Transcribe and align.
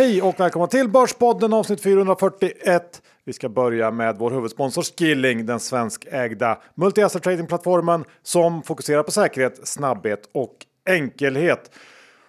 Hej 0.00 0.22
och 0.22 0.40
välkomna 0.40 0.66
till 0.66 0.88
Börspodden 0.88 1.52
avsnitt 1.52 1.82
441. 1.82 3.02
Vi 3.24 3.32
ska 3.32 3.48
börja 3.48 3.90
med 3.90 4.16
vår 4.18 4.30
huvudsponsor 4.30 4.82
Skilling, 4.82 5.46
den 5.46 5.60
svenskägda 5.60 6.58
multi-asset 6.74 7.22
tradingplattformen 7.22 8.04
som 8.22 8.62
fokuserar 8.62 9.02
på 9.02 9.10
säkerhet, 9.10 9.68
snabbhet 9.68 10.28
och 10.32 10.54
enkelhet. 10.88 11.70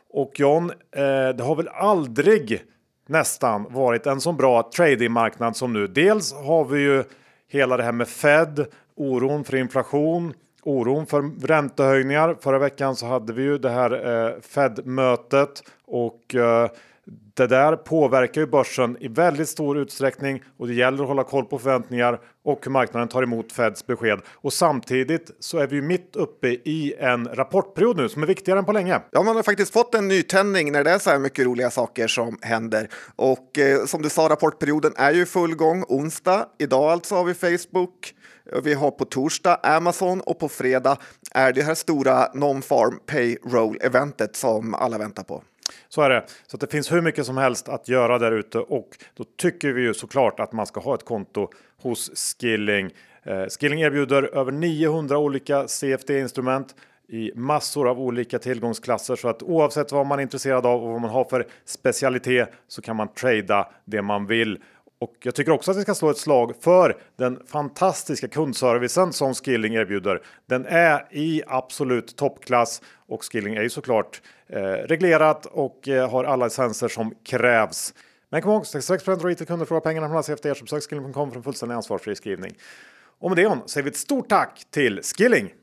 Och 0.10 0.40
John, 0.40 0.70
eh, 0.70 1.30
det 1.36 1.44
har 1.44 1.56
väl 1.56 1.68
aldrig 1.68 2.64
nästan 3.08 3.74
varit 3.74 4.08
en 4.08 4.22
så 4.22 4.32
bra 4.32 4.70
tradingmarknad 4.76 5.56
som 5.56 5.74
nu. 5.74 5.88
Dels 5.88 6.34
har 6.34 6.66
vi 6.66 6.82
ju 6.82 7.04
hela 7.48 7.78
det 7.78 7.84
här 7.84 7.92
med 7.92 8.08
Fed, 8.08 8.66
oron 8.96 9.44
för 9.44 9.56
inflation, 9.56 10.34
oron 10.64 11.06
för 11.06 11.48
räntehöjningar. 11.48 12.38
Förra 12.42 12.60
veckan 12.60 12.96
så 12.96 13.06
hade 13.06 13.34
vi 13.34 13.44
ju 13.44 13.58
det 13.58 13.70
här 13.70 14.26
eh, 14.28 14.42
Fed-mötet 14.42 15.64
och 15.86 16.36
eh, 16.36 16.70
det 17.42 17.48
där 17.48 17.76
påverkar 17.76 18.42
ju 18.42 18.48
börsen 18.48 18.98
i 19.00 19.08
väldigt 19.08 19.50
stor 19.50 19.78
utsträckning 19.78 20.44
och 20.58 20.68
det 20.68 20.74
gäller 20.74 21.04
att 21.04 21.08
hålla 21.08 21.24
koll 21.24 21.46
på 21.46 21.60
förväntningar 21.60 22.20
och 22.44 22.60
hur 22.64 22.72
marknaden 22.72 23.08
tar 23.08 23.24
emot 23.24 23.52
Feds 23.52 23.88
besked. 23.88 24.20
Och 24.30 24.54
samtidigt 24.54 25.32
så 25.40 25.58
är 25.58 25.68
vi 25.68 25.76
ju 25.76 25.82
mitt 25.82 26.16
uppe 26.16 26.48
i 26.48 26.94
en 27.00 27.28
rapportperiod 27.28 27.98
nu 27.98 28.10
som 28.10 28.24
är 28.24 28.28
viktigare 28.28 28.60
än 28.60 28.66
på 28.66 28.72
länge. 28.72 29.02
Ja, 29.12 29.24
man 29.24 29.36
har 29.36 29.44
faktiskt 29.44 29.74
fått 29.74 29.96
en 29.96 30.08
nytändning 30.08 30.72
när 30.72 30.84
det 30.84 30.92
är 30.92 31.00
så 31.00 31.10
här 31.10 31.20
mycket 31.20 31.46
roliga 31.46 31.70
saker 31.70 32.08
som 32.08 32.38
händer. 32.42 32.90
Och 33.16 33.60
eh, 33.60 33.86
som 33.86 34.02
du 34.02 34.10
sa, 34.10 34.30
rapportperioden 34.30 34.94
är 34.96 35.12
ju 35.12 35.26
full 35.26 35.56
gång. 35.56 35.84
Onsdag, 35.88 36.46
idag 36.60 36.92
alltså 36.92 37.16
har 37.16 37.24
vi 37.24 37.34
Facebook. 37.34 38.14
Vi 38.64 38.74
har 38.74 38.92
på 38.92 39.06
torsdag 39.06 39.60
Amazon 39.64 40.22
och 40.22 40.40
på 40.40 40.50
fredag 40.50 40.98
är 41.32 41.54
det 41.54 41.62
här 41.62 41.76
stora 41.76 42.28
non-farm 42.34 43.00
payroll-eventet 43.06 44.36
som 44.36 44.74
alla 44.74 44.98
väntar 44.98 45.24
på. 45.24 45.44
Så 45.90 46.02
är 46.02 46.10
det. 46.10 46.24
Så 46.48 46.58
det 46.58 46.72
finns 46.72 46.92
hur 46.92 47.02
mycket 47.02 47.26
som 47.26 47.38
helst 47.38 47.70
att 47.70 47.88
göra 47.88 48.20
där 48.20 48.32
ute 48.32 48.60
och 48.60 48.88
då 49.16 49.24
tycker 49.38 49.74
vi 49.74 49.82
ju 49.82 49.94
såklart 49.94 50.40
att 50.40 50.52
man 50.52 50.66
ska 50.66 50.80
ha 50.80 50.96
ett 50.96 51.06
konto 51.06 51.50
hos 51.82 52.12
Skilling. 52.16 52.92
Eh, 53.24 53.46
Skilling 53.46 53.82
erbjuder 53.82 54.24
över 54.24 54.52
900 54.52 55.18
olika 55.18 55.68
CFD-instrument 55.68 56.76
i 57.08 57.32
massor 57.36 57.90
av 57.90 58.00
olika 58.00 58.40
tillgångsklasser 58.40 59.16
så 59.16 59.28
att 59.28 59.44
oavsett 59.44 59.92
vad 59.92 60.06
man 60.06 60.20
är 60.20 60.24
intresserad 60.24 60.66
av 60.66 60.84
och 60.84 60.92
vad 60.92 61.02
man 61.02 61.10
har 61.10 61.24
för 61.24 61.48
specialitet 61.66 62.50
så 62.68 62.82
kan 62.82 62.96
man 62.96 63.14
trada 63.14 63.72
det 63.86 64.02
man 64.02 64.26
vill. 64.26 64.60
Och 65.02 65.16
jag 65.24 65.36
tycker 65.36 65.52
också 65.52 65.72
att 65.72 65.78
vi 65.78 65.82
ska 65.82 65.96
slå 65.96 66.10
ett 66.10 66.18
slag 66.18 66.56
för 66.60 66.98
den 67.16 67.40
fantastiska 67.48 68.28
kundservicen 68.28 69.14
som 69.14 69.34
Skilling 69.34 69.76
erbjuder. 69.76 70.22
Den 70.46 70.66
är 70.66 71.08
i 71.12 71.44
absolut 71.48 72.16
toppklass 72.16 72.82
och 73.08 73.32
Skilling 73.32 73.56
är 73.56 73.62
ju 73.62 73.70
såklart 73.70 74.22
eh, 74.48 74.62
reglerat 74.62 75.46
och 75.46 75.88
eh, 75.88 76.10
har 76.10 76.24
alla 76.24 76.46
licenser 76.46 76.88
som 76.88 77.14
krävs. 77.24 77.94
Men 78.30 78.42
kom 78.42 78.52
ihåg, 78.52 78.68
66 78.68 79.08
av 79.08 79.62
och 79.62 79.68
frågar 79.68 79.80
pengarna 79.80 80.08
från 80.08 80.18
er 80.18 80.54
som 80.54 80.66
besök 80.66 80.84
skilling.com 80.84 81.32
för 81.32 81.38
en 81.38 81.44
fullständig 81.44 81.76
ansvarsfri 81.76 82.16
skrivning. 82.16 82.54
Och 83.20 83.30
med 83.30 83.38
det 83.38 83.42
John 83.42 83.60
säger 83.66 83.84
vi 83.84 83.90
ett 83.90 83.98
stort 83.98 84.30
tack 84.30 84.64
till 84.72 85.02
Skilling! 85.04 85.54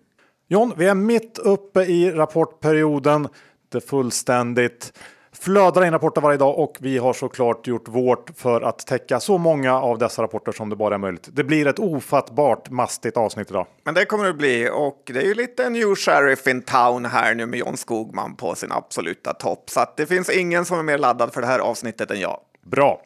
John, 0.49 0.73
vi 0.77 0.87
är 0.87 0.95
mitt 0.95 1.39
uppe 1.39 1.83
i 1.83 2.11
rapportperioden. 2.11 3.29
Det 3.69 3.81
fullständigt 3.81 4.93
flödar 5.33 5.85
in 5.85 5.93
rapporter 5.93 6.21
varje 6.21 6.39
dag 6.39 6.59
och 6.59 6.77
vi 6.81 6.99
har 6.99 7.13
såklart 7.13 7.67
gjort 7.67 7.89
vårt 7.89 8.31
för 8.37 8.61
att 8.61 8.87
täcka 8.87 9.21
så 9.21 9.39
många 9.39 9.81
av 9.81 9.99
dessa 9.99 10.23
rapporter 10.23 10.53
som 10.53 10.71
det 10.71 10.77
bara 10.77 10.95
är 10.95 10.99
möjligt. 10.99 11.29
Det 11.33 11.45
blir 11.45 11.67
ett 11.67 11.79
ofattbart 11.79 12.71
mastigt 12.71 13.17
avsnitt 13.17 13.51
idag. 13.51 13.67
Men 13.85 13.95
det 13.95 14.05
kommer 14.05 14.25
det 14.25 14.35
bli 14.35 14.71
och 14.73 15.03
det 15.05 15.19
är 15.19 15.27
ju 15.27 15.35
lite 15.35 15.71
new 15.71 15.95
sheriff 15.95 16.47
in 16.47 16.63
town 16.63 17.05
här 17.05 17.35
nu 17.35 17.47
med 17.47 17.59
John 17.59 17.77
Skogman 17.77 18.37
på 18.37 18.55
sin 18.55 18.73
absoluta 18.73 19.35
topp. 19.35 19.71
Så 19.71 19.85
det 19.97 20.07
finns 20.07 20.31
ingen 20.31 20.65
som 20.65 20.79
är 20.79 20.83
mer 20.83 20.99
laddad 20.99 21.33
för 21.33 21.41
det 21.41 21.47
här 21.47 21.59
avsnittet 21.59 22.11
än 22.11 22.21
jag. 22.21 22.41
Bra! 22.63 23.03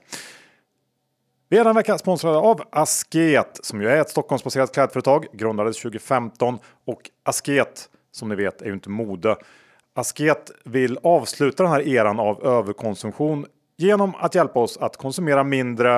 Vi 1.48 1.58
är 1.58 1.64
den 1.64 1.74
vecka 1.74 1.98
sponsrade 1.98 2.38
av 2.38 2.62
Asket 2.72 3.58
som 3.62 3.82
ju 3.82 3.88
är 3.88 4.00
ett 4.00 4.10
Stockholmsbaserat 4.10 4.74
klädföretag, 4.74 5.26
grundades 5.32 5.76
2015 5.76 6.58
och 6.86 7.10
Asket 7.22 7.88
som 8.12 8.28
ni 8.28 8.34
vet 8.34 8.62
är 8.62 8.66
ju 8.66 8.72
inte 8.72 8.90
mode. 8.90 9.36
Asket 9.94 10.50
vill 10.64 10.98
avsluta 11.02 11.62
den 11.62 11.72
här 11.72 11.88
eran 11.88 12.20
av 12.20 12.46
överkonsumtion 12.46 13.46
genom 13.76 14.14
att 14.14 14.34
hjälpa 14.34 14.60
oss 14.60 14.76
att 14.76 14.96
konsumera 14.96 15.44
mindre, 15.44 15.96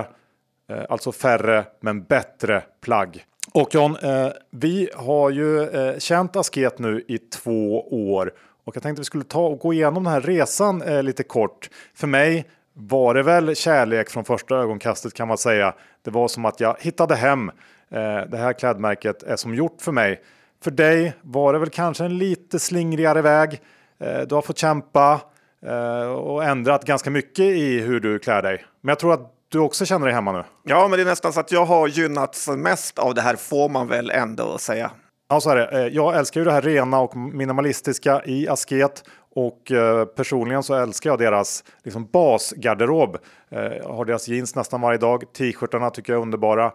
eh, 0.69 0.83
alltså 0.89 1.13
färre 1.13 1.65
men 1.81 2.03
bättre 2.03 2.63
plagg. 2.81 3.25
Och 3.53 3.75
John, 3.75 3.97
eh, 4.03 4.29
vi 4.51 4.91
har 4.95 5.31
ju 5.31 5.63
eh, 5.63 5.99
känt 5.99 6.37
Asket 6.37 6.79
nu 6.79 7.05
i 7.09 7.19
två 7.19 7.89
år 8.13 8.33
och 8.65 8.77
jag 8.77 8.83
tänkte 8.83 9.01
vi 9.01 9.05
skulle 9.05 9.25
ta 9.25 9.47
och 9.47 9.59
gå 9.59 9.73
igenom 9.73 10.05
den 10.05 10.13
här 10.13 10.21
resan 10.21 10.83
eh, 10.83 11.03
lite 11.03 11.23
kort. 11.23 11.71
För 11.95 12.07
mig 12.07 12.49
var 12.73 13.15
det 13.15 13.23
väl 13.23 13.57
kärlek 13.57 14.11
från 14.11 14.25
första 14.25 14.57
ögonkastet 14.57 15.15
kan 15.15 15.29
man 15.29 15.39
säga. 15.39 15.75
Det 16.03 16.11
var 16.11 16.29
som 16.29 16.45
att 16.45 16.61
jag 16.61 16.77
hittade 16.81 17.15
hem. 17.15 17.49
Eh, 17.91 18.21
det 18.29 18.37
här 18.37 18.53
klädmärket 18.53 19.23
är 19.23 19.37
som 19.37 19.55
gjort 19.55 19.77
för 19.81 19.93
mig. 19.93 20.23
För 20.63 20.71
dig 20.71 21.15
var 21.23 21.53
det 21.53 21.59
väl 21.59 21.71
kanske 21.71 22.05
en 22.05 22.19
lite 22.19 22.59
slingrigare 22.59 23.23
väg. 23.23 23.61
Eh, 24.01 24.21
du 24.21 24.35
har 24.35 24.43
fått 24.43 24.59
kämpa 24.59 25.21
eh, 25.67 26.09
och 26.09 26.45
ändrat 26.45 26.85
ganska 26.85 27.11
mycket 27.11 27.45
i 27.45 27.81
hur 27.81 28.01
du 28.01 28.19
klär 28.19 28.43
dig. 28.43 28.65
Men 28.81 28.89
jag 28.89 28.99
tror 28.99 29.13
att 29.13 29.31
du 29.49 29.59
också 29.59 29.85
känner 29.85 30.07
dig 30.07 30.15
hemma 30.15 30.33
nu. 30.33 30.45
Ja, 30.63 30.89
men 30.89 30.99
det 30.99 31.03
är 31.03 31.07
nästan 31.07 31.33
så 31.33 31.41
att 31.41 31.53
jag 31.53 31.65
har 31.65 31.89
gynnats 31.89 32.49
mest 32.49 32.99
av 32.99 33.15
det 33.15 33.21
här 33.21 33.37
får 33.37 33.69
man 33.69 33.89
väl 33.89 34.11
ändå 34.11 34.59
säga. 34.59 34.91
Ja, 35.29 35.41
så 35.41 35.51
är 35.51 35.57
det. 35.57 35.67
Eh, 35.67 35.87
jag 35.87 36.17
älskar 36.17 36.41
ju 36.41 36.45
det 36.45 36.53
här 36.53 36.63
rena 36.63 37.01
och 37.01 37.17
minimalistiska 37.17 38.23
i 38.25 38.49
Asket 38.49 39.05
och 39.37 39.73
personligen 40.17 40.63
så 40.63 40.75
älskar 40.75 41.11
jag 41.11 41.19
deras 41.19 41.65
liksom, 41.85 42.09
basgarderob. 42.13 43.17
Jag 43.55 43.89
har 43.89 44.05
deras 44.05 44.29
jeans 44.29 44.55
nästan 44.55 44.81
varje 44.81 44.99
dag. 44.99 45.33
T-shirtarna 45.33 45.91
tycker 45.91 46.13
jag 46.13 46.19
är 46.19 46.23
underbara. 46.23 46.73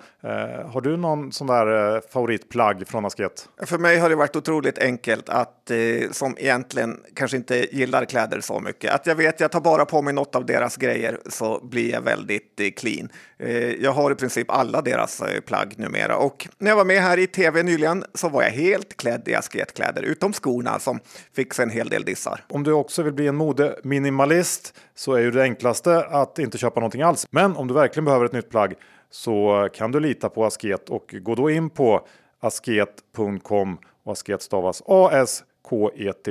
Har 0.66 0.82
du 0.82 0.98
någon 0.98 1.32
sån 1.32 1.48
där 1.48 2.02
favoritplagg 2.12 2.88
från 2.88 3.06
Asket? 3.06 3.50
För 3.66 3.78
mig 3.78 3.98
har 3.98 4.10
det 4.10 4.16
varit 4.16 4.36
otroligt 4.36 4.78
enkelt 4.78 5.30
att 5.30 5.72
eh, 5.72 6.12
som 6.12 6.36
egentligen 6.38 7.00
kanske 7.16 7.38
inte 7.38 7.76
gillar 7.76 8.06
kläder 8.06 8.42
så 8.42 8.60
mycket. 8.60 8.94
Att 8.94 9.08
jag 9.08 9.16
vet, 9.16 9.40
jag 9.40 9.52
tar 9.52 9.62
bara 9.62 9.86
på 9.86 10.02
mig 10.02 10.14
något 10.14 10.36
av 10.36 10.46
deras 10.46 10.78
grejer 10.78 11.20
så 11.30 11.60
blir 11.64 11.92
jag 11.92 12.02
väldigt 12.02 12.60
eh, 12.60 12.70
clean. 12.72 13.10
Eh, 13.40 13.72
jag 13.72 13.92
har 13.92 14.12
i 14.12 14.16
princip 14.16 14.52
alla 14.52 14.82
deras 14.82 15.22
eh, 15.22 15.42
plagg 15.42 15.74
numera 15.78 16.18
och 16.18 16.48
när 16.58 16.72
jag 16.72 16.76
var 16.76 16.86
med 16.86 17.02
här 17.02 17.18
i 17.18 17.28
tv 17.28 17.64
nyligen 17.64 18.04
så 18.14 18.30
var 18.30 18.44
jag 18.44 18.50
helt 18.50 18.98
klädd 18.98 19.28
i 19.28 19.36
asketkläder, 19.36 20.02
utom 20.02 20.34
skorna 20.34 20.80
som 20.80 21.00
fick 21.36 21.54
sig 21.54 21.64
en 21.64 21.70
hel 21.70 21.90
del 21.90 22.04
dissar. 22.04 22.46
Om 22.50 22.64
du 22.64 22.72
också 22.72 23.04
vill 23.04 23.14
bli 23.14 23.28
en 23.28 23.36
modeminimalist 23.36 24.74
så 24.96 25.14
är 25.14 25.20
ju 25.20 25.32
det 25.32 25.42
enklaste 25.42 26.06
att 26.06 26.40
inte 26.40 26.58
köpa 26.58 26.69
köpa 26.70 26.80
någonting 26.80 27.02
alls. 27.02 27.28
Men 27.32 27.56
om 27.56 27.68
du 27.68 27.74
verkligen 27.74 28.06
behöver 28.06 28.26
ett 28.26 28.34
nytt 28.34 28.50
plagg 28.50 28.74
så 29.10 29.68
kan 29.74 29.92
du 29.92 30.00
lita 30.00 30.30
på 30.30 30.46
Asket 30.46 30.90
och 30.90 31.16
gå 31.22 31.36
då 31.36 31.50
in 31.50 31.70
på 31.70 32.08
asket.com 32.40 33.78
och 34.04 34.12
Asket 34.12 34.42
stavas 34.42 34.84
AS 34.86 35.44
KET. 35.70 36.28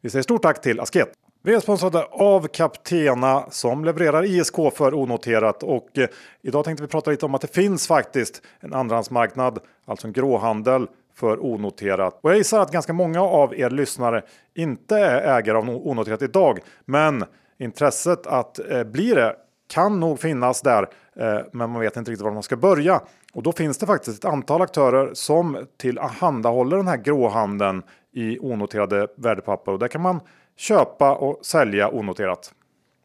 Vi 0.00 0.10
säger 0.10 0.22
stort 0.22 0.42
tack 0.42 0.60
till 0.60 0.80
Asket. 0.80 1.12
Vi 1.42 1.54
är 1.54 1.60
sponsrade 1.60 2.04
av 2.10 2.46
Captena 2.46 3.44
som 3.50 3.84
levererar 3.84 4.24
ISK 4.24 4.54
för 4.74 4.94
onoterat 4.94 5.62
och 5.62 5.98
eh, 5.98 6.08
idag 6.42 6.64
tänkte 6.64 6.82
vi 6.82 6.88
prata 6.88 7.10
lite 7.10 7.26
om 7.26 7.34
att 7.34 7.40
det 7.40 7.54
finns 7.54 7.86
faktiskt 7.86 8.42
en 8.60 8.74
andrahandsmarknad, 8.74 9.58
alltså 9.86 10.06
en 10.06 10.12
gråhandel 10.12 10.86
för 11.14 11.44
onoterat. 11.44 12.18
Och 12.22 12.30
jag 12.30 12.36
gissar 12.36 12.60
att 12.60 12.72
ganska 12.72 12.92
många 12.92 13.22
av 13.22 13.54
er 13.54 13.70
lyssnare 13.70 14.22
inte 14.54 14.96
är 14.96 15.38
ägare 15.38 15.58
av 15.58 15.68
onoterat 15.68 16.22
idag, 16.22 16.58
men 16.84 17.24
intresset 17.58 18.26
att 18.26 18.58
eh, 18.70 18.84
bli 18.84 19.14
det 19.14 19.36
kan 19.68 20.00
nog 20.00 20.20
finnas 20.20 20.62
där, 20.62 20.82
eh, 21.16 21.40
men 21.52 21.70
man 21.70 21.80
vet 21.80 21.96
inte 21.96 22.10
riktigt 22.10 22.24
var 22.24 22.32
man 22.32 22.42
ska 22.42 22.56
börja. 22.56 23.00
Och 23.32 23.42
då 23.42 23.52
finns 23.52 23.78
det 23.78 23.86
faktiskt 23.86 24.18
ett 24.18 24.30
antal 24.30 24.62
aktörer 24.62 25.10
som 25.14 25.66
tillhandahåller 25.76 26.76
den 26.76 26.88
här 26.88 26.96
gråhandeln 26.96 27.82
i 28.12 28.38
onoterade 28.38 29.08
värdepapper 29.16 29.72
och 29.72 29.78
där 29.78 29.88
kan 29.88 30.00
man 30.00 30.20
köpa 30.56 31.14
och 31.14 31.46
sälja 31.46 31.88
onoterat. 31.88 32.52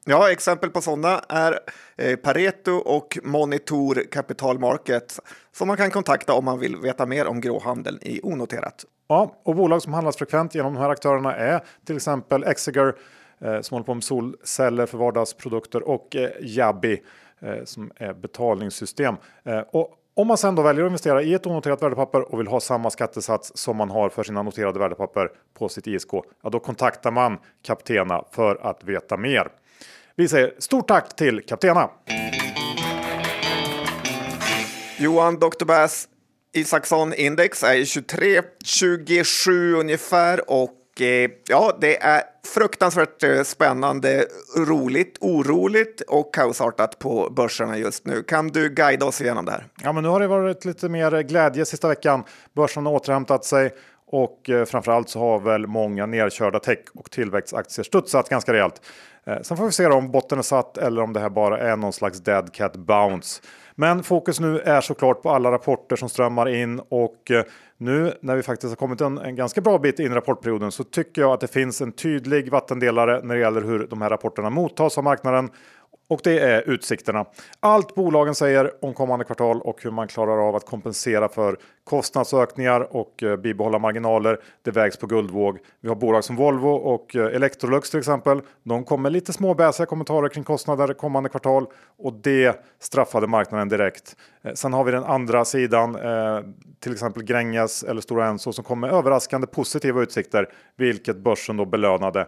Ja, 0.06 0.31
exempel 0.31 0.69
på 0.69 0.81
sådana 0.81 1.21
är 1.30 1.60
eh, 1.98 2.15
Pareto 2.15 2.71
och 2.71 3.19
Monitor 3.24 4.04
Capital 4.12 4.60
Market 4.60 5.19
som 5.51 5.68
man 5.68 5.77
kan 5.77 5.92
kontakta 5.92 6.33
om 6.33 6.45
man 6.45 6.60
vill 6.60 6.75
veta 6.77 7.06
mer 7.06 7.27
om 7.27 7.42
gråhandeln 7.42 8.00
i 8.01 8.19
onoterat. 8.24 8.86
Ja, 9.07 9.36
och 9.44 9.56
bolag 9.56 9.81
som 9.81 9.94
handlas 9.94 10.18
frekvent 10.18 10.56
genom 10.56 10.74
de 10.74 10.80
här 10.80 10.89
aktörerna 10.89 11.36
är 11.36 11.63
till 11.86 11.95
exempel 11.95 12.44
Exeger 12.44 12.95
Eh, 13.44 13.62
som 13.62 13.75
håller 13.75 13.86
på 13.86 13.94
med 13.94 14.04
solceller 14.04 14.86
för 14.86 14.98
vardagsprodukter 14.98 15.90
och 15.90 16.16
eh, 16.16 16.30
Jabbi 16.42 17.01
eh, 17.42 17.63
som 17.66 17.92
är 17.95 18.13
betalningssystem. 18.13 19.16
Och 19.72 20.00
om 20.16 20.28
man 20.28 20.38
sen 20.38 20.56
då 20.56 20.62
väljer 20.62 20.84
att 20.84 20.90
investera 20.90 21.22
i 21.22 21.34
ett 21.34 21.48
onoterat 21.48 21.84
värdepapper 21.84 22.34
och 22.34 22.40
vill 22.40 22.48
ha 22.48 22.60
samma 22.60 22.90
skattesats 22.90 23.51
som 23.56 23.78
man 23.78 23.90
har 23.90 24.10
för 24.10 24.24
sina 24.24 24.44
noterade 24.44 24.80
värdepapper 24.80 25.31
på 25.54 25.69
sitt 25.69 25.88
ISK, 25.88 26.10
ja 26.44 26.50
då 26.50 26.60
kontaktar 26.60 27.12
man 27.12 27.38
Kaptena 27.62 28.24
för 28.31 28.56
att 28.62 28.84
veta 28.84 29.18
mer. 29.18 29.48
Vi 30.16 30.28
säger 30.28 30.54
stort 30.60 30.88
tack 30.88 31.16
till 31.16 31.46
Kaptena! 31.46 31.89
Johan 35.00 35.39
Dr. 35.39 35.66
Bass 35.66 36.07
Isaksson 36.54 37.13
index 37.13 37.63
är 37.63 37.75
23,27 37.75 39.80
ungefär 39.80 40.51
och 40.51 40.82
Eh, 41.00 41.31
ja, 41.48 41.78
det 41.81 42.04
är 42.04 42.22
fruktansvärt 42.48 43.24
eh, 43.24 43.44
spännande, 43.44 44.25
roligt, 44.57 45.18
oroligt 45.22 46.01
och 46.01 46.34
kaosartat 46.34 47.00
på 47.00 47.30
börserna 47.30 47.78
just 47.78 48.06
nu. 48.06 48.24
Kan 48.24 48.48
du 48.48 48.69
guida 48.69 49.06
oss 49.06 49.22
igenom 49.22 49.45
det 49.45 49.51
här? 49.51 49.68
Ja, 49.84 49.94
men 49.94 50.04
nu 50.04 50.10
har 50.10 50.19
det 50.19 50.28
varit 50.28 50.66
lite 50.66 50.90
mer 50.90 51.22
glädje 51.22 51.66
sista 51.66 51.88
veckan. 51.88 52.24
Börsen 52.56 52.86
har 52.86 52.94
återhämtat 52.94 53.45
sig 53.45 53.72
och 54.07 54.50
eh, 54.50 54.66
framförallt 54.66 55.10
så 55.10 55.19
har 55.19 55.40
väl 55.40 55.68
många 55.68 56.06
nedkörda 56.06 56.60
tech 56.60 56.80
och 56.94 57.12
tillväxtaktier 57.12 57.84
studsat 57.84 58.30
ganska 58.30 58.54
rejält. 58.54 58.81
Sen 59.42 59.57
får 59.57 59.66
vi 59.66 59.72
se 59.72 59.88
om 59.88 60.12
botten 60.12 60.39
är 60.39 60.44
satt 60.44 60.78
eller 60.78 61.01
om 61.01 61.13
det 61.13 61.19
här 61.19 61.30
bara 61.30 61.60
är 61.60 61.75
någon 61.75 61.94
slags 61.94 62.19
dead 62.19 62.54
cat 62.54 62.75
bounce. 62.75 63.42
Men 63.75 64.04
fokus 64.04 64.39
nu 64.39 64.60
är 64.60 64.81
såklart 64.81 65.22
på 65.22 65.30
alla 65.30 65.51
rapporter 65.51 65.96
som 65.96 66.10
strömmar 66.10 66.50
in 66.50 66.80
och 66.89 67.31
nu 67.83 68.13
när 68.21 68.35
vi 68.35 68.44
faktiskt 68.44 68.71
har 68.71 68.75
kommit 68.75 69.01
en, 69.01 69.18
en 69.18 69.35
ganska 69.35 69.62
bra 69.62 69.77
bit 69.77 70.00
in 70.00 70.12
i 70.12 70.15
rapportperioden 70.15 70.71
så 70.71 70.83
tycker 70.83 71.21
jag 71.21 71.31
att 71.31 71.39
det 71.39 71.47
finns 71.47 71.81
en 71.81 71.91
tydlig 71.91 72.51
vattendelare 72.51 73.21
när 73.24 73.35
det 73.35 73.41
gäller 73.41 73.62
hur 73.62 73.88
de 73.89 74.01
här 74.01 74.09
rapporterna 74.09 74.50
mottas 74.50 74.97
av 74.97 75.03
marknaden 75.03 75.50
och 76.07 76.19
det 76.23 76.39
är 76.39 76.69
utsikterna. 76.69 77.25
Allt 77.59 77.95
bolagen 77.95 78.35
säger 78.35 78.71
om 78.85 78.94
kommande 78.94 79.25
kvartal 79.25 79.61
och 79.61 79.83
hur 79.83 79.91
man 79.91 80.07
klarar 80.07 80.47
av 80.47 80.55
att 80.55 80.65
kompensera 80.65 81.29
för 81.29 81.57
kostnadsökningar 81.83 82.95
och 82.95 83.23
eh, 83.23 83.35
bibehålla 83.35 83.79
marginaler. 83.79 84.39
Det 84.61 84.71
vägs 84.71 84.97
på 84.97 85.07
guldvåg. 85.07 85.59
Vi 85.81 85.89
har 85.89 85.95
bolag 85.95 86.23
som 86.23 86.35
Volvo 86.35 86.69
och 86.69 87.15
eh, 87.15 87.35
Electrolux 87.35 87.89
till 87.89 88.00
exempel. 88.00 88.41
De 88.63 88.83
kommer 88.83 89.09
lite 89.09 89.33
småbäsiga 89.33 89.85
kommentarer 89.85 90.29
kring 90.29 90.44
kostnader 90.44 90.94
kommande 90.94 91.29
kvartal 91.29 91.67
och 91.97 92.13
det 92.13 92.65
straffade 92.79 93.27
marknaden 93.27 93.69
direkt. 93.69 94.15
Eh, 94.44 94.53
sen 94.53 94.73
har 94.73 94.83
vi 94.83 94.91
den 94.91 95.03
andra 95.03 95.45
sidan, 95.45 95.97
till 96.79 96.94
exempel 96.94 97.23
Gränges 97.23 97.83
eller 97.83 98.01
Stora 98.01 98.27
Enso 98.27 98.53
som 98.53 98.63
kommer 98.63 98.88
med 98.88 98.97
överraskande 98.97 99.47
positiva 99.47 100.01
utsikter, 100.01 100.50
vilket 100.75 101.17
börsen 101.17 101.57
då 101.57 101.65
belönade. 101.65 102.27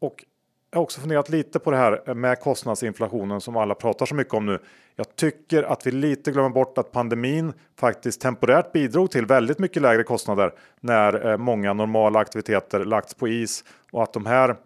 Och 0.00 0.24
jag 0.70 0.78
har 0.78 0.82
också 0.82 1.00
funderat 1.00 1.28
lite 1.28 1.58
på 1.58 1.70
det 1.70 1.76
här 1.76 2.14
med 2.14 2.40
kostnadsinflationen 2.40 3.40
som 3.40 3.56
alla 3.56 3.74
pratar 3.74 4.06
så 4.06 4.14
mycket 4.14 4.34
om 4.34 4.46
nu. 4.46 4.58
Jag 4.96 5.16
tycker 5.16 5.62
att 5.62 5.86
vi 5.86 5.90
lite 5.90 6.32
glömmer 6.32 6.50
bort 6.50 6.78
att 6.78 6.92
pandemin 6.92 7.52
faktiskt 7.80 8.20
temporärt 8.20 8.72
bidrog 8.72 9.10
till 9.10 9.26
väldigt 9.26 9.58
mycket 9.58 9.82
lägre 9.82 10.02
kostnader 10.02 10.52
när 10.80 11.30
eh, 11.30 11.36
många 11.36 11.72
normala 11.72 12.18
aktiviteter 12.18 12.84
lagts 12.84 13.14
på 13.14 13.28
is 13.28 13.64
och 13.92 14.02
att 14.02 14.12
de 14.12 14.26
här 14.26 14.56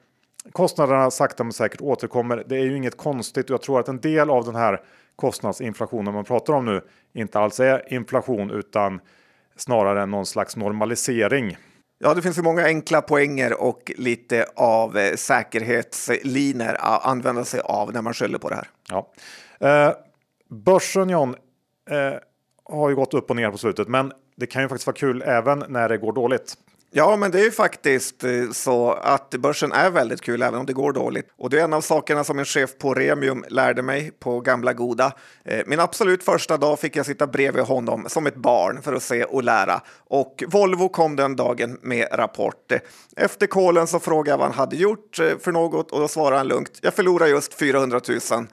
kostnaderna 0.53 1.11
sakta 1.11 1.45
men 1.45 1.53
säkert 1.53 1.81
återkommer. 1.81 2.45
Det 2.47 2.57
är 2.57 2.65
ju 2.65 2.77
inget 2.77 2.97
konstigt 2.97 3.51
och 3.51 3.55
jag 3.55 3.63
tror 3.63 3.81
att 3.81 3.89
en 3.89 4.01
del 4.01 4.31
av 4.31 4.45
den 4.45 4.55
här 4.55 4.81
kostnadsinflationen 5.17 6.15
man 6.15 6.25
pratar 6.25 6.53
om 6.53 6.65
nu 6.65 6.81
inte 7.13 7.39
alls 7.39 7.61
är 7.61 7.93
inflation 7.95 8.51
utan 8.51 9.01
snarare 9.57 10.07
någon 10.07 10.27
slags 10.27 10.57
normalisering. 10.57 11.57
Ja, 12.05 12.15
det 12.15 12.23
finns 12.23 12.39
ju 12.39 12.43
många 12.43 12.65
enkla 12.65 13.03
poänger 13.03 13.61
och 13.61 13.93
lite 13.97 14.47
av 14.57 14.99
eh, 14.99 15.15
säkerhetsliner 15.15 16.77
att 16.81 17.07
använda 17.07 17.45
sig 17.45 17.61
av 17.61 17.93
när 17.93 18.03
man 18.03 18.15
skyller 18.15 18.39
på 18.39 18.49
det 18.49 18.55
här. 18.55 18.69
Ja. 18.89 19.13
Eh, 19.69 19.93
börsen 20.51 21.09
John 21.11 21.37
eh, 21.91 22.13
har 22.65 22.89
ju 22.89 22.95
gått 22.95 23.15
upp 23.15 23.31
och 23.31 23.37
ner 23.37 23.51
på 23.51 23.59
slutet, 23.59 23.89
men 23.89 24.13
det 24.37 24.47
kan 24.47 24.63
ju 24.63 24.69
faktiskt 24.69 24.87
vara 24.87 24.97
kul 24.97 25.23
även 25.27 25.65
när 25.69 25.89
det 25.89 25.99
går 25.99 26.13
dåligt. 26.13 26.55
Ja, 26.97 27.17
men 27.17 27.31
det 27.31 27.41
är 27.41 27.45
ju 27.45 27.51
faktiskt 27.51 28.25
eh, 28.25 28.51
så 28.53 28.93
att 28.93 29.31
börsen 29.31 29.73
är 29.73 29.91
väldigt 29.91 30.21
kul 30.21 30.43
även 30.43 30.61
om 30.61 30.67
det 30.67 30.73
går 30.73 30.93
dåligt. 30.93 31.29
Och 31.39 31.51
det 31.51 31.61
är 31.61 31.65
en 31.65 31.73
av 31.73 31.81
sakerna 31.81 32.25
som 32.25 32.39
en 32.39 32.45
chef 32.45 32.79
på 32.79 32.95
Remium 32.95 33.45
lärde 33.49 33.83
mig 33.83 34.11
på 34.11 34.41
gamla 34.41 34.73
goda. 34.73 35.13
Eh, 35.45 35.61
min 35.67 35.81
absolut 35.81 36.23
första 36.23 36.57
dag 36.57 36.79
fick 36.79 36.97
jag 36.97 37.07
sitta 37.07 37.27
bredvid 37.27 37.65
honom 37.65 38.05
som 38.09 38.27
ett 38.27 38.37
barn 38.37 38.83
för 38.83 38.93
att 38.93 39.03
se 39.03 39.25
och 39.25 39.43
lära. 39.43 39.81
Och 40.09 40.45
Volvo 40.47 40.89
kom 40.89 41.17
den 41.17 41.37
dagen 41.37 41.79
med 41.83 42.09
rapport. 42.13 42.73
Eh, 42.73 42.79
efter 43.17 43.47
kolen 43.47 43.87
så 43.87 44.01
frågade 44.01 44.31
jag 44.31 44.39
vad 44.39 44.47
han 44.47 44.57
hade 44.57 44.77
gjort 44.77 45.17
för 45.41 45.53
något 45.53 45.91
och 45.91 46.01
då 46.01 46.09
svarade 46.09 46.37
han 46.37 46.49
lugnt. 46.49 46.79
Jag 46.83 46.95
förlorade 46.95 47.31
just 47.31 47.55
400 47.55 48.01
000. 48.09 48.47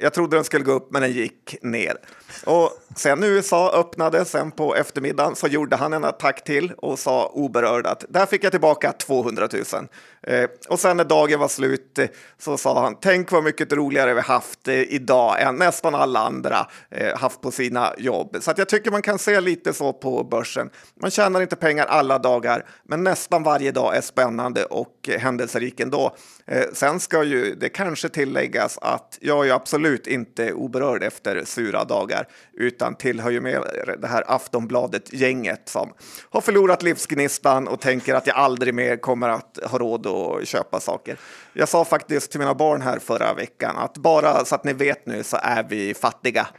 Jag 0.00 0.14
trodde 0.14 0.36
den 0.36 0.44
skulle 0.44 0.64
gå 0.64 0.72
upp 0.72 0.88
men 0.90 1.02
den 1.02 1.12
gick 1.12 1.56
ner. 1.62 1.96
Och 2.44 2.70
sen 2.96 3.24
USA 3.24 3.72
öppnade 3.72 4.24
sen 4.24 4.50
på 4.50 4.74
eftermiddagen 4.74 5.36
så 5.36 5.46
gjorde 5.46 5.76
han 5.76 5.92
en 5.92 6.04
attack 6.04 6.44
till 6.44 6.72
och 6.72 6.98
sa 6.98 7.30
oberörd 7.34 7.73
att 7.82 8.04
där 8.08 8.26
fick 8.26 8.44
jag 8.44 8.52
tillbaka 8.52 8.92
200 8.92 9.48
000. 9.52 9.88
Eh, 10.26 10.50
och 10.68 10.80
sen 10.80 10.96
när 10.96 11.04
dagen 11.04 11.40
var 11.40 11.48
slut 11.48 11.98
eh, 11.98 12.06
så 12.38 12.58
sa 12.58 12.82
han 12.82 12.96
tänk 13.00 13.32
vad 13.32 13.44
mycket 13.44 13.72
roligare 13.72 14.14
vi 14.14 14.20
haft 14.20 14.68
eh, 14.68 14.74
idag 14.74 15.42
än 15.42 15.56
nästan 15.56 15.94
alla 15.94 16.20
andra 16.20 16.66
eh, 16.90 17.18
haft 17.18 17.40
på 17.40 17.50
sina 17.50 17.94
jobb. 17.98 18.36
Så 18.40 18.50
att 18.50 18.58
jag 18.58 18.68
tycker 18.68 18.90
man 18.90 19.02
kan 19.02 19.18
se 19.18 19.40
lite 19.40 19.72
så 19.72 19.92
på 19.92 20.24
börsen. 20.24 20.70
Man 21.00 21.10
tjänar 21.10 21.40
inte 21.40 21.56
pengar 21.56 21.86
alla 21.86 22.18
dagar, 22.18 22.66
men 22.84 23.04
nästan 23.04 23.42
varje 23.42 23.72
dag 23.72 23.96
är 23.96 24.00
spännande 24.00 24.64
och 24.64 25.08
eh, 25.08 25.20
händelserik 25.20 25.80
ändå. 25.80 26.16
Eh, 26.46 26.64
sen 26.72 27.00
ska 27.00 27.22
ju 27.22 27.54
det 27.54 27.68
kanske 27.68 28.08
tilläggas 28.08 28.78
att 28.78 29.18
jag 29.20 29.48
är 29.48 29.52
absolut 29.52 30.06
inte 30.06 30.52
oberörd 30.52 31.02
efter 31.02 31.44
sura 31.44 31.84
dagar 31.84 32.28
utan 32.52 32.94
tillhör 32.94 33.30
ju 33.30 33.40
med 33.40 33.62
det 33.98 34.06
här 34.06 34.24
Aftonbladet-gänget 34.26 35.68
som 35.68 35.92
har 36.30 36.40
förlorat 36.40 36.82
livsgnistan 36.82 37.68
och 37.68 37.80
tänker 37.80 38.14
att 38.14 38.26
jag 38.26 38.36
aldrig 38.36 38.74
mer 38.74 38.96
kommer 38.96 39.28
att 39.28 39.58
ha 39.64 39.78
råd 39.78 40.06
att 40.06 40.13
köpa 40.44 40.80
saker. 40.80 41.16
Jag 41.52 41.68
sa 41.68 41.84
faktiskt 41.84 42.30
till 42.30 42.40
mina 42.40 42.54
barn 42.54 42.82
här 42.82 42.98
förra 42.98 43.34
veckan 43.34 43.76
att 43.76 43.98
bara 43.98 44.44
så 44.44 44.54
att 44.54 44.64
ni 44.64 44.72
vet 44.72 45.06
nu 45.06 45.22
så 45.22 45.36
är 45.42 45.66
vi 45.68 45.94
fattiga. 45.94 46.46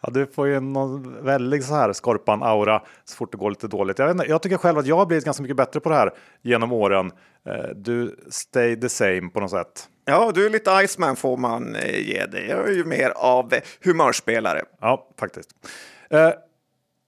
Ja, 0.00 0.10
du 0.12 0.26
får 0.26 0.48
ju 0.48 0.60
någon 0.60 1.24
väldigt 1.24 1.64
så 1.64 1.74
här 1.74 1.92
skorpan-aura 1.92 2.80
så 3.04 3.16
fort 3.16 3.32
det 3.32 3.38
går 3.38 3.50
lite 3.50 3.68
dåligt. 3.68 3.98
Jag, 3.98 4.10
inte, 4.10 4.24
jag 4.28 4.42
tycker 4.42 4.56
själv 4.56 4.78
att 4.78 4.86
jag 4.86 4.96
har 4.96 5.06
blivit 5.06 5.24
ganska 5.24 5.42
mycket 5.42 5.56
bättre 5.56 5.80
på 5.80 5.88
det 5.88 5.94
här 5.94 6.10
genom 6.42 6.72
åren. 6.72 7.12
Eh, 7.46 7.70
du 7.74 8.16
stay 8.30 8.80
the 8.80 8.88
same 8.88 9.28
på 9.34 9.40
något 9.40 9.50
sätt. 9.50 9.88
Ja, 10.04 10.32
du 10.34 10.46
är 10.46 10.50
lite 10.50 10.70
Iceman 10.70 11.16
får 11.16 11.36
man 11.36 11.74
eh, 11.74 12.08
ge 12.08 12.26
dig. 12.26 12.46
Jag 12.48 12.68
är 12.68 12.72
ju 12.72 12.84
mer 12.84 13.10
av 13.10 13.54
humörspelare. 13.84 14.62
Ja, 14.80 15.08
faktiskt. 15.18 15.50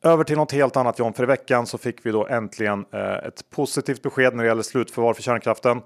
Över 0.04 0.24
till 0.24 0.36
något 0.36 0.52
helt 0.52 0.76
annat 0.76 0.98
John, 0.98 1.12
för 1.12 1.22
i 1.22 1.26
veckan 1.26 1.66
så 1.66 1.78
fick 1.78 2.06
vi 2.06 2.10
då 2.10 2.26
äntligen 2.26 2.84
eh, 2.92 3.14
ett 3.14 3.50
positivt 3.50 4.02
besked 4.02 4.34
när 4.34 4.44
det 4.44 4.48
gäller 4.48 4.62
slutförvar 4.62 5.14
för 5.14 5.22
kärnkraften. 5.22 5.82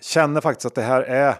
Känner 0.00 0.40
faktiskt 0.40 0.66
att 0.66 0.74
det 0.74 0.82
här 0.82 1.02
är 1.02 1.34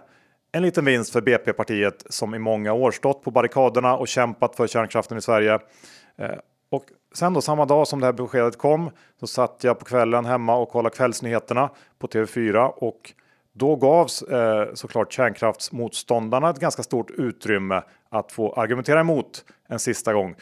en 0.51 0.63
liten 0.63 0.85
vinst 0.85 1.13
för 1.13 1.21
BP-partiet 1.21 2.03
som 2.09 2.35
i 2.35 2.39
många 2.39 2.73
år 2.73 2.91
stått 2.91 3.23
på 3.23 3.31
barrikaderna 3.31 3.97
och 3.97 4.07
kämpat 4.07 4.55
för 4.55 4.67
kärnkraften 4.67 5.17
i 5.17 5.21
Sverige. 5.21 5.59
Eh, 6.17 6.31
och 6.69 6.83
sen 7.13 7.33
då 7.33 7.41
samma 7.41 7.65
dag 7.65 7.87
som 7.87 7.99
det 7.99 8.05
här 8.05 8.13
beskedet 8.13 8.57
kom 8.57 8.89
så 9.19 9.27
satt 9.27 9.63
jag 9.63 9.79
på 9.79 9.85
kvällen 9.85 10.25
hemma 10.25 10.55
och 10.55 10.69
kollade 10.69 10.95
kvällsnyheterna 10.95 11.69
på 11.99 12.07
TV4 12.07 12.67
och 12.67 13.13
då 13.53 13.75
gavs 13.75 14.21
eh, 14.21 14.73
såklart 14.73 15.13
kärnkraftsmotståndarna 15.13 16.49
ett 16.49 16.59
ganska 16.59 16.83
stort 16.83 17.11
utrymme 17.11 17.81
att 18.09 18.31
få 18.31 18.53
argumentera 18.53 18.99
emot 18.99 19.45
en 19.67 19.79
sista 19.79 20.13
gång. 20.13 20.35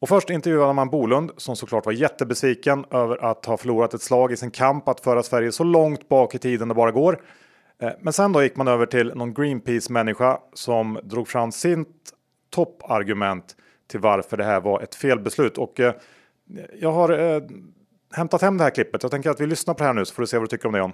Och 0.00 0.08
först 0.08 0.30
intervjuade 0.30 0.72
man 0.72 0.90
Bolund 0.90 1.30
som 1.36 1.56
såklart 1.56 1.86
var 1.86 1.92
jättebesviken 1.92 2.84
över 2.90 3.24
att 3.24 3.46
ha 3.46 3.56
förlorat 3.56 3.94
ett 3.94 4.02
slag 4.02 4.32
i 4.32 4.36
sin 4.36 4.50
kamp 4.50 4.88
att 4.88 5.00
föra 5.00 5.22
Sverige 5.22 5.52
så 5.52 5.64
långt 5.64 6.08
bak 6.08 6.34
i 6.34 6.38
tiden 6.38 6.68
det 6.68 6.74
bara 6.74 6.90
går. 6.90 7.22
Eh, 7.82 7.90
men 8.00 8.12
sen 8.12 8.32
då 8.32 8.42
gick 8.42 8.56
man 8.56 8.68
över 8.68 8.86
till 8.86 9.12
någon 9.14 9.34
Greenpeace-människa 9.34 10.38
som 10.54 10.98
drog 11.02 11.28
fram 11.28 11.52
sitt 11.52 11.88
toppargument 12.50 13.56
till 13.90 14.00
varför 14.00 14.36
det 14.36 14.44
här 14.44 14.60
var 14.60 14.80
ett 14.80 14.94
felbeslut. 14.94 15.58
Och 15.58 15.80
eh, 15.80 15.94
jag 16.80 16.92
har 16.92 17.34
eh, 17.34 17.42
hämtat 18.12 18.42
hem 18.42 18.58
det 18.58 18.64
här 18.64 18.70
klippet. 18.70 19.02
Jag 19.02 19.10
tänker 19.12 19.30
att 19.30 19.40
vi 19.40 19.46
lyssnar 19.46 19.74
på 19.74 19.78
det 19.78 19.86
här 19.86 19.94
nu 19.94 20.04
så 20.04 20.14
får 20.14 20.22
du 20.22 20.26
se 20.26 20.38
vad 20.38 20.44
du 20.44 20.56
tycker 20.56 20.66
om 20.66 20.72
det 20.72 20.78
John. 20.78 20.92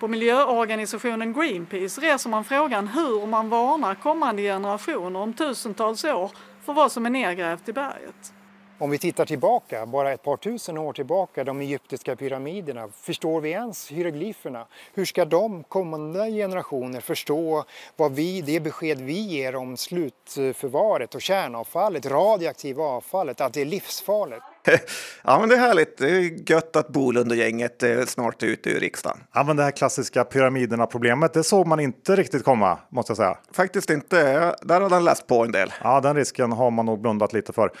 På 0.00 0.08
miljöorganisationen 0.08 1.32
Greenpeace 1.32 2.00
reser 2.00 2.30
man 2.30 2.44
frågan 2.44 2.88
hur 2.88 3.26
man 3.26 3.48
varnar 3.48 3.94
kommande 3.94 4.42
generationer 4.42 5.20
om 5.20 5.34
tusentals 5.34 6.04
år 6.04 6.30
för 6.70 6.74
vad 6.74 6.92
som 6.92 7.06
är 7.06 7.10
nedgrävt 7.10 7.68
i 7.68 7.72
berget. 7.72 8.32
Om 8.78 8.90
vi 8.90 8.98
tittar 8.98 9.26
tillbaka, 9.26 9.86
bara 9.86 10.12
ett 10.12 10.22
par 10.22 10.36
tusen 10.36 10.78
år 10.78 10.92
tillbaka, 10.92 11.44
de 11.44 11.60
egyptiska 11.60 12.16
pyramiderna, 12.16 12.88
förstår 12.88 13.40
vi 13.40 13.50
ens 13.50 13.90
hieroglyferna? 13.90 14.66
Hur 14.94 15.04
ska 15.04 15.24
de 15.24 15.62
kommande 15.62 16.30
generationer 16.30 17.00
förstå 17.00 17.64
vad 17.96 18.12
vi, 18.12 18.42
det 18.42 18.60
besked 18.60 19.00
vi 19.00 19.20
ger 19.20 19.56
om 19.56 19.76
slutförvaret 19.76 21.14
och 21.14 21.22
kärnavfallet, 21.22 22.06
radioaktiva 22.06 22.84
avfallet, 22.84 23.40
att 23.40 23.52
det 23.52 23.60
är 23.60 23.64
livsfarligt? 23.64 24.44
ja, 25.24 25.38
men 25.40 25.48
det 25.48 25.54
är 25.54 25.58
härligt. 25.58 25.98
Det 25.98 26.10
är 26.10 26.50
gött 26.50 26.76
att 26.76 26.88
Bolund 26.88 27.30
och 27.30 27.36
gänget 27.36 27.82
är 27.82 28.06
snart 28.06 28.42
är 28.42 28.46
ute 28.46 28.70
ur 28.70 28.80
riksdagen. 28.80 29.18
Ja, 29.34 29.44
men 29.44 29.56
det 29.56 29.62
här 29.62 29.70
klassiska 29.70 30.24
pyramiderna 30.24 30.86
problemet, 30.86 31.32
det 31.32 31.44
såg 31.44 31.66
man 31.66 31.80
inte 31.80 32.16
riktigt 32.16 32.44
komma, 32.44 32.78
måste 32.88 33.10
jag 33.10 33.16
säga. 33.16 33.38
Faktiskt 33.52 33.90
inte. 33.90 34.16
Där 34.62 34.80
har 34.80 34.90
den 34.90 35.04
läst 35.04 35.26
på 35.26 35.44
en 35.44 35.52
del. 35.52 35.72
Ja, 35.82 36.00
den 36.00 36.16
risken 36.16 36.52
har 36.52 36.70
man 36.70 36.86
nog 36.86 37.00
blundat 37.00 37.32
lite 37.32 37.52
för. 37.52 37.72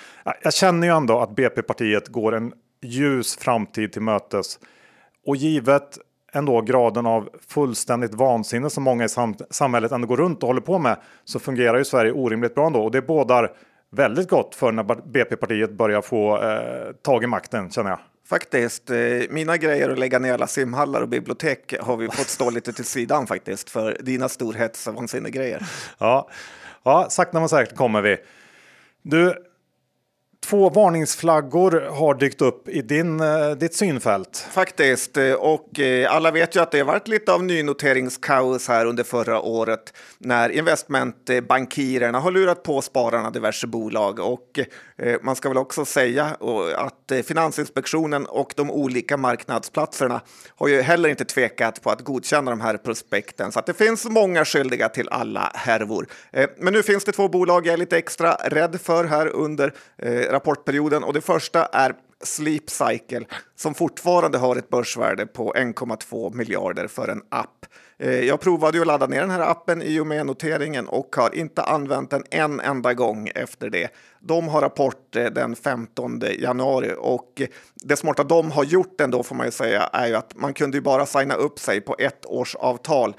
Jag 0.42 0.54
känner 0.54 0.86
ju 0.86 0.96
ändå 0.96 1.20
att 1.20 1.36
BP-partiet 1.36 2.08
går 2.08 2.34
en 2.34 2.52
ljus 2.82 3.36
framtid 3.36 3.92
till 3.92 4.02
mötes. 4.02 4.58
Och 5.26 5.36
givet 5.36 5.98
ändå 6.32 6.60
graden 6.60 7.06
av 7.06 7.28
fullständigt 7.48 8.14
vansinne 8.14 8.70
som 8.70 8.82
många 8.82 9.04
i 9.04 9.08
sam 9.08 9.34
samhället 9.50 9.92
ändå 9.92 10.06
går 10.06 10.16
runt 10.16 10.42
och 10.42 10.46
håller 10.46 10.60
på 10.60 10.78
med 10.78 10.96
så 11.24 11.38
fungerar 11.38 11.78
ju 11.78 11.84
Sverige 11.84 12.12
orimligt 12.12 12.54
bra 12.54 12.66
ändå. 12.66 12.84
Och 12.84 12.90
det 12.90 13.02
bådar 13.02 13.52
väldigt 13.90 14.28
gott 14.28 14.54
för 14.54 14.72
när 14.72 14.82
BP-partiet 14.82 15.72
börjar 15.72 16.02
få 16.02 16.42
eh, 16.42 16.92
tag 17.02 17.24
i 17.24 17.26
makten 17.26 17.70
känner 17.70 17.90
jag. 17.90 17.98
Faktiskt. 18.28 18.90
Eh, 18.90 18.96
mina 19.30 19.56
grejer 19.56 19.88
att 19.88 19.98
lägga 19.98 20.18
ner 20.18 20.34
alla 20.34 20.46
simhallar 20.46 21.00
och 21.00 21.08
bibliotek 21.08 21.74
har 21.80 21.96
vi 21.96 22.08
fått 22.08 22.28
stå 22.28 22.50
lite 22.50 22.72
till 22.72 22.84
sidan 22.84 23.26
faktiskt 23.26 23.70
för 23.70 23.96
dina 24.00 24.28
storhetsvansinne-grejer. 24.28 25.62
Ja. 25.98 26.28
ja, 26.82 27.06
sakta 27.10 27.40
men 27.40 27.48
säkert 27.48 27.76
kommer 27.76 28.02
vi. 28.02 28.16
Du, 29.02 29.34
Två 30.50 30.70
varningsflaggor 30.70 31.90
har 31.90 32.14
dykt 32.14 32.42
upp 32.42 32.68
i 32.68 32.82
din, 32.82 33.20
eh, 33.20 33.50
ditt 33.50 33.74
synfält. 33.74 34.46
Faktiskt, 34.50 35.16
eh, 35.16 35.32
och 35.32 35.80
eh, 35.80 36.14
alla 36.14 36.30
vet 36.30 36.56
ju 36.56 36.60
att 36.60 36.70
det 36.70 36.78
har 36.78 36.86
varit 36.86 37.08
lite 37.08 37.32
av 37.32 37.44
nynoteringskaos 37.44 38.68
här 38.68 38.86
under 38.86 39.04
förra 39.04 39.40
året 39.40 39.92
när 40.18 40.48
investmentbankirerna 40.48 42.20
har 42.20 42.30
lurat 42.30 42.62
på 42.62 42.82
spararna 42.82 43.30
diverse 43.30 43.66
bolag. 43.66 44.18
Och 44.18 44.60
man 45.22 45.36
ska 45.36 45.48
väl 45.48 45.58
också 45.58 45.84
säga 45.84 46.36
att 46.76 47.12
Finansinspektionen 47.24 48.26
och 48.26 48.52
de 48.56 48.70
olika 48.70 49.16
marknadsplatserna 49.16 50.20
har 50.56 50.68
ju 50.68 50.80
heller 50.80 51.08
inte 51.08 51.24
tvekat 51.24 51.82
på 51.82 51.90
att 51.90 52.00
godkänna 52.00 52.50
de 52.50 52.60
här 52.60 52.76
prospekten. 52.76 53.52
Så 53.52 53.58
att 53.58 53.66
det 53.66 53.74
finns 53.74 54.04
många 54.04 54.44
skyldiga 54.44 54.88
till 54.88 55.08
alla 55.08 55.52
härvor. 55.54 56.06
Men 56.58 56.72
nu 56.72 56.82
finns 56.82 57.04
det 57.04 57.12
två 57.12 57.28
bolag 57.28 57.66
jag 57.66 57.72
är 57.72 57.76
lite 57.76 57.98
extra 57.98 58.32
rädd 58.32 58.80
för 58.80 59.04
här 59.04 59.26
under 59.26 59.72
rapportperioden 60.40 61.04
och 61.04 61.12
det 61.12 61.20
första 61.20 61.64
är 61.64 61.94
Sleep 62.22 62.70
Cycle 62.70 63.24
som 63.56 63.74
fortfarande 63.74 64.38
har 64.38 64.56
ett 64.56 64.68
börsvärde 64.68 65.26
på 65.26 65.52
1,2 65.52 66.34
miljarder 66.34 66.86
för 66.86 67.08
en 67.08 67.22
app. 67.28 67.66
Eh, 67.98 68.20
jag 68.20 68.40
provade 68.40 68.78
ju 68.78 68.80
att 68.80 68.86
ladda 68.86 69.06
ner 69.06 69.20
den 69.20 69.30
här 69.30 69.50
appen 69.50 69.82
i 69.82 70.00
och 70.00 70.06
med 70.06 70.26
noteringen 70.26 70.88
och 70.88 71.16
har 71.16 71.34
inte 71.34 71.62
använt 71.62 72.10
den 72.10 72.24
en 72.30 72.60
enda 72.60 72.94
gång 72.94 73.30
efter 73.34 73.70
det. 73.70 73.88
De 74.20 74.48
har 74.48 74.60
rapport 74.60 75.16
eh, 75.16 75.24
den 75.24 75.56
15 75.56 76.22
januari 76.38 76.94
och 76.98 77.42
det 77.74 77.96
smarta 77.96 78.24
de 78.24 78.50
har 78.50 78.64
gjort 78.64 79.00
ändå 79.00 79.22
får 79.22 79.34
man 79.34 79.46
ju 79.46 79.52
säga 79.52 79.82
är 79.82 80.06
ju 80.06 80.14
att 80.14 80.36
man 80.36 80.54
kunde 80.54 80.76
ju 80.76 80.80
bara 80.82 81.06
signa 81.06 81.34
upp 81.34 81.58
sig 81.58 81.80
på 81.80 81.96
ett 81.98 82.26
års 82.26 82.54
avtal 82.54 83.14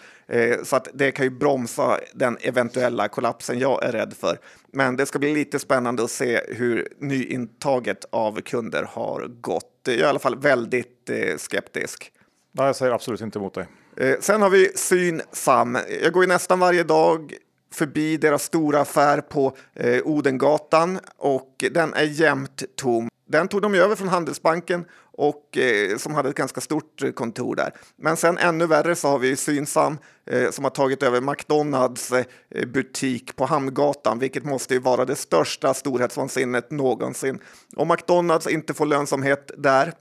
så 0.64 0.76
att 0.76 0.88
det 0.94 1.12
kan 1.12 1.26
ju 1.26 1.30
bromsa 1.30 2.00
den 2.14 2.38
eventuella 2.42 3.08
kollapsen 3.08 3.60
jag 3.60 3.84
är 3.84 3.92
rädd 3.92 4.14
för. 4.20 4.40
Men 4.72 4.96
det 4.96 5.06
ska 5.06 5.20
bli 5.20 5.34
lite 5.34 5.60
spännande 5.60 6.04
att 6.04 6.12
se 6.12 6.42
hur 6.48 6.88
nyintaget 7.00 8.06
av 8.10 8.42
kunder 8.42 8.84
har 8.84 9.28
gått. 9.42 9.68
Jag 9.84 9.96
är 9.96 10.00
i 10.00 10.04
alla 10.04 10.20
fall 10.20 10.40
väldigt 10.40 11.10
skeptisk. 11.38 12.12
Nej, 12.52 12.66
jag 12.66 12.76
säger 12.76 12.92
absolut 12.92 13.22
inte 13.22 13.40
emot 13.40 13.54
dig. 13.54 13.68
Eh, 13.98 14.16
sen 14.20 14.42
har 14.42 14.50
vi 14.50 14.72
Synsam. 14.76 15.78
Jag 16.04 16.14
går 16.14 16.24
ju 16.24 16.28
nästan 16.28 16.60
varje 16.60 16.84
dag 16.84 17.34
förbi 17.74 18.18
deras 18.18 18.44
stora 18.44 18.80
affär 18.80 19.22
på 19.22 19.58
eh, 19.74 20.02
Odengatan 20.04 21.00
och 21.18 21.66
den 21.72 21.94
är 21.94 22.04
jämt 22.04 22.64
tom. 22.76 23.10
Den 23.28 23.48
tog 23.48 23.62
de 23.62 23.76
över 23.76 23.96
från 23.96 24.08
Handelsbanken 24.08 24.86
och 25.18 25.58
eh, 25.58 25.98
som 25.98 26.14
hade 26.14 26.30
ett 26.30 26.36
ganska 26.36 26.62
stort 26.62 27.04
eh, 27.04 27.12
kontor 27.12 27.56
där. 27.56 27.74
Men 27.96 28.18
sen 28.18 28.38
ännu 28.38 28.68
värre 28.68 28.96
så 28.96 29.08
har 29.08 29.20
vi 29.20 29.36
Synsam 29.36 29.98
eh, 30.26 30.52
som 30.52 30.64
har 30.64 30.72
tagit 30.72 31.04
över 31.04 31.22
McDonalds 31.22 32.12
eh, 32.12 32.26
butik 32.68 33.36
på 33.36 33.46
Hamngatan, 33.46 34.20
vilket 34.20 34.46
måste 34.46 34.74
ju 34.74 34.80
vara 34.80 35.06
det 35.06 35.16
största 35.16 35.74
storhetsvansinnet 35.74 36.72
någonsin. 36.72 37.40
Om 37.76 37.88
McDonalds 37.88 38.48
inte 38.48 38.74
får 38.74 38.86
lönsamhet 38.86 39.52
där 39.58 39.94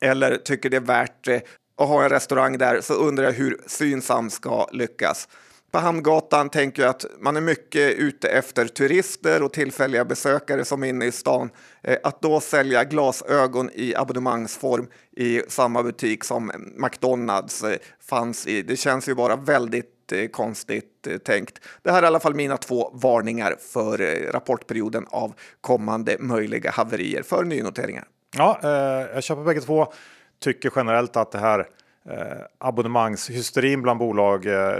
eller 0.00 0.36
tycker 0.36 0.70
det 0.70 0.76
är 0.76 0.80
värt 0.80 1.28
eh, 1.28 1.40
att 1.76 1.88
ha 1.88 2.02
en 2.02 2.08
restaurang 2.08 2.58
där 2.58 2.80
så 2.80 2.94
undrar 2.94 3.24
jag 3.24 3.32
hur 3.32 3.60
Synsam 3.66 4.30
ska 4.30 4.66
lyckas. 4.72 5.28
På 5.70 5.78
Hamngatan 5.78 6.50
tänker 6.50 6.82
jag 6.82 6.90
att 6.90 7.04
man 7.18 7.36
är 7.36 7.40
mycket 7.40 7.94
ute 7.94 8.28
efter 8.28 8.66
turister 8.66 9.42
och 9.42 9.52
tillfälliga 9.52 10.04
besökare 10.04 10.64
som 10.64 10.82
är 10.82 10.88
inne 10.88 11.04
i 11.04 11.12
stan. 11.12 11.50
Eh, 11.82 11.98
att 12.02 12.22
då 12.22 12.40
sälja 12.40 12.84
glasögon 12.84 13.70
i 13.74 13.94
abonnemangsform 13.94 14.88
i 15.16 15.42
samma 15.48 15.82
butik 15.82 16.24
som 16.24 16.52
McDonalds 16.76 17.62
eh, 17.62 17.78
fanns 18.00 18.46
i, 18.46 18.62
det 18.62 18.76
känns 18.76 19.08
ju 19.08 19.14
bara 19.14 19.36
väldigt 19.36 20.12
eh, 20.12 20.26
konstigt 20.28 21.08
tänkt. 21.24 21.58
Det 21.82 21.90
här 21.90 21.98
är 21.98 22.02
i 22.02 22.06
alla 22.06 22.20
fall 22.20 22.34
mina 22.34 22.56
två 22.56 22.90
varningar 22.94 23.56
för 23.72 23.98
rapportperioden 24.32 25.06
av 25.10 25.34
kommande 25.60 26.16
möjliga 26.18 26.70
haverier 26.70 27.22
för 27.22 27.44
nynoteringar. 27.44 28.04
Ja, 28.36 28.58
jag 29.14 29.22
köper 29.22 29.42
bägge 29.42 29.60
två 29.60 29.92
tycker 30.40 30.72
generellt 30.76 31.16
att 31.16 31.32
det 31.32 31.38
här 31.38 31.66
eh, 32.04 32.42
abonnemangshysterin 32.58 33.82
bland 33.82 33.98
bolag 33.98 34.46
eh, 34.46 34.78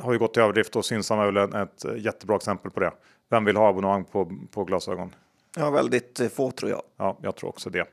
har 0.00 0.12
ju 0.12 0.18
gått 0.18 0.36
i 0.36 0.40
överdrift 0.40 0.76
och 0.76 0.84
Synsam 0.84 1.18
är 1.18 1.30
väl 1.30 1.62
ett 1.62 1.84
jättebra 2.04 2.36
exempel 2.36 2.70
på 2.70 2.80
det. 2.80 2.92
Vem 3.30 3.44
vill 3.44 3.56
ha 3.56 3.68
abonnemang 3.68 4.04
på, 4.04 4.32
på 4.50 4.64
glasögon? 4.64 5.14
Ja, 5.56 5.70
väldigt 5.70 6.20
eh, 6.20 6.28
få 6.28 6.50
tror 6.50 6.70
jag. 6.70 6.82
Ja, 6.96 7.18
jag 7.22 7.36
tror 7.36 7.48
också 7.48 7.70
det. 7.70 7.86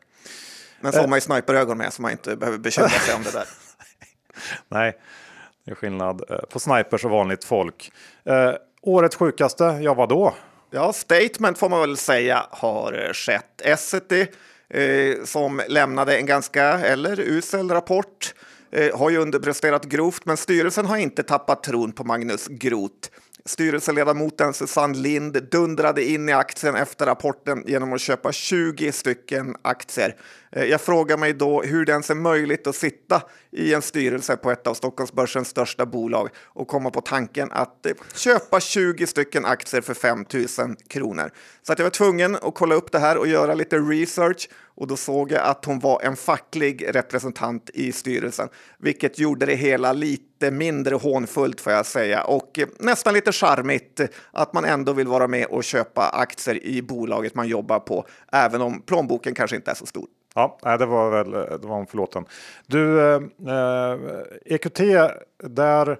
Men 0.82 0.94
så 0.94 1.00
har 1.00 1.08
man 1.08 1.18
ju 1.18 1.22
sniperögon 1.22 1.78
med 1.78 1.94
så 1.94 2.02
man 2.02 2.12
inte 2.12 2.36
behöver 2.36 2.58
bekymra 2.58 2.90
sig 2.90 3.16
om 3.16 3.24
det 3.24 3.32
där. 3.32 3.48
Nej, 4.68 4.98
det 5.66 5.72
är 5.72 5.76
skillnad 5.76 6.24
eh, 6.30 6.38
på 6.38 6.60
snipers 6.60 7.06
och 7.06 7.12
vanligt 7.12 7.44
folk. 7.44 7.92
Eh, 8.24 8.54
årets 8.82 9.16
sjukaste, 9.16 9.64
ja 9.64 9.94
vadå? 9.94 10.34
Ja, 10.70 10.94
statement 10.94 11.58
får 11.58 11.70
man 11.70 11.82
väl 11.82 11.98
säga 11.98 12.46
har 12.50 13.06
eh, 13.08 13.14
skett. 13.14 13.62
Essity 13.62 14.28
eh, 14.70 15.24
som 15.24 15.62
lämnade 15.68 16.18
en 16.18 16.26
ganska, 16.26 16.64
eller 16.64 17.20
usel 17.20 17.70
rapport. 17.70 18.34
Eh, 18.72 18.98
har 18.98 19.10
ju 19.10 19.18
underpresterat 19.18 19.86
grovt, 19.86 20.26
men 20.26 20.38
styrelsen 20.38 20.86
har 20.86 20.98
inte 20.98 21.24
tappat 21.24 21.64
tron 21.64 21.92
på 21.92 22.04
Magnus 22.04 22.48
Groth. 22.48 23.10
Styrelseledamoten 23.46 24.54
Susanne 24.54 24.98
Lind 24.98 25.50
dundrade 25.52 26.04
in 26.04 26.30
i 26.30 26.32
aktien 26.32 26.76
efter 26.76 27.06
rapporten 27.06 27.64
genom 27.68 27.94
att 27.94 28.02
köpa 28.02 28.32
20 28.32 28.92
stycken 28.92 29.56
aktier. 29.62 30.16
Eh, 30.52 30.64
jag 30.64 30.82
frågar 30.82 31.18
mig 31.18 31.34
då 31.34 31.62
hur 31.62 31.86
det 31.86 31.92
ens 31.92 32.10
är 32.10 32.16
möjligt 32.16 32.68
att 32.68 32.76
sitta 32.76 33.22
i 33.52 33.74
en 33.74 33.82
styrelse 33.82 34.38
på 34.38 34.52
ett 34.52 34.68
av 34.68 34.74
Stockholmsbörsens 34.74 35.48
största 35.48 35.86
bolag 35.86 36.30
och 36.44 36.68
komma 36.68 36.90
på 36.90 37.02
tanken 37.02 37.52
att 37.52 37.86
eh, 37.86 37.92
köpa 38.16 38.60
20 38.60 39.08
stycken 39.08 39.46
aktier 39.46 39.82
för 39.82 39.94
5 39.94 40.26
000 40.34 40.76
kronor. 40.88 41.32
Så 41.68 41.74
att 41.74 41.80
jag 41.80 41.86
var 41.86 41.90
tvungen 41.90 42.36
att 42.36 42.56
kolla 42.56 42.76
upp 42.76 42.92
det 42.92 43.00
här 43.00 43.18
och 43.18 43.28
göra 43.28 43.54
lite 43.54 43.78
research 43.78 44.50
och 44.82 44.88
då 44.88 44.98
såg 44.98 45.32
jag 45.32 45.42
att 45.42 45.66
hon 45.66 45.80
var 45.80 46.02
en 46.02 46.16
facklig 46.16 46.96
representant 46.96 47.70
i 47.74 47.92
styrelsen, 47.92 48.50
vilket 48.78 49.20
gjorde 49.20 49.46
det 49.46 49.56
hela 49.56 49.94
lite 49.94 50.52
mindre 50.52 50.96
hånfullt 50.96 51.62
får 51.62 51.74
jag 51.74 51.86
säga 51.86 52.24
och 52.24 52.60
nästan 52.80 53.14
lite 53.14 53.32
charmigt 53.32 54.02
att 54.32 54.54
man 54.54 54.66
ändå 54.66 54.94
vill 54.94 55.08
vara 55.08 55.28
med 55.28 55.46
och 55.46 55.64
köpa 55.64 56.10
aktier 56.10 56.66
i 56.66 56.82
bolaget 56.82 57.36
man 57.36 57.48
jobbar 57.48 57.80
på, 57.80 58.06
även 58.32 58.62
om 58.62 58.82
plånboken 58.82 59.34
kanske 59.34 59.56
inte 59.56 59.72
är 59.72 59.76
så 59.76 59.86
stor. 59.86 60.06
Ja, 60.36 60.78
det 60.78 60.86
var 60.86 61.10
väl 61.10 61.32
det 61.32 61.68
var 61.68 61.80
en 61.80 61.88
förlåten. 61.88 62.26
Du, 62.68 63.02
eh, 63.02 63.22
eh 63.48 64.00
EQT, 64.46 64.80
där 65.44 65.98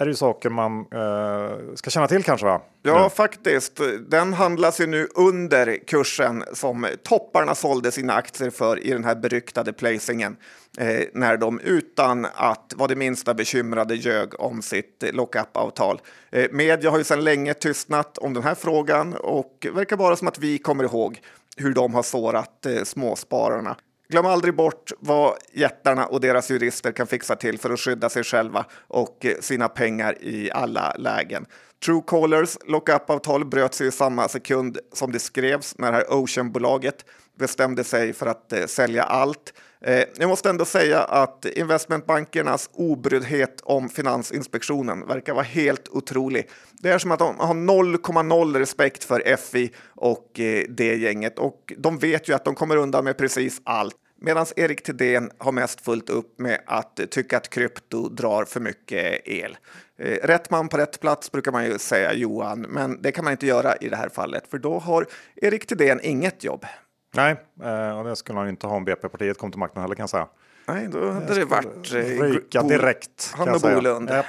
är 0.00 0.04
det 0.04 0.10
ju 0.10 0.16
saker 0.16 0.50
man 0.50 0.80
eh, 0.80 1.74
ska 1.74 1.90
känna 1.90 2.08
till 2.08 2.24
kanske? 2.24 2.46
va? 2.46 2.60
Ja, 2.82 3.02
nu. 3.02 3.10
faktiskt. 3.10 3.80
Den 4.08 4.32
handlas 4.32 4.80
ju 4.80 4.86
nu 4.86 5.08
under 5.14 5.86
kursen 5.86 6.44
som 6.52 6.86
topparna 7.02 7.54
sålde 7.54 7.92
sina 7.92 8.12
aktier 8.12 8.50
för 8.50 8.86
i 8.86 8.90
den 8.90 9.04
här 9.04 9.14
beryktade 9.14 9.72
placingen. 9.72 10.36
Eh, 10.78 11.00
när 11.14 11.36
de 11.36 11.60
utan 11.60 12.26
att 12.34 12.72
vara 12.76 12.88
det 12.88 12.96
minsta 12.96 13.34
bekymrade 13.34 13.94
ljög 13.94 14.40
om 14.40 14.62
sitt 14.62 15.04
lockup-avtal. 15.12 16.00
Eh, 16.30 16.46
media 16.50 16.90
har 16.90 16.98
ju 16.98 17.04
sedan 17.04 17.24
länge 17.24 17.54
tystnat 17.54 18.18
om 18.18 18.34
den 18.34 18.42
här 18.42 18.54
frågan 18.54 19.14
och 19.14 19.66
verkar 19.72 19.96
bara 19.96 20.16
som 20.16 20.28
att 20.28 20.38
vi 20.38 20.58
kommer 20.58 20.84
ihåg 20.84 21.20
hur 21.56 21.74
de 21.74 21.94
har 21.94 22.02
sårat 22.02 22.66
eh, 22.66 22.82
småspararna. 22.84 23.76
Glöm 24.10 24.26
aldrig 24.26 24.54
bort 24.54 24.92
vad 24.98 25.34
jättarna 25.52 26.06
och 26.06 26.20
deras 26.20 26.50
jurister 26.50 26.92
kan 26.92 27.06
fixa 27.06 27.36
till 27.36 27.58
för 27.58 27.70
att 27.70 27.80
skydda 27.80 28.08
sig 28.08 28.24
själva 28.24 28.64
och 28.72 29.24
eh, 29.24 29.36
sina 29.40 29.68
pengar 29.68 30.16
i 30.20 30.50
alla 30.50 30.94
lägen. 30.98 31.46
Truecallers 31.84 32.58
lockup-avtal 32.66 33.44
bröts 33.44 33.80
i 33.80 33.90
samma 33.90 34.28
sekund 34.28 34.78
som 34.92 35.12
det 35.12 35.18
skrevs 35.18 35.78
när 35.78 35.92
det 35.92 35.96
här 35.96 36.12
Ocean-bolaget 36.12 37.04
bestämde 37.38 37.84
sig 37.84 38.12
för 38.12 38.26
att 38.26 38.52
eh, 38.52 38.66
sälja 38.66 39.02
allt. 39.02 39.52
Eh, 39.80 40.04
jag 40.16 40.28
måste 40.28 40.50
ändå 40.50 40.64
säga 40.64 41.00
att 41.00 41.44
investmentbankernas 41.44 42.70
obryddhet 42.72 43.60
om 43.60 43.88
Finansinspektionen 43.88 45.06
verkar 45.06 45.34
vara 45.34 45.44
helt 45.44 45.88
otrolig. 45.88 46.48
Det 46.72 46.90
är 46.90 46.98
som 46.98 47.10
att 47.10 47.18
de 47.18 47.38
har 47.38 47.54
0,0 47.54 48.58
respekt 48.58 49.04
för 49.04 49.36
FI 49.36 49.72
och 49.86 50.40
eh, 50.40 50.64
det 50.68 50.96
gänget 50.96 51.38
och 51.38 51.72
de 51.78 51.98
vet 51.98 52.28
ju 52.28 52.34
att 52.34 52.44
de 52.44 52.54
kommer 52.54 52.76
undan 52.76 53.04
med 53.04 53.18
precis 53.18 53.60
allt. 53.64 53.96
Medan 54.22 54.46
Erik 54.56 54.82
Thedéen 54.82 55.30
har 55.38 55.52
mest 55.52 55.80
fullt 55.80 56.10
upp 56.10 56.38
med 56.38 56.60
att 56.66 57.00
tycka 57.10 57.36
att 57.36 57.50
krypto 57.50 58.08
drar 58.08 58.44
för 58.44 58.60
mycket 58.60 59.28
el. 59.28 59.56
Eh, 59.98 60.26
rätt 60.26 60.50
man 60.50 60.68
på 60.68 60.76
rätt 60.76 61.00
plats 61.00 61.32
brukar 61.32 61.52
man 61.52 61.64
ju 61.64 61.78
säga 61.78 62.12
Johan, 62.12 62.60
men 62.60 63.02
det 63.02 63.12
kan 63.12 63.24
man 63.24 63.32
inte 63.32 63.46
göra 63.46 63.76
i 63.76 63.88
det 63.88 63.96
här 63.96 64.08
fallet 64.08 64.46
för 64.50 64.58
då 64.58 64.78
har 64.78 65.06
Erik 65.36 65.66
Thedéen 65.66 66.00
inget 66.02 66.44
jobb. 66.44 66.66
Nej, 67.14 67.36
eh, 67.62 67.98
och 67.98 68.04
det 68.04 68.16
skulle 68.16 68.38
han 68.38 68.48
inte 68.48 68.66
ha 68.66 68.76
om 68.76 68.84
BP-partiet 68.84 69.38
kom 69.38 69.50
till 69.50 69.58
makten 69.58 69.82
heller 69.82 69.94
kan 69.94 70.02
jag 70.02 70.10
säga. 70.10 70.26
Nej, 70.66 70.88
då 70.88 71.10
hade 71.10 71.34
det 71.34 71.44
varit... 71.44 71.92
Eh, 71.94 71.98
ryka 71.98 72.62
direkt. 72.62 73.32
Han 73.34 73.48
och 73.48 73.60
Bolund. 73.60 74.10
Yep. 74.10 74.26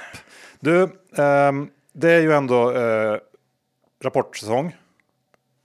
Du, 0.60 0.82
um, 1.22 1.70
det 1.92 2.10
är 2.10 2.20
ju 2.20 2.32
ändå 2.32 2.72
uh, 2.72 3.18
rapportsäsong. 4.02 4.76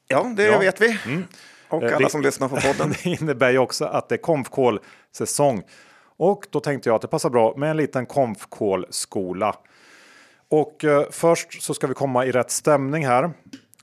Ja, 0.08 0.34
det 0.36 0.44
ja. 0.44 0.60
vet 0.60 0.82
vi. 0.82 1.00
Mm. 1.06 1.24
Och 1.70 1.84
Eh, 1.84 1.96
alla 1.96 2.06
det- 2.06 2.10
som 2.12 2.22
lyssnar 2.22 2.48
på 2.48 2.56
podden. 2.56 2.94
det 3.04 3.10
innebär 3.10 3.52
ju 3.52 3.58
också 3.58 3.86
att 3.86 4.10
det 4.10 4.16
är 4.16 4.18
konfkål-säsong. 4.18 5.64
Och 6.18 6.48
då 6.50 6.60
tänkte 6.60 6.90
jag 6.90 6.96
att 6.96 7.02
det 7.02 7.08
passar 7.08 7.30
bra 7.30 7.54
med 7.58 7.70
en 7.72 7.78
liten 7.78 8.06
konfkål-skola. 8.06 9.56
Och 10.50 10.84
eh, 10.86 11.06
först 11.12 11.62
så 11.64 11.74
ska 11.74 11.88
vi 11.88 11.94
komma 11.94 12.26
i 12.26 12.32
rätt 12.32 12.52
stämning 12.52 13.06
här. 13.06 13.24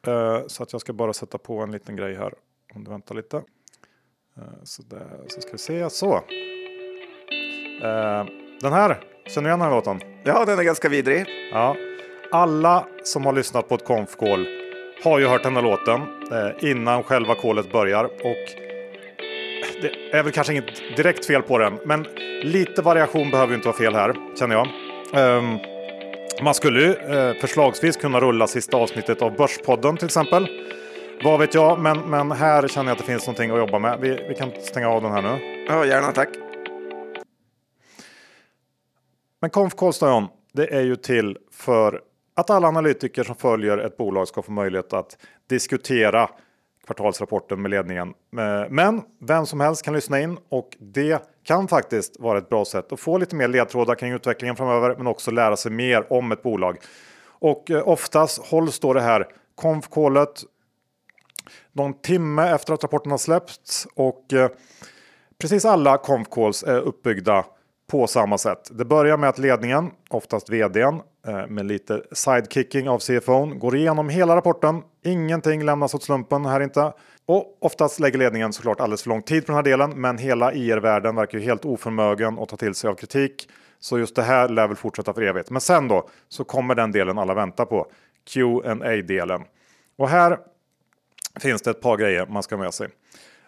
Eh, 0.07 0.41
så 0.47 0.63
att 0.63 0.73
jag 0.73 0.81
ska 0.81 0.93
bara 0.93 1.13
sätta 1.13 1.39
på 1.39 1.59
en 1.59 1.71
liten 1.73 1.97
grej 1.97 2.15
här. 2.15 2.35
Om 2.75 2.85
du 2.85 2.91
väntar 2.91 3.15
lite. 3.15 3.37
Eh, 4.37 4.43
så 4.65 4.83
där, 4.83 5.21
så 5.29 5.41
ska 5.41 5.53
vi 5.53 5.59
se. 5.59 5.91
Så. 5.91 6.15
Eh, 7.83 8.25
den 8.61 8.73
här, 8.73 9.01
känner 9.27 9.43
du 9.43 9.49
igen 9.49 9.59
den 9.59 9.61
här 9.61 9.71
låten? 9.71 10.01
Ja, 10.25 10.45
den 10.45 10.59
är 10.59 10.63
ganska 10.63 10.89
vidrig. 10.89 11.27
Ja. 11.53 11.77
Alla 12.33 12.87
som 13.05 13.27
har 13.27 13.33
lyssnat 13.33 13.69
på 13.69 13.75
ett 13.75 13.85
konfkål 13.85 14.47
har 15.05 15.19
ju 15.19 15.27
hört 15.27 15.43
den 15.43 15.57
här 15.57 15.63
låten 15.63 16.01
eh, 16.33 16.71
innan 16.71 17.03
själva 17.03 17.35
kolet 17.35 17.73
börjar. 17.73 18.05
Och 18.05 18.65
det 19.83 20.17
är 20.19 20.23
väl 20.23 20.33
kanske 20.33 20.53
inget 20.53 20.97
direkt 20.97 21.27
fel 21.27 21.43
på 21.43 21.59
den, 21.59 21.79
men 21.85 22.07
lite 22.43 22.83
variation 22.83 23.31
behöver 23.31 23.51
ju 23.51 23.55
inte 23.55 23.69
vara 23.69 23.77
fel 23.77 23.95
här, 23.95 24.15
känner 24.39 24.55
jag. 24.55 24.69
Ehm, 25.15 25.59
man 26.43 26.55
skulle 26.55 26.81
ju 26.81 26.93
eh, 26.93 27.35
förslagsvis 27.41 27.97
kunna 27.97 28.21
rulla 28.21 28.47
sista 28.47 28.77
avsnittet 28.77 29.23
av 29.23 29.37
Börspodden 29.37 29.97
till 29.97 30.07
exempel. 30.07 30.49
Vad 31.25 31.41
vet 31.41 31.55
jag, 31.55 31.79
men, 31.79 31.99
men 31.99 32.33
här 32.33 32.69
känner 32.69 32.91
jag 32.91 32.93
att 32.93 32.99
det 32.99 33.13
finns 33.13 33.27
någonting 33.27 33.51
att 33.51 33.59
jobba 33.59 33.79
med. 33.79 34.01
Vi, 34.01 34.27
vi 34.29 34.35
kan 34.35 34.51
stänga 34.61 34.89
av 34.89 35.03
den 35.03 35.13
här 35.13 35.23
nu. 35.23 35.65
Ja, 35.69 35.85
gärna 35.85 36.13
tack. 36.13 36.29
Men 39.41 39.51
konfkålsdagen, 39.51 40.27
det 40.53 40.75
är 40.75 40.83
ju 40.83 40.97
till 40.97 41.39
för 41.53 42.01
att 42.35 42.51
alla 42.51 42.69
analytiker 42.69 43.25
som 43.25 43.37
följer 43.37 43.79
ett 43.79 43.97
bolag 43.97 44.29
ska 44.29 44.43
få 44.43 44.53
möjlighet 44.53 44.93
att 44.93 45.19
diskutera 45.47 46.31
kvartalsrapporten 46.87 47.63
med 47.63 47.71
ledningen. 47.71 48.09
Eh, 48.09 48.71
men 48.71 49.03
vem 49.21 49.47
som 49.47 49.61
helst 49.61 49.83
kan 49.83 49.95
lyssna 49.95 50.21
in 50.21 50.39
och 50.49 50.77
det 50.79 51.23
kan 51.45 51.69
faktiskt 51.69 52.21
vara 52.21 52.39
ett 52.39 52.49
bra 52.49 52.65
sätt 52.65 52.93
att 52.93 53.01
få 53.01 53.19
lite 53.19 53.37
mer 53.37 53.49
ledtrådar 53.49 53.95
kring 53.95 54.13
utvecklingen 54.13 54.57
framöver, 54.57 54.95
men 54.97 55.07
också 55.07 55.31
lära 55.31 55.57
sig 55.57 55.73
mer 55.73 56.13
om 56.13 56.33
ett 56.33 56.43
bolag. 56.43 56.79
Och 57.27 57.71
eh, 57.71 57.89
oftast 57.89 58.47
hålls 58.47 58.79
då 58.79 58.93
det 58.93 59.01
här 59.01 59.27
konf 59.55 59.89
någon 61.73 62.01
timme 62.01 62.51
efter 62.51 62.75
att 62.75 62.85
rapporten 62.85 63.11
har 63.11 63.19
släppts 63.19 63.87
och 63.95 64.33
eh, 64.33 64.49
Precis 65.39 65.65
alla 65.65 65.97
Konf-calls 65.97 66.65
är 66.67 66.81
uppbyggda 66.81 67.45
på 67.91 68.07
samma 68.07 68.39
sätt. 68.39 68.71
Det 68.71 68.85
börjar 68.85 69.17
med 69.17 69.29
att 69.29 69.39
ledningen, 69.39 69.91
oftast 70.11 70.51
vdn, 70.51 71.01
eh, 71.27 71.47
med 71.47 71.67
lite 71.67 72.03
sidekicking 72.13 72.89
av 72.89 72.99
CFOn, 72.99 73.59
går 73.59 73.77
igenom 73.77 74.09
hela 74.09 74.37
rapporten. 74.37 74.83
Ingenting 75.05 75.65
lämnas 75.65 75.95
åt 75.95 76.03
slumpen 76.03 76.47
här 76.47 76.61
inte. 76.61 76.93
Och 77.27 77.59
oftast 77.61 78.01
lägger 78.01 78.19
ledningen 78.19 78.53
såklart 78.53 78.81
alldeles 78.81 79.03
för 79.03 79.09
lång 79.09 79.23
tid 79.23 79.47
på 79.47 79.53
den 79.53 79.57
här 79.57 79.63
delen, 79.63 79.91
men 79.91 80.19
hela 80.19 80.53
IR-världen 80.53 81.17
verkar 81.17 81.39
ju 81.39 81.45
helt 81.45 81.65
oförmögen 81.65 82.39
att 82.39 82.49
ta 82.49 82.57
till 82.57 82.75
sig 82.75 82.91
av 82.91 82.95
kritik. 82.95 83.49
Så 83.79 83.99
just 83.99 84.17
det 84.17 84.23
här 84.23 84.49
lär 84.49 84.69
väl 84.69 84.77
fortsätta 84.77 85.15
för 85.15 85.23
evigt. 85.23 85.51
Men 85.51 85.61
sen 85.61 85.89
då 85.89 86.09
så 86.29 86.45
kommer 86.45 86.75
den 86.75 86.93
delen 86.93 87.19
alla 87.19 87.35
väntar 87.35 87.65
på, 87.65 87.87
qa 88.35 89.03
delen 89.03 89.45
Och 89.99 90.09
här 90.09 90.39
finns 91.41 91.63
det 91.63 91.71
ett 91.71 91.81
par 91.81 91.97
grejer 91.97 92.27
man 92.27 92.43
ska 92.43 92.57
ha 92.57 92.63
med 92.63 92.75
sig. 92.75 92.89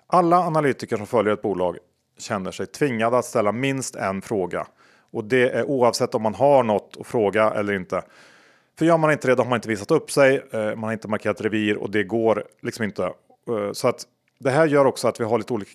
Alla 0.06 0.36
analytiker 0.38 0.96
som 0.96 1.06
följer 1.06 1.32
ett 1.32 1.42
bolag 1.42 1.78
känner 2.18 2.50
sig 2.50 2.66
tvingad 2.66 3.14
att 3.14 3.24
ställa 3.24 3.52
minst 3.52 3.96
en 3.96 4.22
fråga. 4.22 4.66
Och 5.10 5.24
det 5.24 5.50
är 5.50 5.64
oavsett 5.64 6.14
om 6.14 6.22
man 6.22 6.34
har 6.34 6.62
något 6.62 6.96
att 7.00 7.06
fråga 7.06 7.50
eller 7.50 7.72
inte. 7.72 8.02
För 8.78 8.86
gör 8.86 8.98
man 8.98 9.12
inte 9.12 9.28
det, 9.28 9.34
då 9.34 9.42
har 9.42 9.50
man 9.50 9.56
inte 9.56 9.68
visat 9.68 9.90
upp 9.90 10.10
sig, 10.10 10.42
eh, 10.52 10.60
man 10.60 10.82
har 10.84 10.92
inte 10.92 11.08
markerat 11.08 11.40
revir 11.40 11.76
och 11.76 11.90
det 11.90 12.04
går 12.04 12.44
liksom 12.62 12.84
inte. 12.84 13.04
Eh, 13.04 13.72
så 13.72 13.88
att 13.88 14.06
det 14.38 14.50
här 14.50 14.66
gör 14.66 14.84
också 14.84 15.08
att 15.08 15.20
vi 15.20 15.24
har 15.24 15.38
lite 15.38 15.52
olika, 15.52 15.70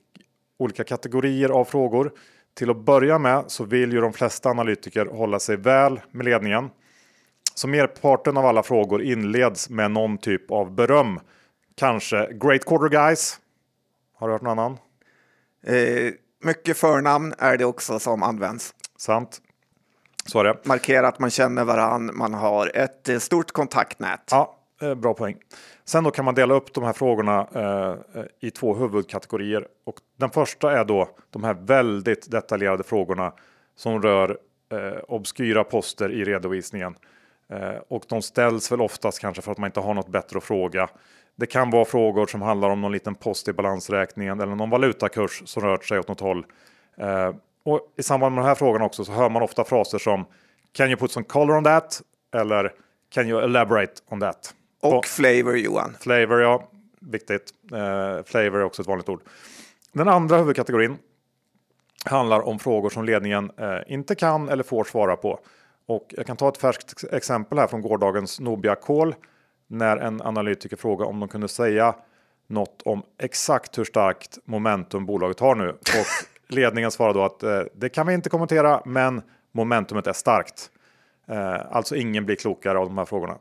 olika 0.59 0.83
kategorier 0.83 1.49
av 1.49 1.65
frågor. 1.65 2.11
Till 2.53 2.69
att 2.69 2.77
börja 2.77 3.19
med 3.19 3.43
så 3.47 3.63
vill 3.63 3.93
ju 3.93 4.01
de 4.01 4.13
flesta 4.13 4.49
analytiker 4.49 5.05
hålla 5.05 5.39
sig 5.39 5.57
väl 5.57 5.99
med 6.11 6.25
ledningen. 6.25 6.69
Så 7.55 7.67
merparten 7.67 8.37
av 8.37 8.45
alla 8.45 8.63
frågor 8.63 9.01
inleds 9.01 9.69
med 9.69 9.91
någon 9.91 10.17
typ 10.17 10.51
av 10.51 10.71
beröm. 10.71 11.19
Kanske 11.75 12.33
Great 12.33 12.65
Quarter 12.65 12.89
Guys. 12.89 13.39
Har 14.15 14.27
du 14.27 14.33
hört 14.33 14.41
någon 14.41 14.59
annan? 14.59 14.77
Eh, 15.65 16.13
mycket 16.43 16.77
förnamn 16.77 17.33
är 17.37 17.57
det 17.57 17.65
också 17.65 17.99
som 17.99 18.23
används. 18.23 18.73
Sant. 18.97 19.41
Så 20.25 20.39
är 20.39 20.43
det. 20.43 20.57
Markera 20.63 21.07
att 21.07 21.19
man 21.19 21.29
känner 21.29 21.63
varann, 21.63 22.11
man 22.13 22.33
har 22.33 22.71
ett 22.77 23.09
eh, 23.09 23.17
stort 23.17 23.51
kontaktnät. 23.51 24.21
Ja, 24.31 24.57
eh, 24.81 24.95
bra 24.95 25.13
poäng. 25.13 25.37
Sen 25.85 26.03
då 26.03 26.11
kan 26.11 26.25
man 26.25 26.35
dela 26.35 26.53
upp 26.53 26.73
de 26.73 26.83
här 26.83 26.93
frågorna 26.93 27.47
eh, 27.55 28.23
i 28.39 28.51
två 28.51 28.75
huvudkategorier. 28.75 29.67
Och 29.83 29.95
den 30.17 30.29
första 30.29 30.79
är 30.79 30.85
då 30.85 31.09
de 31.29 31.43
här 31.43 31.53
väldigt 31.53 32.31
detaljerade 32.31 32.83
frågorna 32.83 33.33
som 33.75 34.01
rör 34.01 34.37
eh, 34.71 34.99
obskyra 35.07 35.63
poster 35.63 36.11
i 36.11 36.23
redovisningen. 36.23 36.95
Eh, 37.49 37.77
och 37.87 38.03
de 38.07 38.21
ställs 38.21 38.71
väl 38.71 38.81
oftast 38.81 39.19
kanske 39.19 39.41
för 39.41 39.51
att 39.51 39.57
man 39.57 39.67
inte 39.67 39.79
har 39.79 39.93
något 39.93 40.07
bättre 40.07 40.37
att 40.37 40.43
fråga. 40.43 40.89
Det 41.35 41.45
kan 41.45 41.69
vara 41.69 41.85
frågor 41.85 42.27
som 42.27 42.41
handlar 42.41 42.69
om 42.69 42.81
någon 42.81 42.91
liten 42.91 43.15
post 43.15 43.47
i 43.47 43.53
balansräkningen 43.53 44.39
eller 44.39 44.55
någon 44.55 44.69
valutakurs 44.69 45.41
som 45.45 45.63
rört 45.63 45.85
sig 45.85 45.99
åt 45.99 46.07
något 46.07 46.19
håll. 46.19 46.45
Eh, 46.97 47.35
och 47.63 47.93
i 47.97 48.03
samband 48.03 48.35
med 48.35 48.43
de 48.43 48.47
här 48.47 48.55
frågorna 48.55 48.85
också 48.85 49.05
så 49.05 49.11
hör 49.11 49.29
man 49.29 49.41
ofta 49.41 49.63
fraser 49.63 49.97
som 49.97 50.25
Can 50.71 50.87
you 50.87 50.97
put 50.97 51.11
some 51.11 51.25
color 51.25 51.57
on 51.57 51.63
that? 51.63 52.01
Eller 52.35 52.73
Can 53.09 53.27
you 53.27 53.43
elaborate 53.43 53.93
on 54.09 54.19
that? 54.19 54.53
Och 54.81 55.05
flavor, 55.05 55.57
Johan. 55.57 55.95
Flavor, 55.99 56.41
ja. 56.41 56.69
Viktigt. 56.99 57.53
Eh, 57.71 58.23
flavor 58.25 58.59
är 58.59 58.63
också 58.63 58.81
ett 58.81 58.87
vanligt 58.87 59.09
ord. 59.09 59.21
Den 59.91 60.07
andra 60.07 60.37
huvudkategorin 60.37 60.97
handlar 62.05 62.47
om 62.47 62.59
frågor 62.59 62.89
som 62.89 63.05
ledningen 63.05 63.51
eh, 63.57 63.77
inte 63.87 64.15
kan 64.15 64.49
eller 64.49 64.63
får 64.63 64.83
svara 64.83 65.15
på. 65.15 65.39
Och 65.85 66.13
jag 66.17 66.25
kan 66.25 66.37
ta 66.37 66.49
ett 66.49 66.57
färskt 66.57 67.03
exempel 67.11 67.57
här 67.57 67.67
från 67.67 67.81
gårdagens 67.81 68.39
Nobia 68.39 68.75
Call 68.75 69.15
när 69.71 69.97
en 69.97 70.21
analytiker 70.21 70.77
frågade 70.77 71.09
om 71.09 71.19
de 71.19 71.29
kunde 71.29 71.47
säga 71.47 71.95
något 72.47 72.81
om 72.85 73.03
exakt 73.17 73.77
hur 73.77 73.83
starkt 73.83 74.37
momentum 74.45 75.05
bolaget 75.05 75.39
har 75.39 75.55
nu. 75.55 75.69
Och 75.69 76.07
ledningen 76.47 76.91
svarade 76.91 77.19
då 77.19 77.25
att 77.25 77.43
eh, 77.43 77.61
det 77.73 77.89
kan 77.89 78.07
vi 78.07 78.13
inte 78.13 78.29
kommentera, 78.29 78.81
men 78.85 79.21
momentumet 79.51 80.07
är 80.07 80.13
starkt. 80.13 80.71
Eh, 81.27 81.75
alltså 81.75 81.95
ingen 81.95 82.25
blir 82.25 82.35
klokare 82.35 82.77
av 82.77 82.85
de 82.85 82.97
här 82.97 83.05
frågorna. 83.05 83.37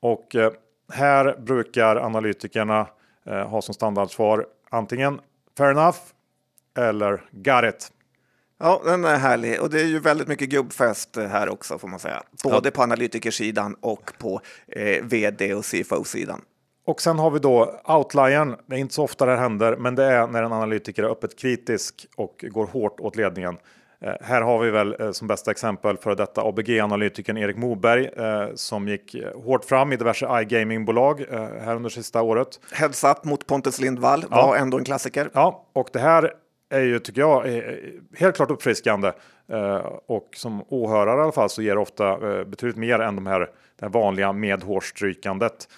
Och 0.00 0.34
eh, 0.34 0.52
här 0.92 1.36
brukar 1.38 1.96
analytikerna 1.96 2.86
eh, 3.26 3.48
ha 3.48 3.62
som 3.62 3.74
standardsvar 3.74 4.46
antingen 4.70 5.20
fair 5.58 5.70
enough 5.70 5.98
eller 6.78 7.22
got 7.30 7.64
it. 7.74 7.92
Ja, 8.58 8.80
den 8.84 9.04
är 9.04 9.16
härlig. 9.16 9.60
Och 9.60 9.70
det 9.70 9.80
är 9.80 9.84
ju 9.86 9.98
väldigt 10.00 10.28
mycket 10.28 10.48
gubbfest 10.48 11.16
här 11.16 11.48
också 11.48 11.78
får 11.78 11.88
man 11.88 11.98
säga. 11.98 12.22
Både 12.44 12.70
på 12.70 12.82
analytikersidan 12.82 13.76
och 13.80 14.12
på 14.18 14.40
eh, 14.68 15.02
vd 15.04 15.54
och 15.54 15.64
CFO-sidan. 15.64 16.40
Och 16.86 17.00
sen 17.00 17.18
har 17.18 17.30
vi 17.30 17.38
då 17.38 17.80
outliern. 17.84 18.56
Det 18.66 18.74
är 18.74 18.78
inte 18.78 18.94
så 18.94 19.04
ofta 19.04 19.26
det 19.26 19.32
här 19.32 19.38
händer, 19.38 19.76
men 19.76 19.94
det 19.94 20.04
är 20.04 20.26
när 20.26 20.42
en 20.42 20.52
analytiker 20.52 21.02
är 21.02 21.08
öppet 21.08 21.38
kritisk 21.38 22.06
och 22.16 22.44
går 22.48 22.66
hårt 22.66 23.00
åt 23.00 23.16
ledningen. 23.16 23.56
Eh, 24.00 24.12
här 24.20 24.42
har 24.42 24.58
vi 24.58 24.70
väl 24.70 24.96
eh, 25.00 25.10
som 25.12 25.28
bästa 25.28 25.50
exempel 25.50 25.96
för 25.96 26.14
detta 26.14 26.42
ABG-analytikern 26.42 27.36
Erik 27.36 27.56
Moberg 27.56 28.04
eh, 28.06 28.46
som 28.54 28.88
gick 28.88 29.14
eh, 29.14 29.42
hårt 29.44 29.64
fram 29.64 29.92
i 29.92 29.96
diverse 29.96 30.26
iGaming-bolag 30.26 31.20
eh, 31.30 31.40
här 31.64 31.76
under 31.76 31.90
sista 31.90 32.22
året. 32.22 32.60
Heads 32.72 33.04
up 33.04 33.24
mot 33.24 33.46
Pontus 33.46 33.80
Lindvall 33.80 34.24
Ja. 34.30 34.46
var 34.46 34.56
ändå 34.56 34.78
en 34.78 34.84
klassiker. 34.84 35.30
Ja, 35.32 35.66
och 35.72 35.88
det 35.92 35.98
här 35.98 36.32
är 36.70 36.80
ju, 36.80 36.98
tycker 36.98 37.20
jag, 37.20 37.54
eh, 37.56 37.62
helt 38.16 38.36
klart 38.36 38.50
uppfriskande. 38.50 39.12
Eh, 39.48 39.86
och 40.06 40.28
som 40.36 40.64
åhörare 40.68 41.20
i 41.20 41.22
alla 41.22 41.32
fall 41.32 41.50
så 41.50 41.62
ger 41.62 41.74
det 41.74 41.80
ofta 41.80 42.10
eh, 42.12 42.44
betydligt 42.44 42.76
mer 42.76 42.98
än 42.98 43.16
de 43.16 43.26
här, 43.26 43.40
det 43.40 43.48
här 43.80 43.88
vanliga 43.88 44.32
medhårstrykandet. 44.32 45.68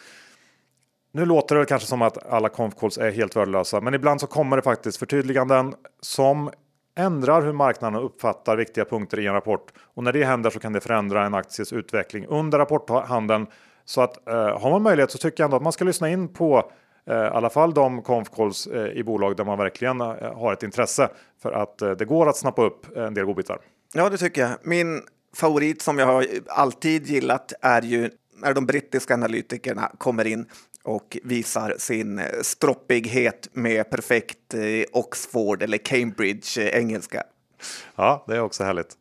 Nu 1.13 1.25
låter 1.25 1.57
det 1.57 1.65
kanske 1.65 1.89
som 1.89 2.03
att 2.03 2.27
alla 2.27 2.49
konf-calls 2.49 2.99
är 2.99 3.11
helt 3.11 3.37
värdelösa, 3.37 3.81
men 3.81 3.95
ibland 3.95 4.21
så 4.21 4.27
kommer 4.27 4.57
det 4.57 4.63
faktiskt 4.63 4.99
förtydliganden 4.99 5.75
som 6.01 6.51
ändrar 6.99 7.43
hur 7.43 7.53
marknaden 7.53 8.03
uppfattar 8.03 8.57
viktiga 8.57 8.85
punkter 8.85 9.21
i 9.21 9.27
en 9.27 9.33
rapport. 9.33 9.73
Och 9.95 10.05
när 10.05 10.13
det 10.13 10.25
händer 10.25 10.51
så 10.51 10.59
kan 10.59 10.73
det 10.73 10.81
förändra 10.81 11.27
en 11.27 11.35
akties 11.35 11.73
utveckling 11.73 12.27
under 12.27 12.59
rapporthandeln. 12.59 13.47
Så 13.85 14.01
att 14.01 14.29
eh, 14.29 14.61
har 14.61 14.71
man 14.71 14.83
möjlighet 14.83 15.11
så 15.11 15.19
tycker 15.19 15.43
jag 15.43 15.47
ändå 15.47 15.57
att 15.57 15.63
man 15.63 15.73
ska 15.73 15.85
lyssna 15.85 16.09
in 16.09 16.29
på 16.29 16.71
i 17.09 17.13
alla 17.13 17.51
fall 17.51 17.75
de 17.75 18.03
conf 18.03 18.31
calls 18.31 18.67
eh, 18.67 18.87
i 18.87 19.05
bolag 19.05 19.37
där 19.37 19.45
man 19.45 19.59
verkligen 19.59 20.01
eh, 20.01 20.39
har 20.39 20.53
ett 20.53 20.63
intresse 20.63 21.09
för 21.43 21.53
att 21.53 21.83
eh, 21.83 21.91
det 21.91 22.05
går 22.05 22.29
att 22.29 22.37
snappa 22.37 22.63
upp 22.63 22.97
en 22.97 23.15
del 23.15 23.25
godbitar. 23.25 23.59
Ja, 23.95 24.11
det 24.11 24.17
tycker 24.17 24.41
jag. 24.41 24.51
Min 24.63 25.03
favorit 25.37 25.83
som 25.83 25.99
jag 25.99 26.07
har 26.07 26.27
alltid 26.49 27.07
gillat 27.07 27.53
är 27.63 27.83
ju 27.83 28.11
när 28.43 28.55
de 28.55 28.67
brittiska 28.67 29.15
analytikerna 29.15 29.93
kommer 29.99 30.27
in 30.27 30.47
och 30.87 31.19
visar 31.23 31.75
sin 31.79 32.19
eh, 32.19 32.27
stroppighet 32.43 33.49
med 33.53 33.91
perfekt 33.91 34.55
eh, 34.55 34.85
Oxford 34.93 35.63
eller 35.63 35.79
Cambridge 35.79 36.63
eh, 36.63 36.79
engelska. 36.79 37.23
Ja, 37.97 38.25
det 38.27 38.37
är 38.37 38.41
också 38.41 38.65
härligt. 38.65 38.97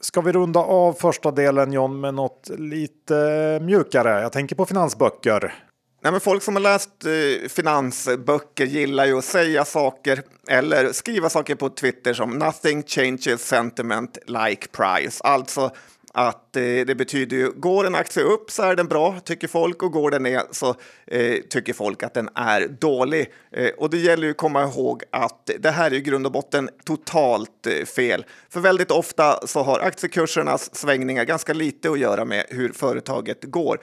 Ska 0.00 0.20
vi 0.20 0.32
runda 0.32 0.60
av 0.60 0.92
första 0.92 1.30
delen 1.30 1.72
John 1.72 2.00
med 2.00 2.14
något 2.14 2.50
lite 2.58 3.58
mjukare? 3.62 4.20
Jag 4.22 4.32
tänker 4.32 4.56
på 4.56 4.66
finansböcker. 4.66 5.54
Nej, 6.00 6.12
men 6.12 6.20
folk 6.20 6.42
som 6.42 6.56
har 6.56 6.60
läst 6.60 7.04
eh, 7.04 7.48
finansböcker 7.48 8.66
gillar 8.66 9.06
ju 9.06 9.18
att 9.18 9.24
säga 9.24 9.64
saker 9.64 10.22
eller 10.48 10.92
skriva 10.92 11.28
saker 11.28 11.54
på 11.54 11.68
Twitter 11.68 12.14
som 12.14 12.30
“nothing 12.30 12.82
changes 12.82 13.46
sentiment 13.46 14.18
like 14.26 14.68
price”. 14.68 15.24
Alltså 15.24 15.70
att 16.14 16.56
eh, 16.56 16.62
det 16.62 16.96
betyder 16.98 17.36
ju, 17.36 17.50
går 17.50 17.86
en 17.86 17.94
aktie 17.94 18.22
upp 18.22 18.50
så 18.50 18.62
är 18.62 18.76
den 18.76 18.88
bra, 18.88 19.20
tycker 19.20 19.48
folk, 19.48 19.82
och 19.82 19.92
går 19.92 20.10
den 20.10 20.22
ner 20.22 20.42
så 20.50 20.74
eh, 21.06 21.36
tycker 21.50 21.72
folk 21.72 22.02
att 22.02 22.14
den 22.14 22.28
är 22.34 22.68
dålig. 22.68 23.32
Eh, 23.52 23.70
och 23.78 23.90
det 23.90 23.98
gäller 23.98 24.24
ju 24.24 24.30
att 24.30 24.36
komma 24.36 24.62
ihåg 24.62 25.02
att 25.10 25.50
det 25.58 25.70
här 25.70 25.90
är 25.90 25.94
i 25.94 26.00
grund 26.00 26.26
och 26.26 26.32
botten 26.32 26.70
totalt 26.84 27.66
eh, 27.66 27.84
fel. 27.84 28.24
För 28.50 28.60
väldigt 28.60 28.90
ofta 28.90 29.46
så 29.46 29.62
har 29.62 29.80
aktiekursernas 29.80 30.74
svängningar 30.74 31.24
ganska 31.24 31.52
lite 31.52 31.90
att 31.90 31.98
göra 31.98 32.24
med 32.24 32.46
hur 32.48 32.72
företaget 32.72 33.44
går. 33.44 33.78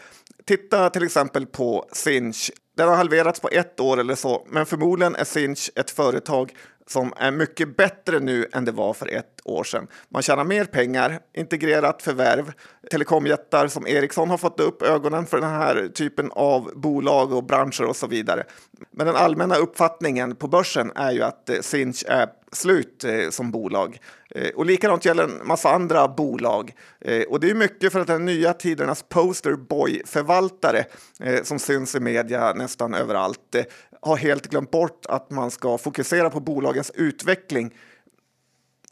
Titta 0.45 0.89
till 0.89 1.03
exempel 1.03 1.45
på 1.45 1.85
Sinch. 1.91 2.51
Den 2.77 2.89
har 2.89 2.95
halverats 2.95 3.39
på 3.39 3.49
ett 3.49 3.79
år 3.79 3.99
eller 3.99 4.15
så, 4.15 4.47
men 4.49 4.65
förmodligen 4.65 5.15
är 5.15 5.23
Sinch 5.23 5.69
ett 5.75 5.91
företag 5.91 6.53
som 6.89 7.13
är 7.17 7.31
mycket 7.31 7.77
bättre 7.77 8.19
nu 8.19 8.47
än 8.53 8.65
det 8.65 8.71
var 8.71 8.93
för 8.93 9.07
ett 9.07 9.41
år 9.43 9.63
sedan. 9.63 9.87
Man 10.09 10.21
tjänar 10.21 10.43
mer 10.43 10.65
pengar, 10.65 11.19
integrerat 11.33 12.01
förvärv. 12.01 12.51
Telekomjättar 12.91 13.67
som 13.67 13.87
Ericsson 13.87 14.29
har 14.29 14.37
fått 14.37 14.59
upp 14.59 14.81
ögonen 14.81 15.25
för 15.25 15.41
den 15.41 15.49
här 15.49 15.87
typen 15.87 16.31
av 16.31 16.71
bolag 16.75 17.33
och 17.33 17.43
branscher 17.43 17.83
och 17.83 17.95
så 17.95 18.07
vidare. 18.07 18.43
Men 18.91 19.07
den 19.07 19.15
allmänna 19.15 19.55
uppfattningen 19.55 20.35
på 20.35 20.47
börsen 20.47 20.91
är 20.95 21.11
ju 21.11 21.21
att 21.21 21.49
eh, 21.49 21.59
Sinch 21.61 22.05
är 22.07 22.27
slut 22.55 23.03
eh, 23.03 23.29
som 23.29 23.51
bolag. 23.51 23.99
Eh, 24.29 24.49
och 24.49 24.65
likadant 24.65 25.05
gäller 25.05 25.23
en 25.23 25.47
massa 25.47 25.69
andra 25.69 26.07
bolag. 26.07 26.73
Eh, 27.01 27.21
och 27.23 27.39
det 27.39 27.49
är 27.49 27.55
mycket 27.55 27.91
för 27.91 27.99
att 27.99 28.07
den 28.07 28.25
nya 28.25 28.53
tidernas 28.53 29.05
posterboy-förvaltare 29.09 30.85
eh, 31.19 31.43
som 31.43 31.59
syns 31.59 31.95
i 31.95 31.99
media 31.99 32.53
nästan 32.53 32.93
överallt 32.93 33.55
eh, 33.55 33.63
har 34.01 34.17
helt 34.17 34.47
glömt 34.47 34.71
bort 34.71 35.05
att 35.05 35.31
man 35.31 35.51
ska 35.51 35.77
fokusera 35.77 36.29
på 36.29 36.39
bolagens 36.39 36.91
utveckling 36.95 37.73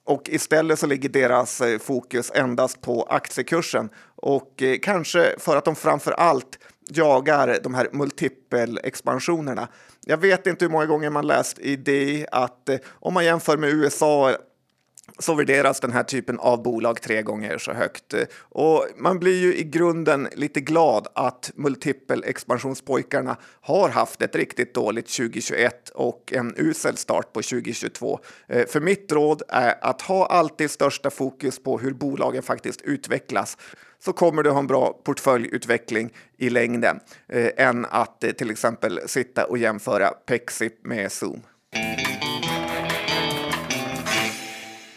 och 0.05 0.29
istället 0.29 0.79
så 0.79 0.87
ligger 0.87 1.09
deras 1.09 1.61
eh, 1.61 1.79
fokus 1.79 2.31
endast 2.35 2.81
på 2.81 3.03
aktiekursen 3.03 3.89
och 4.15 4.63
eh, 4.63 4.77
kanske 4.81 5.35
för 5.39 5.57
att 5.57 5.65
de 5.65 5.75
framför 5.75 6.11
allt 6.11 6.59
jagar 6.89 7.59
de 7.63 7.73
här 7.73 7.89
multipelexpansionerna. 7.91 9.67
Jag 10.05 10.17
vet 10.17 10.47
inte 10.47 10.65
hur 10.65 10.71
många 10.71 10.85
gånger 10.85 11.09
man 11.09 11.27
läst 11.27 11.59
i 11.59 11.75
det 11.75 12.27
att 12.31 12.69
eh, 12.69 12.77
om 12.89 13.13
man 13.13 13.25
jämför 13.25 13.57
med 13.57 13.69
USA 13.69 14.35
så 15.19 15.33
värderas 15.33 15.79
den 15.79 15.91
här 15.91 16.03
typen 16.03 16.39
av 16.39 16.63
bolag 16.63 17.01
tre 17.01 17.21
gånger 17.21 17.57
så 17.57 17.73
högt. 17.73 18.13
Eh, 18.13 18.23
och 18.39 18.87
man 18.97 19.19
blir 19.19 19.41
ju 19.41 19.55
i 19.55 19.63
grunden 19.63 20.27
lite 20.35 20.61
glad 20.61 21.07
att 21.15 21.51
multipelexpansionspojkarna 21.55 23.37
har 23.61 23.89
haft 23.89 24.21
ett 24.21 24.35
riktigt 24.35 24.73
dåligt 24.73 25.07
2021 25.07 25.89
och 25.89 26.33
en 26.33 26.53
usel 26.57 26.97
start 26.97 27.33
på 27.33 27.41
2022. 27.41 28.19
Eh, 28.47 28.67
för 28.67 28.79
mitt 28.79 29.11
råd 29.11 29.41
är 29.47 29.75
att 29.81 30.01
ha 30.01 30.25
alltid 30.25 30.71
största 30.71 31.09
fokus 31.09 31.63
på 31.63 31.79
hur 31.79 31.93
bolagen 31.93 32.43
faktiskt 32.43 32.81
utvecklas 32.81 33.57
så 34.05 34.13
kommer 34.13 34.43
du 34.43 34.49
ha 34.49 34.59
en 34.59 34.67
bra 34.67 34.99
portföljutveckling 35.03 36.13
i 36.37 36.49
längden 36.49 36.99
eh, 37.27 37.67
än 37.67 37.85
att 37.89 38.23
eh, 38.23 38.31
till 38.31 38.51
exempel 38.51 38.99
sitta 39.05 39.45
och 39.45 39.57
jämföra 39.57 40.07
Pexip 40.07 40.85
med 40.85 41.11
Zoom. 41.11 41.41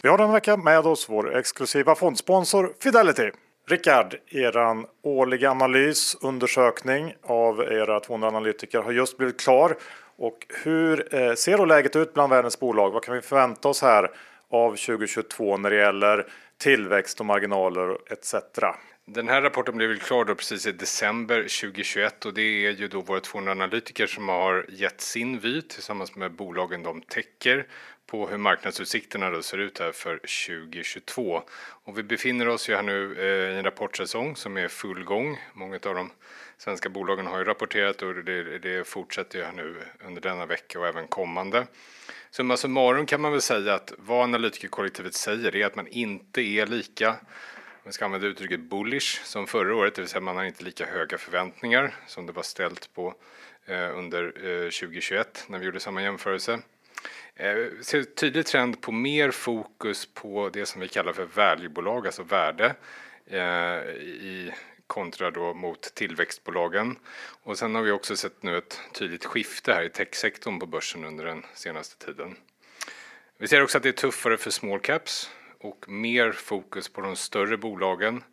Vi 0.02 0.08
har 0.08 0.18
den 0.18 0.32
vecka 0.32 0.56
med 0.56 0.86
oss 0.86 1.08
vår 1.08 1.36
exklusiva 1.36 1.94
fondsponsor 1.94 2.72
Fidelity. 2.80 3.30
Rickard, 3.68 4.14
eran 4.26 4.86
årliga 5.02 5.50
analys, 5.50 6.16
undersökning 6.22 7.14
av 7.22 7.60
era 7.60 8.00
200 8.00 8.28
analytiker 8.28 8.82
har 8.82 8.92
just 8.92 9.16
blivit 9.16 9.40
klar. 9.40 9.76
Och 10.18 10.46
hur 10.64 11.14
eh, 11.14 11.34
ser 11.34 11.58
då 11.58 11.64
läget 11.64 11.96
ut 11.96 12.14
bland 12.14 12.30
världens 12.30 12.60
bolag? 12.60 12.90
Vad 12.90 13.02
kan 13.02 13.14
vi 13.14 13.20
förvänta 13.20 13.68
oss 13.68 13.82
här 13.82 14.10
av 14.50 14.70
2022 14.70 15.56
när 15.56 15.70
det 15.70 15.76
gäller 15.76 16.26
tillväxt 16.58 17.20
och 17.20 17.26
marginaler 17.26 17.96
etc. 18.12 18.34
Den 19.08 19.28
här 19.28 19.42
rapporten 19.42 19.76
blev 19.76 19.98
klar 19.98 20.24
då 20.24 20.34
precis 20.34 20.66
i 20.66 20.72
december 20.72 21.36
2021 21.42 22.24
och 22.24 22.34
det 22.34 22.42
är 22.42 22.70
ju 22.70 22.88
då 22.88 23.00
våra 23.00 23.20
200 23.20 23.52
analytiker 23.52 24.06
som 24.06 24.28
har 24.28 24.66
gett 24.68 25.00
sin 25.00 25.38
vy 25.38 25.62
tillsammans 25.62 26.14
med 26.14 26.32
bolagen 26.32 26.82
de 26.82 27.02
täcker 27.02 27.66
på 28.06 28.28
hur 28.28 28.36
marknadsutsikterna 28.36 29.30
då 29.30 29.42
ser 29.42 29.58
ut 29.58 29.78
här 29.78 29.92
för 29.92 30.16
2022. 30.16 31.42
Och 31.84 31.98
vi 31.98 32.02
befinner 32.02 32.48
oss 32.48 32.68
ju 32.68 32.74
här 32.74 32.82
nu 32.82 33.14
eh, 33.18 33.54
i 33.54 33.58
en 33.58 33.64
rapportsäsong 33.64 34.36
som 34.36 34.56
är 34.56 34.68
full 34.68 35.04
gång. 35.04 35.38
Många 35.52 35.74
av 35.74 35.94
de 35.94 36.10
svenska 36.58 36.88
bolagen 36.88 37.26
har 37.26 37.38
ju 37.38 37.44
rapporterat 37.44 38.02
och 38.02 38.14
det, 38.14 38.58
det 38.58 38.86
fortsätter 38.86 39.38
ju 39.38 39.44
här 39.44 39.52
nu 39.52 39.76
under 40.06 40.20
denna 40.20 40.46
vecka 40.46 40.80
och 40.80 40.86
även 40.86 41.08
kommande. 41.08 41.66
Summa 42.30 42.56
summarum 42.56 43.06
kan 43.06 43.20
man 43.20 43.32
väl 43.32 43.40
säga 43.40 43.74
att 43.74 43.92
vad 43.98 44.24
analytikerkollektivet 44.24 45.14
säger 45.14 45.56
är 45.56 45.66
att 45.66 45.76
man 45.76 45.86
inte 45.86 46.40
är 46.40 46.66
lika 46.66 47.16
man 47.86 47.92
ska 47.92 48.04
använda 48.04 48.26
uttrycket 48.26 48.60
bullish 48.60 49.22
som 49.24 49.46
förra 49.46 49.76
året, 49.76 49.94
det 49.94 50.02
vill 50.02 50.08
säga 50.08 50.20
man 50.20 50.36
har 50.36 50.44
inte 50.44 50.64
lika 50.64 50.86
höga 50.86 51.18
förväntningar 51.18 51.94
som 52.06 52.26
det 52.26 52.32
var 52.32 52.42
ställt 52.42 52.94
på 52.94 53.14
eh, 53.66 53.98
under 53.98 54.24
eh, 54.24 54.70
2021 54.70 55.44
när 55.48 55.58
vi 55.58 55.66
gjorde 55.66 55.80
samma 55.80 56.02
jämförelse. 56.02 56.58
Vi 57.34 57.84
ser 57.84 57.98
en 57.98 58.04
tydlig 58.04 58.46
trend 58.46 58.80
på 58.80 58.92
mer 58.92 59.30
fokus 59.30 60.06
på 60.06 60.50
det 60.52 60.66
som 60.66 60.80
vi 60.80 60.88
kallar 60.88 61.12
för 61.12 61.24
valuebolag, 61.24 62.06
alltså 62.06 62.22
värde 62.22 62.74
i 63.96 64.50
kontra 64.86 65.30
då 65.30 65.54
mot 65.54 65.94
tillväxtbolagen. 65.94 66.98
Och 67.42 67.58
sen 67.58 67.74
har 67.74 67.82
vi 67.82 67.90
också 67.90 68.16
sett 68.16 68.42
nu 68.42 68.58
ett 68.58 68.80
tydligt 68.92 69.24
skifte 69.24 69.72
här 69.72 69.82
i 69.82 69.90
techsektorn 69.90 70.58
på 70.58 70.66
börsen 70.66 71.04
under 71.04 71.24
den 71.24 71.44
senaste 71.54 72.06
tiden. 72.06 72.36
Vi 73.38 73.48
ser 73.48 73.62
också 73.62 73.78
att 73.78 73.82
det 73.82 73.88
är 73.88 73.92
tuffare 73.92 74.36
för 74.36 74.50
small 74.50 74.80
caps 74.80 75.30
och 75.68 75.88
mer 75.88 76.32
fokus 76.32 76.88
på 76.88 77.00
de 77.00 77.16
större 77.16 77.56
bolagen. 77.56 78.24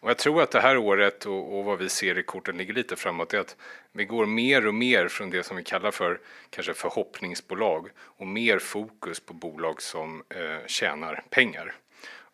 Och 0.00 0.10
jag 0.10 0.18
tror 0.18 0.42
att 0.42 0.50
det 0.50 0.60
här 0.60 0.76
året 0.76 1.26
och, 1.26 1.58
och, 1.58 1.64
vad 1.64 1.78
vi 1.78 1.88
ser 1.88 2.18
i 2.18 2.22
korten 2.22 2.56
ligger 2.56 2.74
lite 2.74 2.96
framåt 2.96 3.34
är 3.34 3.38
att 3.38 3.56
vi 3.92 4.04
går 4.04 4.26
mer 4.26 4.66
och 4.66 4.74
mer 4.74 5.08
från 5.08 5.30
det 5.30 5.42
som 5.42 5.56
vi 5.56 5.64
kallar 5.64 5.90
för 5.90 6.20
kanske 6.50 6.74
förhoppningsbolag 6.74 7.88
och 7.98 8.26
mer 8.26 8.58
fokus 8.58 9.20
på 9.20 9.34
bolag 9.34 9.82
som 9.82 10.22
eh, 10.28 10.66
tjänar 10.66 11.22
pengar. 11.30 11.74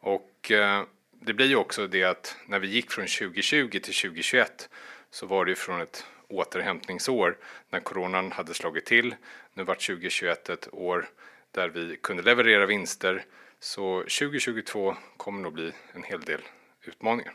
Och 0.01 0.51
eh, 0.51 0.83
det 1.21 1.35
blir 1.35 1.47
ju 1.47 1.57
också 1.57 1.87
det 1.87 2.05
att 2.05 2.37
när 2.47 2.59
vi 2.59 2.69
gick 2.69 2.91
från 2.91 3.07
2020 3.07 3.71
till 3.71 3.81
2021 3.81 4.69
så 5.11 5.27
var 5.27 5.45
det 5.45 5.51
ju 5.51 5.57
från 5.57 5.81
ett 5.81 6.07
återhämtningsår 6.29 7.37
när 7.71 7.81
coronan 7.81 8.33
hade 8.33 8.55
slagit 8.55 8.85
till. 8.85 9.15
Nu 9.55 9.65
vart 9.65 9.87
2021 9.87 10.49
ett 10.49 10.69
år 10.73 11.09
där 11.51 11.69
vi 11.69 11.97
kunde 11.97 12.23
leverera 12.23 12.67
vinster 12.67 13.25
så 13.65 14.01
2022 14.01 14.97
kommer 15.17 15.43
nog 15.43 15.53
bli 15.53 15.73
en 15.93 16.03
hel 16.03 16.21
del 16.21 16.41
utmaningar. 16.85 17.35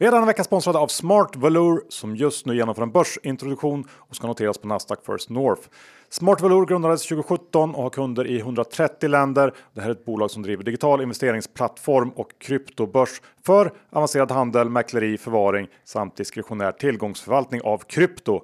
Vi 0.00 0.06
är 0.06 0.10
denna 0.10 0.26
vecka 0.26 0.44
sponsrade 0.44 0.78
av 0.78 0.88
Smart 0.88 1.36
Valor 1.36 1.82
som 1.88 2.16
just 2.16 2.46
nu 2.46 2.56
genomför 2.56 2.82
en 2.82 2.90
börsintroduktion 2.90 3.84
och 3.92 4.16
ska 4.16 4.26
noteras 4.26 4.58
på 4.58 4.68
Nasdaq 4.68 4.98
First 5.06 5.30
North. 5.30 5.62
Smart 6.08 6.40
Valor 6.40 6.66
grundades 6.66 7.02
2017 7.02 7.74
och 7.74 7.82
har 7.82 7.90
kunder 7.90 8.26
i 8.26 8.38
130 8.38 9.08
länder. 9.08 9.54
Det 9.74 9.80
här 9.80 9.88
är 9.88 9.92
ett 9.92 10.04
bolag 10.04 10.30
som 10.30 10.42
driver 10.42 10.64
digital 10.64 11.00
investeringsplattform 11.00 12.10
och 12.10 12.28
kryptobörs 12.38 13.22
för 13.46 13.72
avancerad 13.90 14.30
handel, 14.30 14.68
mäkleri, 14.68 15.18
förvaring 15.18 15.68
samt 15.84 16.16
diskretionär 16.16 16.72
tillgångsförvaltning 16.72 17.60
av 17.62 17.78
krypto. 17.78 18.40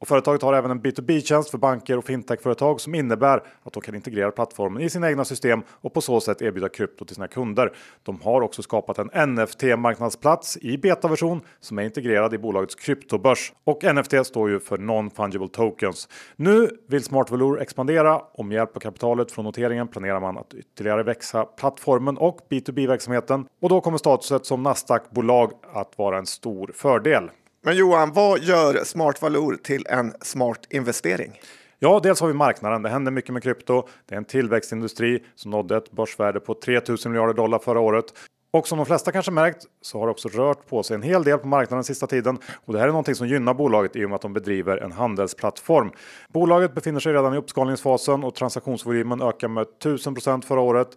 Och 0.00 0.08
företaget 0.08 0.42
har 0.42 0.52
även 0.52 0.70
en 0.70 0.80
B2B-tjänst 0.80 1.50
för 1.50 1.58
banker 1.58 1.98
och 1.98 2.04
fintechföretag 2.04 2.80
som 2.80 2.94
innebär 2.94 3.42
att 3.62 3.72
de 3.72 3.82
kan 3.82 3.94
integrera 3.94 4.30
plattformen 4.30 4.82
i 4.82 4.90
sina 4.90 5.08
egna 5.10 5.24
system 5.24 5.62
och 5.68 5.94
på 5.94 6.00
så 6.00 6.20
sätt 6.20 6.42
erbjuda 6.42 6.68
krypto 6.68 7.04
till 7.04 7.14
sina 7.14 7.28
kunder. 7.28 7.72
De 8.02 8.20
har 8.20 8.40
också 8.40 8.62
skapat 8.62 8.98
en 8.98 9.10
NFT-marknadsplats 9.10 10.58
i 10.60 10.78
betaversion 10.78 11.40
som 11.60 11.78
är 11.78 11.82
integrerad 11.82 12.34
i 12.34 12.38
bolagets 12.38 12.74
kryptobörs. 12.74 13.52
Och 13.64 13.94
NFT 13.94 14.26
står 14.26 14.50
ju 14.50 14.60
för 14.60 14.78
Non-Fungible 14.78 15.48
Tokens. 15.48 16.08
Nu 16.36 16.70
vill 16.88 17.04
Smart 17.04 17.32
Velour 17.32 17.60
expandera 17.60 18.18
och 18.18 18.44
med 18.44 18.54
hjälp 18.54 18.76
av 18.76 18.80
kapitalet 18.80 19.32
från 19.32 19.44
noteringen 19.44 19.88
planerar 19.88 20.20
man 20.20 20.38
att 20.38 20.54
ytterligare 20.54 21.02
växa 21.02 21.44
plattformen 21.44 22.18
och 22.18 22.38
B2B-verksamheten. 22.50 23.46
Och 23.60 23.68
då 23.68 23.80
kommer 23.80 23.98
statuset 23.98 24.46
som 24.46 24.62
Nasdaq-bolag 24.62 25.52
att 25.72 25.98
vara 25.98 26.18
en 26.18 26.26
stor 26.26 26.70
fördel. 26.74 27.30
Men 27.68 27.76
Johan, 27.76 28.12
vad 28.12 28.38
gör 28.38 28.84
smart 28.84 29.22
valor 29.22 29.56
till 29.62 29.86
en 29.88 30.12
smart 30.20 30.66
investering? 30.70 31.40
Ja, 31.78 32.00
dels 32.02 32.20
har 32.20 32.28
vi 32.28 32.34
marknaden. 32.34 32.82
Det 32.82 32.88
händer 32.88 33.12
mycket 33.12 33.32
med 33.32 33.42
krypto. 33.42 33.88
Det 34.06 34.14
är 34.14 34.18
en 34.18 34.24
tillväxtindustri 34.24 35.24
som 35.34 35.50
nådde 35.50 35.76
ett 35.76 35.90
börsvärde 35.90 36.40
på 36.40 36.54
3000 36.54 37.12
miljarder 37.12 37.34
dollar 37.34 37.58
förra 37.58 37.80
året. 37.80 38.04
Och 38.50 38.68
som 38.68 38.78
de 38.78 38.86
flesta 38.86 39.12
kanske 39.12 39.32
märkt 39.32 39.66
så 39.82 39.98
har 39.98 40.06
det 40.06 40.10
också 40.10 40.28
rört 40.28 40.66
på 40.66 40.82
sig 40.82 40.94
en 40.94 41.02
hel 41.02 41.24
del 41.24 41.38
på 41.38 41.48
marknaden 41.48 41.84
sista 41.84 42.06
tiden. 42.06 42.38
Och 42.64 42.72
det 42.72 42.78
här 42.78 42.86
är 42.86 42.92
någonting 42.92 43.14
som 43.14 43.28
gynnar 43.28 43.54
bolaget 43.54 43.96
i 43.96 44.04
och 44.04 44.10
med 44.10 44.16
att 44.16 44.22
de 44.22 44.32
bedriver 44.32 44.76
en 44.76 44.92
handelsplattform. 44.92 45.90
Bolaget 46.28 46.74
befinner 46.74 47.00
sig 47.00 47.12
redan 47.12 47.34
i 47.34 47.36
uppskalningsfasen 47.36 48.24
och 48.24 48.34
transaktionsvolymen 48.34 49.22
ökar 49.22 49.48
med 49.48 49.62
1000 49.62 50.42
förra 50.42 50.60
året. 50.60 50.88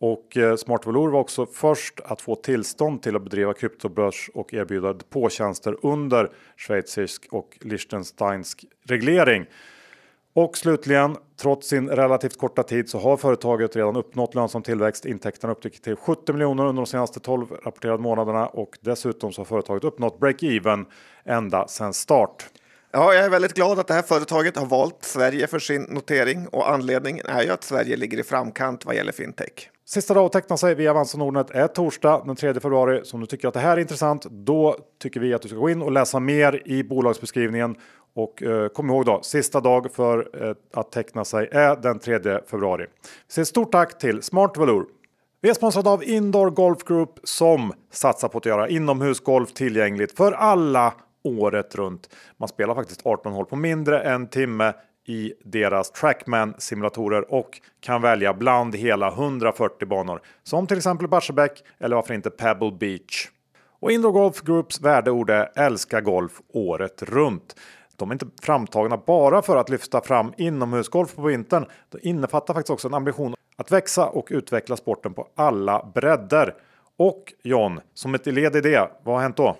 Och 0.00 0.36
eh, 0.36 0.56
Smart 0.56 0.86
var 0.86 1.14
också 1.14 1.46
först 1.46 2.00
att 2.04 2.20
få 2.20 2.34
tillstånd 2.34 3.02
till 3.02 3.16
att 3.16 3.22
bedriva 3.22 3.54
kryptobörs 3.54 4.30
och 4.34 4.54
erbjuda 4.54 4.92
depåtjänster 4.92 5.76
under 5.82 6.30
schweizisk 6.56 7.26
och 7.30 7.58
liechtensteinsk 7.60 8.64
reglering. 8.84 9.46
Och 10.32 10.56
slutligen, 10.56 11.16
trots 11.40 11.68
sin 11.68 11.88
relativt 11.88 12.38
korta 12.38 12.62
tid 12.62 12.88
så 12.88 12.98
har 12.98 13.16
företaget 13.16 13.76
redan 13.76 13.96
uppnått 13.96 14.34
lönsam 14.34 14.62
tillväxt. 14.62 15.06
Intäkterna 15.06 15.52
uppgick 15.52 15.82
till 15.82 15.96
70 15.96 16.32
miljoner 16.32 16.66
under 16.66 16.82
de 16.82 16.86
senaste 16.86 17.20
12 17.20 17.46
rapporterade 17.64 18.02
månaderna 18.02 18.46
och 18.46 18.78
dessutom 18.80 19.32
så 19.32 19.40
har 19.40 19.46
företaget 19.46 19.84
uppnått 19.84 20.18
break-even 20.18 20.86
ända 21.24 21.68
sedan 21.68 21.94
start. 21.94 22.46
Ja, 22.90 23.14
jag 23.14 23.24
är 23.24 23.30
väldigt 23.30 23.54
glad 23.54 23.78
att 23.78 23.86
det 23.86 23.94
här 23.94 24.02
företaget 24.02 24.56
har 24.56 24.66
valt 24.66 25.04
Sverige 25.04 25.46
för 25.46 25.58
sin 25.58 25.82
notering 25.82 26.48
och 26.48 26.70
anledningen 26.70 27.26
är 27.26 27.42
ju 27.42 27.50
att 27.50 27.64
Sverige 27.64 27.96
ligger 27.96 28.18
i 28.18 28.22
framkant 28.22 28.84
vad 28.84 28.94
gäller 28.94 29.12
fintech. 29.12 29.70
Sista 29.88 30.14
dag 30.14 30.26
att 30.26 30.32
teckna 30.32 30.56
sig 30.56 30.74
via 30.74 30.90
Avanza 30.90 31.18
Nordnet 31.18 31.50
är 31.50 31.66
torsdag 31.66 32.22
den 32.26 32.36
3 32.36 32.54
februari. 32.54 33.00
Så 33.04 33.16
om 33.16 33.20
du 33.20 33.26
tycker 33.26 33.48
att 33.48 33.54
det 33.54 33.60
här 33.60 33.76
är 33.76 33.80
intressant, 33.80 34.24
då 34.24 34.76
tycker 35.02 35.20
vi 35.20 35.34
att 35.34 35.42
du 35.42 35.48
ska 35.48 35.56
gå 35.56 35.70
in 35.70 35.82
och 35.82 35.92
läsa 35.92 36.20
mer 36.20 36.62
i 36.64 36.84
bolagsbeskrivningen. 36.84 37.76
Och 38.14 38.42
eh, 38.42 38.68
kom 38.68 38.90
ihåg 38.90 39.04
då, 39.04 39.20
sista 39.22 39.60
dag 39.60 39.92
för 39.92 40.48
eh, 40.48 40.54
att 40.74 40.92
teckna 40.92 41.24
sig 41.24 41.48
är 41.52 41.76
den 41.76 41.98
3 41.98 42.20
februari. 42.50 42.86
Vi 43.26 43.32
säger 43.32 43.46
stort 43.46 43.72
tack 43.72 43.98
till 43.98 44.22
Smart 44.22 44.56
Velour. 44.56 44.84
Vi 45.40 45.50
är 45.50 45.54
sponsrade 45.54 45.90
av 45.90 46.04
Indoor 46.04 46.50
Golf 46.50 46.84
Group 46.84 47.18
som 47.24 47.72
satsar 47.92 48.28
på 48.28 48.38
att 48.38 48.46
göra 48.46 48.68
inomhusgolf 48.68 49.52
tillgängligt 49.52 50.16
för 50.16 50.32
alla 50.32 50.94
året 51.24 51.74
runt. 51.74 52.08
Man 52.36 52.48
spelar 52.48 52.74
faktiskt 52.74 53.06
18 53.06 53.32
hål 53.32 53.46
på 53.46 53.56
mindre 53.56 54.00
än 54.00 54.28
timme 54.28 54.72
i 55.08 55.32
deras 55.44 55.90
Trackman 55.90 56.54
simulatorer 56.58 57.34
och 57.34 57.60
kan 57.80 58.02
välja 58.02 58.34
bland 58.34 58.74
hela 58.74 59.08
140 59.08 59.88
banor 59.88 60.20
som 60.42 60.66
till 60.66 60.76
exempel 60.76 61.08
Barsebäck 61.08 61.64
eller 61.78 61.96
varför 61.96 62.14
inte 62.14 62.30
Pebble 62.30 62.72
Beach. 62.72 63.28
Och 63.80 63.92
Indoor 63.92 64.12
Golf 64.12 64.42
Groups 64.42 64.80
värdeord 64.80 65.30
är 65.30 65.50
älska 65.54 66.00
golf 66.00 66.32
året 66.52 67.02
runt. 67.02 67.56
De 67.96 68.10
är 68.10 68.14
inte 68.14 68.26
framtagna 68.42 68.96
bara 69.06 69.42
för 69.42 69.56
att 69.56 69.68
lyfta 69.68 70.00
fram 70.00 70.32
inomhusgolf 70.36 71.14
på 71.14 71.22
vintern. 71.22 71.66
De 71.88 72.08
innefattar 72.08 72.54
faktiskt 72.54 72.70
också 72.70 72.88
en 72.88 72.94
ambition 72.94 73.34
att 73.56 73.72
växa 73.72 74.06
och 74.06 74.28
utveckla 74.30 74.76
sporten 74.76 75.14
på 75.14 75.28
alla 75.34 75.90
bredder. 75.94 76.54
Och 76.96 77.32
John, 77.42 77.80
som 77.94 78.14
ett 78.14 78.26
led 78.26 78.56
i 78.56 78.60
det, 78.60 78.90
vad 79.02 79.14
har 79.14 79.22
hänt 79.22 79.36
då? 79.36 79.56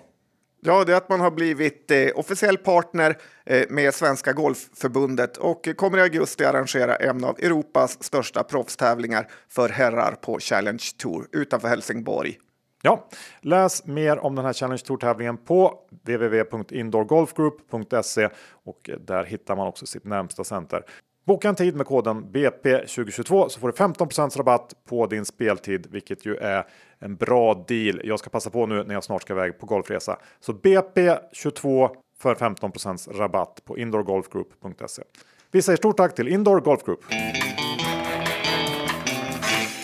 Ja, 0.61 0.83
det 0.83 0.93
är 0.93 0.97
att 0.97 1.09
man 1.09 1.21
har 1.21 1.31
blivit 1.31 1.91
eh, 1.91 2.07
officiell 2.15 2.57
partner 2.57 3.17
eh, 3.45 3.63
med 3.69 3.93
Svenska 3.93 4.33
Golfförbundet 4.33 5.37
och 5.37 5.69
kommer 5.75 5.97
i 5.97 6.01
augusti 6.01 6.45
arrangera 6.45 6.95
en 6.95 7.23
av 7.23 7.39
Europas 7.39 8.03
största 8.03 8.43
proffstävlingar 8.43 9.27
för 9.49 9.69
herrar 9.69 10.11
på 10.11 10.39
Challenge 10.39 10.83
Tour 10.97 11.27
utanför 11.31 11.67
Helsingborg. 11.67 12.37
Ja, 12.81 13.09
läs 13.41 13.85
mer 13.85 14.19
om 14.19 14.35
den 14.35 14.45
här 14.45 14.53
Challenge 14.53 14.81
Tour 14.81 14.97
tävlingen 14.97 15.37
på 15.37 15.79
www.indoorgolfgroup.se 16.05 18.29
och 18.65 18.89
eh, 18.89 18.99
där 18.99 19.23
hittar 19.23 19.55
man 19.55 19.67
också 19.67 19.85
sitt 19.85 20.05
närmsta 20.05 20.43
center. 20.43 20.83
Boka 21.29 21.49
en 21.49 21.55
tid 21.55 21.75
med 21.75 21.85
koden 21.85 22.25
BP2022 22.31 23.47
så 23.47 23.59
får 23.59 23.67
du 23.67 23.73
15% 23.73 24.37
rabatt 24.37 24.73
på 24.89 25.05
din 25.05 25.25
speltid, 25.25 25.87
vilket 25.89 26.25
ju 26.25 26.35
är 26.35 26.65
en 26.99 27.15
bra 27.15 27.65
deal. 27.67 28.01
Jag 28.03 28.19
ska 28.19 28.29
passa 28.29 28.49
på 28.49 28.65
nu 28.65 28.83
när 28.83 28.93
jag 28.93 29.03
snart 29.03 29.21
ska 29.21 29.33
iväg 29.33 29.59
på 29.59 29.65
golfresa. 29.65 30.17
Så 30.39 30.53
BP22 30.53 31.89
för 32.19 32.35
15% 32.35 33.17
rabatt 33.17 33.61
på 33.65 33.77
indoorgolfgroup.se. 33.77 35.03
Vi 35.51 35.61
säger 35.61 35.77
stort 35.77 35.97
tack 35.97 36.15
till 36.15 36.27
Indoor 36.27 36.59
Golf 36.59 36.83
Group. 36.85 36.99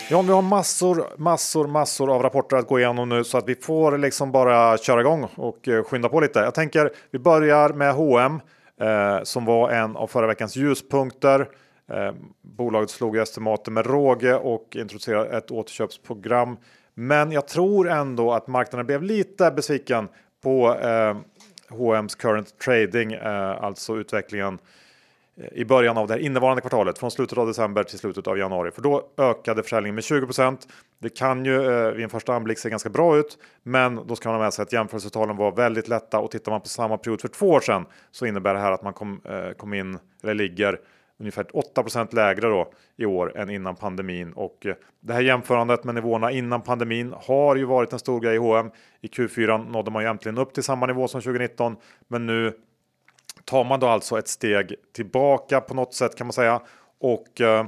Ja, 0.10 0.22
vi 0.22 0.32
har 0.32 0.42
massor, 0.42 1.06
massor, 1.18 1.68
massor 1.68 2.16
av 2.16 2.22
rapporter 2.22 2.58
att 2.58 2.68
gå 2.68 2.80
igenom 2.80 3.10
nu 3.10 3.24
så 3.24 3.38
att 3.38 3.50
vi 3.50 3.56
får 3.56 3.98
liksom 3.98 4.32
bara 4.32 4.78
köra 4.78 5.02
igång 5.02 5.28
och 5.36 5.68
eh, 5.68 5.84
skynda 5.84 6.10
på 6.10 6.20
lite. 6.20 6.40
Jag 6.40 6.54
tänker 6.54 6.90
vi 7.12 7.20
börjar 7.20 7.70
med 7.70 7.94
H&M 7.94 8.40
eh, 8.82 9.24
som 9.24 9.46
var 9.46 9.70
en 9.70 9.96
av 9.96 10.08
förra 10.08 10.28
veckans 10.28 10.56
ljuspunkter. 10.56 11.50
Eh, 11.92 12.14
bolaget 12.42 12.90
slog 12.90 13.18
estimaten 13.18 13.74
med 13.74 13.86
råge 13.86 14.36
och 14.36 14.76
introducerade 14.76 15.38
ett 15.38 15.52
återköpsprogram. 15.52 16.58
Men 16.94 17.32
jag 17.32 17.48
tror 17.48 17.90
ändå 17.90 18.34
att 18.34 18.48
marknaden 18.48 18.86
blev 18.86 19.04
lite 19.04 19.52
besviken 19.52 20.08
på 20.44 20.76
eh, 20.76 21.18
H&M's 21.70 22.18
current 22.18 22.60
trading, 22.60 23.14
eh, 23.14 23.64
alltså 23.64 23.98
utvecklingen 23.98 24.54
eh, 24.54 24.60
i 25.52 25.66
början 25.66 25.98
av 25.98 26.08
det 26.08 26.14
här 26.14 26.22
innevarande 26.22 26.62
kvartalet 26.62 27.00
från 27.00 27.12
slutet 27.12 27.38
av 27.38 27.48
december 27.48 27.84
till 27.84 28.00
slutet 28.00 28.28
av 28.28 28.38
januari. 28.38 28.72
För 28.72 28.82
då 28.82 29.10
ökade 29.18 29.64
försäljningen 29.64 29.96
med 29.96 30.04
20% 30.04 30.58
Det 31.00 31.10
kan 31.10 31.46
ju 31.46 31.56
eh, 31.56 31.92
vid 31.92 32.04
en 32.04 32.10
första 32.10 32.34
anblick 32.34 32.60
se 32.60 32.70
ganska 32.70 32.90
bra 32.90 33.18
ut, 33.18 33.38
men 33.64 34.08
då 34.08 34.16
ska 34.16 34.30
man 34.30 34.36
ha 34.36 34.44
med 34.44 34.54
sig 34.54 34.64
att 34.64 34.74
jämförelsetalen 34.74 35.38
var 35.38 35.52
väldigt 35.52 35.88
lätta 35.88 36.20
och 36.20 36.32
tittar 36.32 36.52
man 36.52 36.62
på 36.62 36.68
samma 36.68 36.98
period 36.98 37.22
för 37.22 37.28
två 37.28 37.50
år 37.50 37.60
sedan 37.60 37.86
så 38.12 38.26
innebär 38.26 38.54
det 38.54 38.60
här 38.60 38.72
att 38.72 38.84
man 38.84 38.94
kom, 38.94 39.22
eh, 39.24 39.52
kom 39.52 39.74
in 39.74 40.00
eller 40.24 40.34
ligger 40.34 40.80
ungefär 41.20 41.46
8% 41.54 42.16
lägre 42.16 42.48
då 42.48 42.72
i 42.98 43.06
år 43.06 43.38
än 43.38 43.50
innan 43.50 43.76
pandemin 43.76 44.34
och 44.34 44.66
eh, 44.66 44.76
det 45.00 45.14
här 45.14 45.22
jämförandet 45.22 45.84
med 45.84 45.96
nivåerna 45.96 46.32
innan 46.32 46.62
pandemin 46.62 47.14
har 47.18 47.56
ju 47.56 47.66
varit 47.66 47.94
en 47.94 48.00
stor 48.00 48.20
grej 48.20 48.36
i 48.36 48.38
H&M. 48.38 48.72
I 49.02 49.08
Q4 49.08 49.72
nådde 49.72 49.92
man 49.92 50.04
ju 50.04 50.10
äntligen 50.10 50.38
upp 50.38 50.54
till 50.54 50.64
samma 50.64 50.86
nivå 50.86 51.08
som 51.08 51.22
2019, 51.22 51.76
men 52.08 52.26
nu 52.26 52.54
tar 53.46 53.64
man 53.64 53.80
då 53.80 53.88
alltså 53.88 54.20
ett 54.20 54.28
steg 54.28 54.76
tillbaka 54.94 55.62
på 55.62 55.74
något 55.74 55.94
sätt 55.94 56.16
kan 56.16 56.28
man 56.28 56.34
säga 56.34 56.62
och 57.00 57.42
eh, 57.42 57.66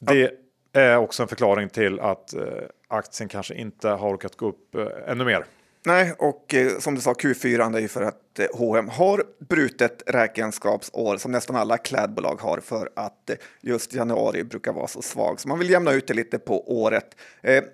det 0.00 0.30
är 0.72 0.96
också 0.96 1.22
en 1.22 1.28
förklaring 1.28 1.68
till 1.68 2.00
att 2.00 2.34
eh, 2.34 2.42
aktien 2.88 3.28
kanske 3.28 3.54
inte 3.54 3.88
har 3.88 4.14
orkat 4.14 4.36
gå 4.36 4.48
upp 4.48 4.74
eh, 4.74 4.86
ännu 5.06 5.24
mer. 5.24 5.44
Nej, 5.86 6.12
och 6.18 6.54
eh, 6.54 6.78
som 6.78 6.94
du 6.94 7.00
sa, 7.00 7.12
Q4 7.12 7.76
är 7.76 7.80
ju 7.80 7.88
för 7.88 8.02
att 8.02 8.40
H&M 8.54 8.88
har 8.88 9.24
brutet 9.48 10.02
räkenskapsår 10.06 11.16
som 11.16 11.32
nästan 11.32 11.56
alla 11.56 11.78
klädbolag 11.78 12.40
har 12.40 12.60
för 12.60 12.90
att 12.96 13.30
eh, 13.30 13.36
just 13.60 13.94
januari 13.94 14.44
brukar 14.44 14.72
vara 14.72 14.86
så 14.86 15.02
svag. 15.02 15.40
Så 15.40 15.48
man 15.48 15.58
vill 15.58 15.70
jämna 15.70 15.92
ut 15.92 16.06
det 16.06 16.14
lite 16.14 16.38
på 16.38 16.82
året. 16.82 17.16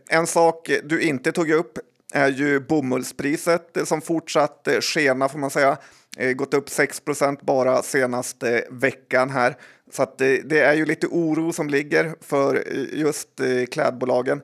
En 0.08 0.26
sak 0.26 0.70
du 0.84 1.02
inte 1.02 1.32
tog 1.32 1.50
upp 1.50 1.78
är 2.14 2.28
ju 2.28 2.60
bomullspriset 2.60 3.78
som 3.84 4.00
fortsatt 4.00 4.68
skena 4.80 5.28
får 5.28 5.38
man 5.38 5.50
säga. 5.50 5.78
Eh, 6.16 6.32
gått 6.32 6.54
upp 6.54 6.68
6% 6.68 7.38
bara 7.42 7.82
senaste 7.82 8.58
eh, 8.58 8.62
veckan 8.70 9.30
här. 9.30 9.56
Så 9.90 10.02
att 10.02 10.18
det, 10.18 10.40
det 10.42 10.60
är 10.60 10.74
ju 10.74 10.86
lite 10.86 11.06
oro 11.06 11.52
som 11.52 11.68
ligger 11.68 12.14
för 12.20 12.64
just 12.92 13.28
klädbolagen. 13.70 14.42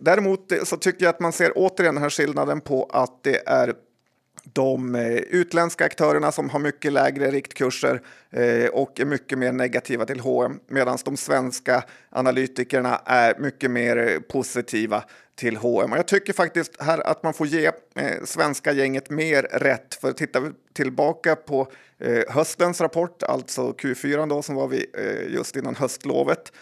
Däremot 0.00 0.52
så 0.64 0.76
tycker 0.76 1.04
jag 1.04 1.10
att 1.10 1.20
man 1.20 1.32
ser 1.32 1.52
återigen 1.54 1.94
den 1.94 2.02
här 2.02 2.10
skillnaden 2.10 2.60
på 2.60 2.90
att 2.92 3.24
det 3.24 3.48
är 3.48 3.74
de 4.44 4.94
eh, 4.94 5.12
utländska 5.12 5.84
aktörerna 5.84 6.32
som 6.32 6.50
har 6.50 6.58
mycket 6.58 6.92
lägre 6.92 7.30
riktkurser 7.30 8.02
eh, 8.30 8.66
och 8.66 9.00
är 9.00 9.04
mycket 9.04 9.38
mer 9.38 9.52
negativa 9.52 10.06
till 10.06 10.20
H&M 10.20 10.60
medan 10.68 10.98
de 11.04 11.16
svenska 11.16 11.84
analytikerna 12.10 13.00
är 13.04 13.38
mycket 13.38 13.70
mer 13.70 13.96
eh, 13.96 14.20
positiva 14.20 15.04
till 15.34 15.56
H&M. 15.56 15.92
Och 15.92 15.98
jag 15.98 16.08
tycker 16.08 16.32
faktiskt 16.32 16.82
här 16.82 17.06
att 17.06 17.22
man 17.22 17.34
får 17.34 17.46
ge 17.46 17.70
svenska 18.24 18.72
gänget 18.72 19.10
mer 19.10 19.42
rätt. 19.42 19.94
För 19.94 20.12
tittar 20.12 20.40
vi 20.40 20.50
tillbaka 20.72 21.36
på 21.36 21.68
höstens 22.28 22.80
rapport, 22.80 23.22
alltså 23.22 23.70
Q4 23.70 24.28
då, 24.28 24.42
som 24.42 24.54
var 24.54 24.68
vi 24.68 24.86
just 25.28 25.56
innan 25.56 25.76
höstlovet, 25.76 26.52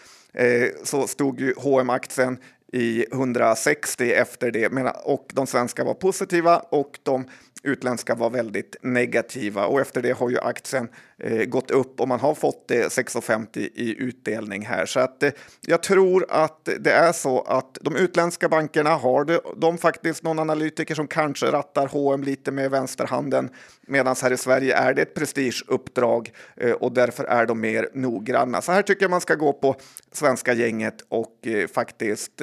så 0.84 1.06
stod 1.06 1.40
ju 1.40 1.54
hm 1.62 1.90
aktien 1.90 2.38
i 2.72 3.04
160 3.12 4.12
efter 4.12 4.50
det. 4.50 4.68
Och 5.04 5.30
de 5.32 5.46
svenska 5.46 5.84
var 5.84 5.94
positiva 5.94 6.58
och 6.58 6.98
de 7.02 7.24
utländska 7.62 8.14
var 8.14 8.30
väldigt 8.30 8.76
negativa. 8.82 9.66
Och 9.66 9.80
efter 9.80 10.02
det 10.02 10.12
har 10.12 10.30
ju 10.30 10.38
aktien 10.38 10.84
eh, 10.84 10.90
Eh, 11.20 11.44
gått 11.44 11.70
upp 11.70 12.00
och 12.00 12.08
man 12.08 12.20
har 12.20 12.34
fått 12.34 12.70
6,50 12.70 13.58
i 13.58 13.96
utdelning 13.98 14.66
här. 14.66 14.86
Så 14.86 15.00
att 15.00 15.22
eh, 15.22 15.30
jag 15.66 15.82
tror 15.82 16.26
att 16.28 16.68
det 16.80 16.92
är 16.92 17.12
så 17.12 17.40
att 17.40 17.78
de 17.80 17.96
utländska 17.96 18.48
bankerna 18.48 18.90
har 18.90 19.24
det, 19.24 19.40
de 19.56 19.78
faktiskt 19.78 20.22
någon 20.22 20.38
analytiker 20.38 20.94
som 20.94 21.06
kanske 21.06 21.46
rattar 21.46 21.86
H&M 21.86 22.22
lite 22.22 22.50
med 22.50 22.70
vänsterhanden 22.70 23.50
medan 23.86 24.16
här 24.22 24.32
i 24.32 24.36
Sverige 24.36 24.76
är 24.76 24.94
det 24.94 25.02
ett 25.02 25.14
prestigeuppdrag 25.14 26.32
eh, 26.56 26.72
och 26.72 26.92
därför 26.92 27.24
är 27.24 27.46
de 27.46 27.60
mer 27.60 27.88
noggranna. 27.94 28.62
Så 28.62 28.72
här 28.72 28.82
tycker 28.82 29.02
jag 29.02 29.10
man 29.10 29.20
ska 29.20 29.34
gå 29.34 29.52
på 29.52 29.76
svenska 30.12 30.52
gänget 30.52 31.04
och 31.08 31.48
faktiskt 31.74 32.42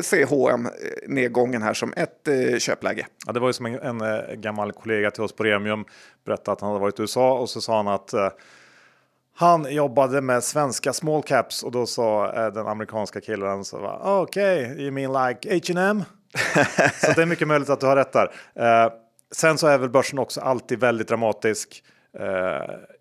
se 0.00 0.24
H&M 0.24 0.68
nedgången 1.06 1.62
här 1.62 1.74
som 1.74 1.92
ett 1.96 2.28
köpläge. 2.62 3.06
Ja, 3.26 3.32
det 3.32 3.40
var 3.40 3.48
ju 3.48 3.52
som 3.52 3.66
en, 3.66 4.00
en 4.00 4.40
gammal 4.40 4.72
kollega 4.72 5.10
till 5.10 5.22
oss 5.22 5.32
på 5.32 5.44
Remium 5.44 5.84
berättade 6.26 6.52
att 6.52 6.60
han 6.60 6.70
hade 6.70 6.80
varit 6.80 6.98
i 6.98 7.02
USA 7.02 7.38
och 7.38 7.50
så 7.50 7.60
sa 7.60 7.76
han 7.76 7.88
att 7.88 8.12
eh, 8.12 8.28
Han 9.34 9.74
jobbade 9.74 10.20
med 10.20 10.44
svenska 10.44 10.92
small 10.92 11.22
caps 11.22 11.62
och 11.62 11.72
då 11.72 11.86
sa 11.86 12.32
eh, 12.34 12.52
den 12.52 12.66
amerikanska 12.66 13.20
killen 13.20 13.64
så 13.64 13.78
var 13.78 14.22
okej, 14.22 14.72
okay, 14.72 14.82
you 14.82 14.90
mean 14.90 15.28
like 15.28 15.54
H&M? 15.54 16.04
så 17.00 17.12
det 17.12 17.22
är 17.22 17.26
mycket 17.26 17.48
möjligt 17.48 17.70
att 17.70 17.80
du 17.80 17.86
har 17.86 17.96
rätt 17.96 18.12
där. 18.12 18.32
Eh, 18.54 18.92
sen 19.34 19.58
så 19.58 19.66
är 19.66 19.78
väl 19.78 19.90
börsen 19.90 20.18
också 20.18 20.40
alltid 20.40 20.80
väldigt 20.80 21.08
dramatisk. 21.08 21.82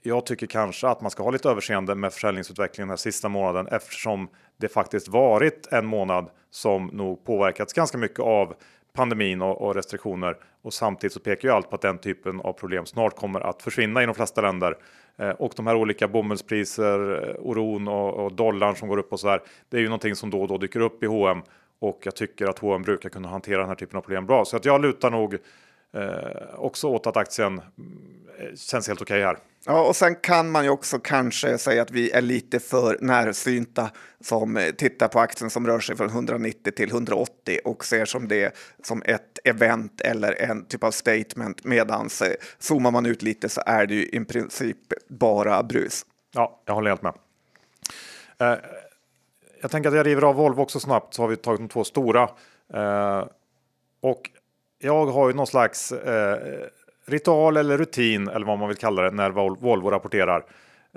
Jag 0.02 0.26
tycker 0.26 0.48
kanske 0.48 0.88
att 0.88 1.02
man 1.02 1.12
ska 1.12 1.24
ha 1.24 1.32
lite 1.32 1.50
överseende 1.50 1.96
med 1.96 2.14
försäljningsutvecklingen 2.14 2.88
den 2.88 2.92
här 2.92 2.98
sista 2.98 3.30
månaden 3.30 3.68
eftersom 3.68 4.30
det 4.58 4.68
faktiskt 4.68 5.08
varit 5.08 5.68
en 5.72 5.86
månad 5.86 6.30
som 6.52 6.88
nog 6.88 7.26
påverkats 7.26 7.74
ganska 7.74 7.98
mycket 7.98 8.20
av 8.20 8.54
pandemin 8.96 9.42
och, 9.42 9.76
restriktioner. 9.76 10.38
Och 10.66 10.74
samtidigt 10.74 11.14
så 11.14 11.20
pekar 11.20 11.48
ju 11.50 11.56
allt 11.56 11.70
på 11.70 11.76
att 11.76 11.82
den 11.82 11.98
typen 11.98 12.42
av 12.42 12.54
problem 12.54 12.86
snart 12.86 13.16
kommer 13.16 13.40
att 13.40 13.62
försvinna 13.62 14.04
i 14.04 14.06
de 14.06 14.16
flesta 14.16 14.42
länder. 14.42 14.78
Eh, 15.18 15.30
och 15.30 15.54
de 15.56 15.68
här 15.68 15.76
olika 15.76 16.08
bomullspriser, 16.08 17.30
eh, 17.30 17.36
oron 17.40 17.88
och, 17.88 18.14
och 18.14 18.34
dollarn 18.34 18.76
som 18.76 18.90
går 18.90 18.98
upp 18.98 19.14
och 19.14 19.20
så 19.20 19.28
där. 19.28 19.42
Det 19.70 19.78
är 19.78 19.82
ju 19.82 19.88
någonting 19.88 20.16
som 20.16 20.30
då 20.30 20.42
och 20.42 20.48
då 20.48 20.58
dyker 20.58 20.80
upp 20.80 21.04
i 21.04 21.06
H&M 21.06 21.42
och 21.80 22.00
jag 22.04 22.16
tycker 22.16 22.48
att 22.48 22.60
H&M 22.60 22.82
brukar 22.82 23.10
kunna 23.10 23.28
hantera 23.28 23.58
den 23.58 23.68
här 23.68 23.76
typen 23.76 23.98
av 23.98 24.02
problem 24.02 24.26
bra. 24.26 24.46
Så 24.46 24.58
att 24.58 24.66
jag 24.66 24.82
lutar 24.82 25.10
nog 25.10 25.34
eh, 25.94 26.56
också 26.56 26.88
åt 26.88 27.08
att 27.08 27.18
aktien 27.18 27.62
känns 28.56 28.88
helt 28.88 29.02
okej 29.02 29.16
okay 29.16 29.26
här. 29.26 29.38
Ja, 29.68 29.88
och 29.88 29.96
sen 29.96 30.16
kan 30.16 30.52
man 30.52 30.64
ju 30.64 30.70
också 30.70 31.00
kanske 31.00 31.58
säga 31.58 31.82
att 31.82 31.92
vi 31.92 32.12
är 32.12 32.22
lite 32.22 32.60
för 32.60 32.98
närsynta 33.02 33.90
som 34.22 34.58
eh, 34.58 34.72
tittar 34.72 35.08
på 35.08 35.20
aktien 35.20 35.50
som 35.50 35.68
rör 35.68 35.80
sig 35.80 35.96
från 35.96 36.10
190 36.10 36.72
till 36.72 36.90
180 36.90 37.60
och 37.66 37.86
ser 37.86 38.06
som 38.06 38.28
det 38.28 38.56
som 38.84 39.02
ett 39.06 39.40
event 39.44 40.02
eller 40.02 40.42
en 40.42 40.66
typ 40.66 40.84
av 40.84 40.92
statement. 40.92 41.64
Medans 41.64 42.22
eh, 42.22 42.36
zoomar 42.60 42.92
man 42.92 43.06
ut 43.06 43.22
lite 43.22 43.50
så 43.50 43.62
är 43.66 43.86
det 43.86 43.94
ju 43.94 44.06
i 44.06 44.26
princip 44.26 44.78
bara 45.08 45.64
brus. 45.64 46.06
Ja, 46.34 46.62
jag 46.66 46.74
håller 46.74 46.90
helt 46.90 47.02
med. 47.02 47.14
Eh, 48.40 48.58
jag 49.62 49.72
tänker 49.72 49.90
att 49.90 49.96
jag 49.96 50.06
river 50.06 50.22
av 50.22 50.36
Volvo 50.36 50.62
också 50.62 50.80
snabbt 50.80 51.14
så 51.14 51.22
har 51.22 51.28
vi 51.28 51.36
tagit 51.36 51.60
de 51.60 51.70
två 51.70 51.84
stora. 51.84 52.30
Eh, 52.74 53.26
och 54.02 54.30
jag 54.80 55.06
har 55.06 55.28
ju 55.28 55.34
någon 55.34 55.48
slags 55.48 55.92
eh, 55.92 56.68
ritual 57.08 57.58
eller 57.58 57.78
rutin 57.78 58.28
eller 58.28 58.46
vad 58.46 58.60
man 58.60 58.68
vill 58.68 58.78
kalla 58.78 59.02
det 59.02 59.12
när 59.12 59.30
Volvo 59.30 59.90
rapporterar. 59.90 60.46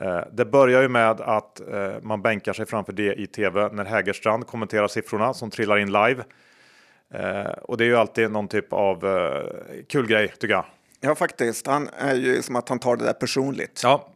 Eh, 0.01 0.21
det 0.33 0.45
börjar 0.45 0.83
ju 0.83 0.89
med 0.89 1.21
att 1.21 1.61
eh, 1.61 1.95
man 2.03 2.23
bänkar 2.23 2.53
sig 2.53 2.67
framför 2.67 2.93
det 2.93 3.15
i 3.15 3.27
tv 3.27 3.69
när 3.73 3.85
Hägerstrand 3.85 4.47
kommenterar 4.47 4.89
siffrorna 4.89 5.35
som 5.35 5.51
trillar 5.51 5.79
in 5.79 5.93
live. 5.93 6.25
Eh, 7.15 7.53
och 7.63 7.77
det 7.77 7.85
är 7.85 7.89
ju 7.89 7.97
alltid 7.97 8.31
någon 8.31 8.49
typ 8.49 8.73
av 8.73 9.05
kul 9.89 10.07
grej 10.07 10.29
tycker 10.29 10.55
jag. 10.55 10.65
Ja, 11.01 11.15
faktiskt. 11.15 11.67
Han 11.67 11.89
är 11.99 12.15
ju 12.15 12.43
som 12.43 12.57
att 12.57 12.69
han 12.69 12.79
tar 12.79 12.97
det 12.97 13.05
där 13.05 13.13
personligt. 13.13 13.81
Ja, 13.85 14.09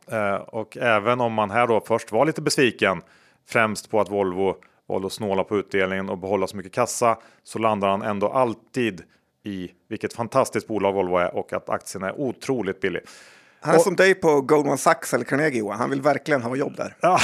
och 0.46 0.76
även 0.76 1.20
om 1.20 1.32
man 1.32 1.50
här 1.50 1.66
då 1.66 1.80
först 1.80 2.12
var 2.12 2.26
lite 2.26 2.42
besviken, 2.42 3.02
främst 3.48 3.90
på 3.90 4.00
att 4.00 4.10
Volvo 4.10 4.56
valde 4.88 5.06
att 5.06 5.12
snåla 5.12 5.44
på 5.44 5.58
utdelningen 5.58 6.08
och 6.08 6.18
behålla 6.18 6.46
så 6.46 6.56
mycket 6.56 6.72
kassa, 6.72 7.18
så 7.42 7.58
landar 7.58 7.88
han 7.88 8.02
ändå 8.02 8.28
alltid 8.28 9.02
i 9.44 9.70
vilket 9.88 10.12
fantastiskt 10.12 10.66
bolag 10.66 10.92
Volvo 10.92 11.16
är 11.16 11.34
och 11.34 11.52
att 11.52 11.68
aktien 11.68 12.04
är 12.04 12.20
otroligt 12.20 12.80
billig. 12.80 13.02
Han 13.60 13.74
är 13.74 13.78
och, 13.78 13.84
som 13.84 13.96
dig 13.96 14.14
på 14.14 14.40
Goldman 14.40 14.78
Sachs 14.78 15.14
eller 15.14 15.24
Carnegie 15.24 15.58
Johan. 15.58 15.78
Han 15.78 15.90
vill 15.90 16.02
verkligen 16.02 16.42
ha 16.42 16.56
jobb 16.56 16.76
där. 16.76 16.96
Ja. 17.00 17.18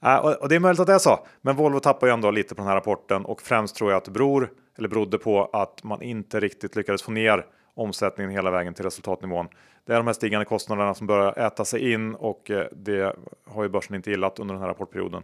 och 0.40 0.48
det 0.48 0.54
är 0.54 0.60
möjligt 0.60 0.80
att 0.80 0.86
det 0.86 0.94
är 0.94 0.98
så, 0.98 1.26
men 1.42 1.56
Volvo 1.56 1.80
tappar 1.80 2.06
ju 2.06 2.12
ändå 2.12 2.30
lite 2.30 2.54
på 2.54 2.60
den 2.60 2.68
här 2.68 2.74
rapporten 2.74 3.24
och 3.24 3.42
främst 3.42 3.76
tror 3.76 3.90
jag 3.90 3.98
att 3.98 4.04
det 4.04 4.10
beror 4.10 4.50
eller 4.78 4.88
berodde 4.88 5.18
på 5.18 5.44
att 5.44 5.84
man 5.84 6.02
inte 6.02 6.40
riktigt 6.40 6.76
lyckades 6.76 7.02
få 7.02 7.10
ner 7.10 7.46
omsättningen 7.80 8.32
hela 8.32 8.50
vägen 8.50 8.74
till 8.74 8.84
resultatnivån. 8.84 9.48
Det 9.86 9.92
är 9.92 9.96
de 9.96 10.06
här 10.06 10.14
stigande 10.14 10.44
kostnaderna 10.44 10.94
som 10.94 11.06
börjar 11.06 11.38
äta 11.38 11.64
sig 11.64 11.92
in 11.92 12.14
och 12.14 12.50
eh, 12.50 12.66
det 12.72 13.16
har 13.46 13.62
ju 13.62 13.68
börsen 13.68 13.96
inte 13.96 14.10
gillat 14.10 14.38
under 14.38 14.54
den 14.54 14.62
här 14.62 14.68
rapportperioden. 14.68 15.22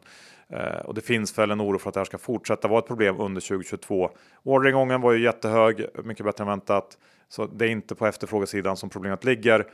Eh, 0.49 0.79
och 0.85 0.95
det 0.95 1.01
finns 1.01 1.39
väl 1.39 1.51
en 1.51 1.61
oro 1.61 1.79
för 1.79 1.89
att 1.89 1.95
det 1.95 2.01
här 2.01 2.05
ska 2.05 2.19
fortsätta 2.19 2.69
vara 2.69 2.79
ett 2.79 2.87
problem 2.87 3.21
under 3.21 3.41
2022. 3.41 4.11
Orderingången 4.43 5.01
var 5.01 5.13
ju 5.13 5.25
jättehög, 5.25 5.87
mycket 6.05 6.27
bättre 6.27 6.45
än 6.45 6.49
väntat. 6.49 6.99
Så 7.29 7.47
det 7.47 7.67
är 7.67 7.69
inte 7.69 7.95
på 7.95 8.07
efterfrågesidan 8.07 8.77
som 8.77 8.91
problemet 8.91 9.25
ligger. 9.25 9.67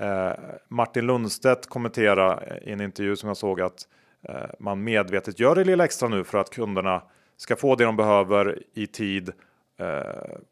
Eh, 0.00 0.32
Martin 0.68 1.06
Lundstedt 1.06 1.66
kommenterade 1.66 2.60
i 2.64 2.72
en 2.72 2.80
intervju 2.80 3.16
som 3.16 3.28
jag 3.28 3.36
såg 3.36 3.60
att 3.60 3.86
man 4.58 4.84
medvetet 4.84 5.40
gör 5.40 5.54
det 5.54 5.64
lilla 5.64 5.84
extra 5.84 6.08
nu 6.08 6.24
för 6.24 6.38
att 6.38 6.50
kunderna 6.50 7.02
ska 7.36 7.56
få 7.56 7.74
det 7.74 7.84
de 7.84 7.96
behöver 7.96 8.62
i 8.74 8.86
tid. 8.86 9.32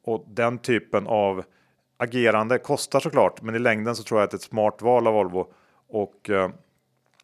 Och 0.04 0.24
den 0.28 0.58
typen 0.58 1.06
av 1.06 1.44
agerande 1.96 2.58
kostar 2.58 3.00
såklart, 3.00 3.42
men 3.42 3.54
i 3.54 3.58
längden 3.58 3.96
så 3.96 4.02
tror 4.02 4.20
jag 4.20 4.24
att 4.24 4.30
det 4.30 4.34
är 4.34 4.38
ett 4.38 4.42
smart 4.42 4.82
val 4.82 5.06
av 5.06 5.14
Volvo. 5.14 5.52
Och 5.88 6.30
eh, 6.30 6.50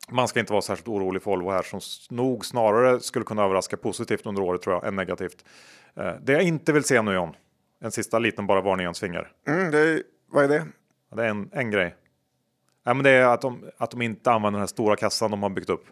man 0.09 0.29
ska 0.29 0.41
inte 0.41 0.53
vara 0.53 0.63
särskilt 0.63 0.89
orolig 0.89 1.23
för 1.23 1.31
Volvo 1.31 1.51
här 1.51 1.63
som 1.63 1.81
nog 2.17 2.47
snarare 2.47 3.01
skulle 3.01 3.25
kunna 3.25 3.43
överraska 3.45 3.77
positivt 3.77 4.27
under 4.27 4.43
året 4.43 4.63
tror 4.63 4.75
jag 4.75 4.87
än 4.87 4.97
negativt. 4.97 5.45
Eh, 5.95 6.13
det 6.23 6.33
jag 6.33 6.43
inte 6.43 6.73
vill 6.73 6.85
se 6.85 7.03
nu 7.03 7.15
John, 7.15 7.37
en 7.81 7.91
sista 7.91 8.19
liten 8.19 8.47
bara 8.47 8.61
varningens 8.61 9.01
finger. 9.01 9.33
Mm, 9.47 9.71
det 9.71 9.79
är, 9.79 10.03
vad 10.31 10.45
är 10.45 10.49
det? 10.49 10.67
Det 11.17 11.23
är 11.23 11.29
en, 11.29 11.51
en 11.53 11.71
grej. 11.71 11.95
Ja, 12.85 12.95
men 12.95 13.05
det 13.05 13.11
är 13.11 13.27
att 13.27 13.41
de, 13.41 13.65
att 13.79 13.91
de 13.91 14.03
inte 14.03 14.31
använder 14.31 14.59
den 14.59 14.63
här 14.63 14.67
stora 14.67 14.97
kassan 14.97 15.31
de 15.31 15.43
har 15.43 15.51
byggt 15.51 15.71
upp 15.71 15.87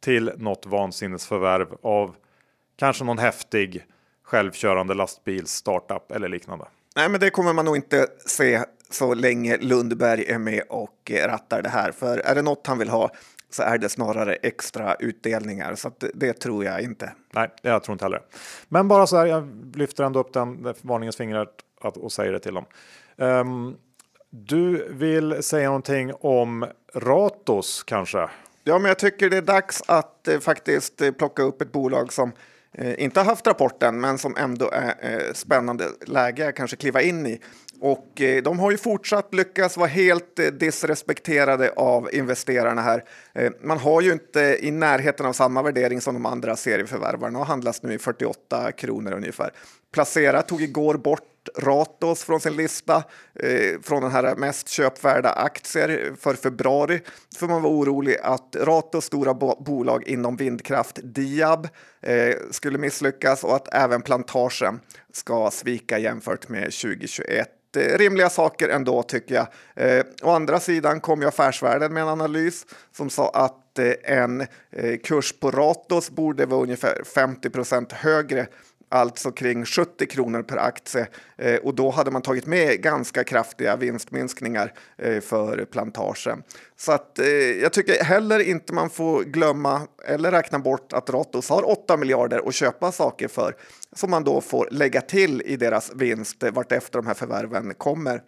till 0.00 0.32
något 0.36 0.66
vansinnesförvärv 0.66 1.76
av 1.82 2.14
kanske 2.76 3.04
någon 3.04 3.18
häftig 3.18 3.84
självkörande 4.28 4.94
lastbil 4.94 5.46
startup 5.46 6.10
eller 6.10 6.28
liknande. 6.28 6.64
Nej, 6.96 7.08
men 7.08 7.20
det 7.20 7.30
kommer 7.30 7.52
man 7.52 7.64
nog 7.64 7.76
inte 7.76 8.06
se 8.26 8.64
så 8.90 9.14
länge 9.14 9.56
Lundberg 9.56 10.24
är 10.24 10.38
med 10.38 10.62
och 10.68 11.12
rattar 11.24 11.62
det 11.62 11.68
här. 11.68 11.92
För 11.92 12.18
är 12.18 12.34
det 12.34 12.42
något 12.42 12.66
han 12.66 12.78
vill 12.78 12.88
ha 12.88 13.10
så 13.50 13.62
är 13.62 13.78
det 13.78 13.88
snarare 13.88 14.34
extra 14.34 14.94
utdelningar. 14.94 15.74
Så 15.74 15.90
det, 15.98 16.10
det, 16.14 16.32
tror 16.32 16.64
jag 16.64 16.80
inte. 16.80 17.12
Nej, 17.32 17.50
jag 17.62 17.82
tror 17.82 17.92
inte 17.92 18.04
heller. 18.04 18.22
Men 18.68 18.88
bara 18.88 19.06
så 19.06 19.16
här, 19.16 19.26
jag 19.26 19.72
lyfter 19.74 20.04
ändå 20.04 20.20
upp 20.20 20.32
den 20.32 20.74
varningens 20.82 21.16
fingret 21.16 21.54
och 21.80 22.12
säger 22.12 22.32
det 22.32 22.40
till 22.40 22.54
dem. 22.54 22.64
Um, 23.16 23.76
du 24.30 24.88
vill 24.92 25.42
säga 25.42 25.68
någonting 25.68 26.12
om 26.20 26.66
Ratos 26.94 27.82
kanske? 27.82 28.28
Ja, 28.64 28.78
men 28.78 28.88
jag 28.88 28.98
tycker 28.98 29.30
det 29.30 29.36
är 29.36 29.42
dags 29.42 29.82
att 29.86 30.28
eh, 30.28 30.38
faktiskt 30.38 31.00
eh, 31.00 31.10
plocka 31.10 31.42
upp 31.42 31.62
ett 31.62 31.72
bolag 31.72 32.12
som 32.12 32.28
eh, 32.28 32.34
Eh, 32.78 33.02
inte 33.02 33.20
har 33.20 33.24
haft 33.24 33.46
rapporten, 33.46 34.00
men 34.00 34.18
som 34.18 34.36
ändå 34.36 34.70
är 34.70 34.94
eh, 35.00 35.32
spännande 35.32 35.84
läge 36.06 36.48
att 36.48 36.54
kanske 36.54 36.76
kliva 36.76 37.02
in 37.02 37.26
i. 37.26 37.40
Och 37.80 38.20
eh, 38.20 38.42
de 38.42 38.58
har 38.58 38.70
ju 38.70 38.76
fortsatt 38.76 39.34
lyckats 39.34 39.76
vara 39.76 39.88
helt 39.88 40.38
eh, 40.38 40.46
disrespekterade 40.46 41.72
av 41.76 42.08
investerarna 42.12 42.82
här. 42.82 43.04
Eh, 43.34 43.52
man 43.62 43.78
har 43.78 44.00
ju 44.00 44.12
inte 44.12 44.58
i 44.60 44.70
närheten 44.70 45.26
av 45.26 45.32
samma 45.32 45.62
värdering 45.62 46.00
som 46.00 46.14
de 46.14 46.26
andra 46.26 46.56
serieförvärvarna 46.56 47.38
och 47.38 47.46
handlas 47.46 47.82
nu 47.82 47.94
i 47.94 47.98
48 47.98 48.72
kronor 48.72 49.12
ungefär. 49.12 49.50
Placera 49.92 50.42
tog 50.42 50.62
igår 50.62 50.94
bort 50.94 51.24
Ratos 51.56 52.24
från 52.24 52.40
sin 52.40 52.56
lista 52.56 52.96
eh, 53.34 53.80
från 53.82 54.02
den 54.02 54.10
här 54.10 54.36
mest 54.36 54.68
köpvärda 54.68 55.30
aktier 55.30 56.12
för 56.20 56.34
februari. 56.34 57.00
För 57.36 57.46
man 57.46 57.62
var 57.62 57.70
orolig 57.70 58.16
att 58.22 58.56
Ratos 58.56 59.04
stora 59.04 59.34
bo 59.34 59.62
bolag 59.62 60.08
inom 60.08 60.36
vindkraft, 60.36 60.98
Diab, 61.02 61.68
eh, 62.00 62.34
skulle 62.50 62.78
misslyckas 62.78 63.44
och 63.44 63.56
att 63.56 63.74
även 63.74 64.02
plantagen 64.02 64.80
ska 65.12 65.50
svika 65.50 65.98
jämfört 65.98 66.48
med 66.48 66.64
2021 66.64 67.48
eh, 67.76 67.98
rimliga 67.98 68.30
saker 68.30 68.68
ändå 68.68 69.02
tycker 69.02 69.34
jag. 69.34 69.46
Eh, 69.76 70.04
å 70.22 70.30
andra 70.30 70.60
sidan 70.60 71.00
kom 71.00 71.22
ju 71.22 71.28
Affärsvärlden 71.28 71.94
med 71.94 72.02
en 72.02 72.08
analys 72.08 72.66
som 72.96 73.10
sa 73.10 73.30
att 73.30 73.78
eh, 73.78 73.92
en 74.04 74.40
eh, 74.70 74.98
kurs 75.04 75.40
på 75.40 75.50
Ratos 75.50 76.10
borde 76.10 76.46
vara 76.46 76.62
ungefär 76.62 77.02
50 77.14 77.50
procent 77.50 77.92
högre 77.92 78.46
alltså 78.88 79.32
kring 79.32 79.64
70 79.64 80.06
kronor 80.06 80.42
per 80.42 80.56
aktie 80.56 81.06
eh, 81.36 81.56
och 81.56 81.74
då 81.74 81.90
hade 81.90 82.10
man 82.10 82.22
tagit 82.22 82.46
med 82.46 82.82
ganska 82.82 83.24
kraftiga 83.24 83.76
vinstminskningar 83.76 84.72
eh, 84.98 85.20
för 85.20 85.64
plantagen. 85.64 86.42
Så 86.76 86.92
att, 86.92 87.18
eh, 87.18 87.26
jag 87.62 87.72
tycker 87.72 88.04
heller 88.04 88.38
inte 88.38 88.72
man 88.72 88.90
får 88.90 89.24
glömma 89.24 89.80
eller 90.06 90.30
räkna 90.30 90.58
bort 90.58 90.92
att 90.92 91.10
Ratos 91.10 91.48
har 91.48 91.70
8 91.70 91.96
miljarder 91.96 92.48
att 92.48 92.54
köpa 92.54 92.92
saker 92.92 93.28
för 93.28 93.56
som 93.92 94.10
man 94.10 94.24
då 94.24 94.40
får 94.40 94.68
lägga 94.70 95.00
till 95.00 95.42
i 95.42 95.56
deras 95.56 95.92
vinst 95.94 96.44
vartefter 96.52 96.98
de 96.98 97.06
här 97.06 97.14
förvärven 97.14 97.74
kommer. 97.74 98.22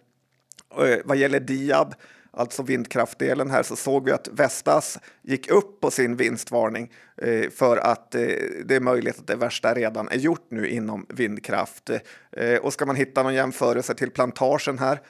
Vad 1.05 1.17
gäller 1.17 1.39
Diab 1.39 1.95
alltså 2.31 2.63
vindkraftdelen 2.63 3.51
här, 3.51 3.63
så 3.63 3.75
såg 3.75 4.05
vi 4.05 4.11
att 4.11 4.27
Vestas 4.27 4.99
gick 5.21 5.49
upp 5.49 5.81
på 5.81 5.91
sin 5.91 6.15
vinstvarning 6.15 6.91
Eh, 7.21 7.49
för 7.49 7.77
att 7.77 8.15
eh, 8.15 8.21
det 8.65 8.75
är 8.75 8.79
möjligt 8.79 9.19
att 9.19 9.27
det 9.27 9.35
värsta 9.35 9.73
redan 9.73 10.09
är 10.09 10.17
gjort 10.17 10.45
nu 10.49 10.69
inom 10.69 11.05
vindkraft. 11.09 11.89
Eh, 12.31 12.55
och 12.55 12.73
ska 12.73 12.85
man 12.85 12.95
hitta 12.95 13.23
någon 13.23 13.33
jämförelse 13.33 13.93
till 13.93 14.11
plantagen 14.11 14.79
här 14.79 15.01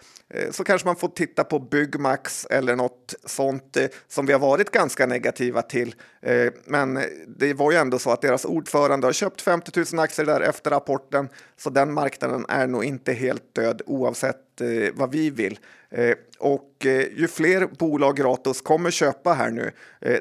så 0.51 0.63
kanske 0.63 0.87
man 0.87 0.95
får 0.95 1.07
titta 1.07 1.43
på 1.43 1.59
Byggmax 1.59 2.45
eller 2.49 2.75
något 2.75 3.13
sånt 3.25 3.77
som 4.07 4.25
vi 4.25 4.33
har 4.33 4.39
varit 4.39 4.71
ganska 4.71 5.05
negativa 5.05 5.61
till. 5.61 5.95
Men 6.65 6.99
det 7.27 7.53
var 7.53 7.71
ju 7.71 7.77
ändå 7.77 7.99
så 7.99 8.11
att 8.11 8.21
deras 8.21 8.45
ordförande 8.45 9.07
har 9.07 9.13
köpt 9.13 9.41
50 9.41 9.85
000 9.93 10.03
aktier 10.03 10.25
där 10.25 10.41
efter 10.41 10.71
rapporten, 10.71 11.29
så 11.57 11.69
den 11.69 11.93
marknaden 11.93 12.45
är 12.49 12.67
nog 12.67 12.83
inte 12.83 13.13
helt 13.13 13.55
död 13.55 13.81
oavsett 13.85 14.61
vad 14.93 15.11
vi 15.11 15.29
vill. 15.29 15.59
Och 16.39 16.85
ju 17.15 17.27
fler 17.27 17.67
bolag 17.79 18.23
Ratos 18.23 18.61
kommer 18.61 18.91
köpa 18.91 19.33
här 19.33 19.51
nu, 19.51 19.71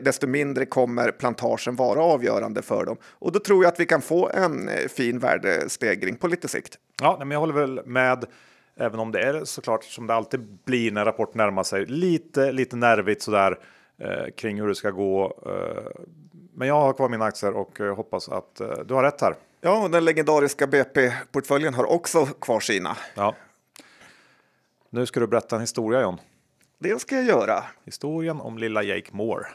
desto 0.03 0.27
mindre 0.27 0.67
kommer 0.67 1.11
plantagen 1.11 1.77
vara 1.81 2.03
avgörande 2.03 2.63
för 2.63 2.85
dem. 2.85 2.97
Och 3.05 3.33
då 3.33 3.39
tror 3.39 3.65
jag 3.65 3.73
att 3.73 3.81
vi 3.81 3.87
kan 3.87 4.03
få 4.03 4.31
en 4.31 4.71
fin 4.89 5.19
värdestegring 5.19 6.17
på 6.17 6.29
lite 6.29 6.49
sikt. 6.49 6.79
Ja, 7.01 7.17
men 7.19 7.31
jag 7.31 7.41
håller 7.41 7.55
väl 7.55 7.81
med. 7.85 8.25
Även 8.77 9.01
om 9.01 9.13
det 9.13 9.21
är 9.21 9.45
såklart 9.45 9.85
som 9.85 10.07
det 10.07 10.15
alltid 10.15 10.59
blir 10.65 10.93
när 10.93 11.05
rapport 11.05 11.35
närmar 11.35 11.63
sig 11.63 11.87
lite, 11.87 12.53
lite 12.53 12.77
nervigt 12.77 13.23
sådär 13.23 13.59
eh, 13.99 14.31
kring 14.37 14.61
hur 14.61 14.69
det 14.69 14.75
ska 14.75 14.91
gå. 14.91 15.43
Eh, 15.47 16.03
men 16.55 16.69
jag 16.69 16.81
har 16.81 16.93
kvar 16.93 17.09
mina 17.09 17.25
aktier 17.25 17.53
och 17.53 17.81
eh, 17.81 17.97
hoppas 17.97 18.29
att 18.29 18.61
eh, 18.61 18.79
du 18.87 18.95
har 18.95 19.03
rätt 19.03 19.21
här. 19.21 19.35
Ja, 19.61 19.83
och 19.83 19.91
den 19.91 20.05
legendariska 20.05 20.67
BP-portföljen 20.67 21.75
har 21.75 21.85
också 21.85 22.27
kvar 22.27 22.61
sina. 22.61 22.97
Ja. 23.15 23.35
Nu 24.91 25.07
ska 25.07 25.21
du 25.21 25.27
berätta 25.27 25.57
en 25.57 25.61
historia 25.61 26.01
John. 26.01 26.19
Det 26.79 27.01
ska 27.01 27.15
jag 27.15 27.25
göra. 27.25 27.65
Historien 27.85 28.41
om 28.41 28.59
lilla 28.59 28.83
Jake 28.83 29.11
Moore. 29.13 29.47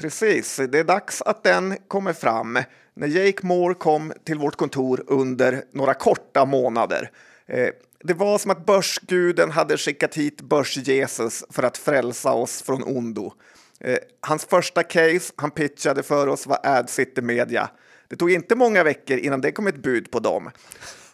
Precis, 0.00 0.60
det 0.68 0.78
är 0.78 0.84
dags 0.84 1.22
att 1.22 1.44
den 1.44 1.76
kommer 1.88 2.12
fram. 2.12 2.58
När 2.94 3.06
Jake 3.06 3.46
Moore 3.46 3.74
kom 3.74 4.12
till 4.24 4.38
vårt 4.38 4.56
kontor 4.56 5.04
under 5.06 5.64
några 5.72 5.94
korta 5.94 6.44
månader. 6.44 7.10
Eh, 7.46 7.68
det 8.04 8.14
var 8.14 8.38
som 8.38 8.50
att 8.50 8.66
börsguden 8.66 9.50
hade 9.50 9.76
skickat 9.76 10.14
hit 10.14 10.40
börs-Jesus 10.42 11.44
för 11.50 11.62
att 11.62 11.78
frälsa 11.78 12.32
oss 12.32 12.62
från 12.62 12.82
ondo. 12.82 13.32
Eh, 13.80 13.98
hans 14.20 14.44
första 14.44 14.82
case 14.82 15.32
han 15.36 15.50
pitchade 15.50 16.02
för 16.02 16.26
oss 16.26 16.46
var 16.46 16.58
Ad 16.62 16.88
City 16.88 17.22
Media. 17.22 17.70
Det 18.08 18.16
tog 18.16 18.30
inte 18.30 18.54
många 18.54 18.84
veckor 18.84 19.18
innan 19.18 19.40
det 19.40 19.52
kom 19.52 19.66
ett 19.66 19.82
bud 19.82 20.10
på 20.10 20.20
dem. 20.20 20.50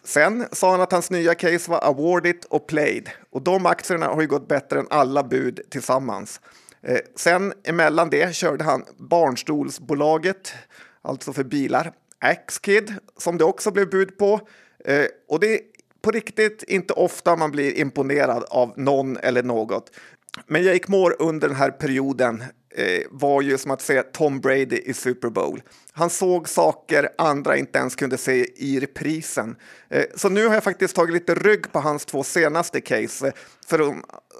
Sen 0.03 0.45
sa 0.51 0.71
han 0.71 0.81
att 0.81 0.91
hans 0.91 1.09
nya 1.09 1.35
case 1.35 1.71
var 1.71 1.79
Awarded 1.83 2.45
och 2.49 2.67
Played 2.67 3.09
och 3.29 3.41
de 3.41 3.65
aktierna 3.65 4.05
har 4.05 4.21
ju 4.21 4.27
gått 4.27 4.47
bättre 4.47 4.79
än 4.79 4.87
alla 4.89 5.23
bud 5.23 5.61
tillsammans. 5.69 6.41
Eh, 6.81 6.99
sen 7.15 7.53
emellan 7.63 8.09
det 8.09 8.35
körde 8.35 8.63
han 8.63 8.85
Barnstolsbolaget, 8.97 10.53
alltså 11.01 11.33
för 11.33 11.43
bilar, 11.43 11.91
Axkid 12.19 12.93
som 13.17 13.37
det 13.37 13.43
också 13.43 13.71
blev 13.71 13.89
bud 13.89 14.17
på. 14.17 14.39
Eh, 14.85 15.05
och 15.27 15.39
det 15.39 15.53
är 15.53 15.59
på 16.01 16.11
riktigt 16.11 16.63
inte 16.63 16.93
ofta 16.93 17.35
man 17.35 17.51
blir 17.51 17.77
imponerad 17.77 18.43
av 18.49 18.73
någon 18.75 19.17
eller 19.17 19.43
något. 19.43 19.91
Men 20.47 20.63
Jake 20.63 20.91
Moore 20.91 21.15
under 21.19 21.47
den 21.47 21.57
här 21.57 21.71
perioden 21.71 22.43
eh, 22.75 23.01
var 23.11 23.41
ju 23.41 23.57
som 23.57 23.71
att 23.71 23.81
se 23.81 24.03
Tom 24.03 24.39
Brady 24.39 24.81
i 24.85 24.93
Super 24.93 25.29
Bowl. 25.29 25.61
Han 25.91 26.09
såg 26.09 26.49
saker 26.49 27.09
andra 27.17 27.57
inte 27.57 27.79
ens 27.79 27.95
kunde 27.95 28.17
se 28.17 28.47
i 28.55 28.79
reprisen. 28.79 29.55
Eh, 29.89 30.05
så 30.15 30.29
nu 30.29 30.47
har 30.47 30.53
jag 30.53 30.63
faktiskt 30.63 30.95
tagit 30.95 31.13
lite 31.13 31.35
rygg 31.35 31.71
på 31.71 31.79
hans 31.79 32.05
två 32.05 32.23
senaste 32.23 32.81
case 32.81 33.27
eh, 33.27 33.33
för, 33.67 33.95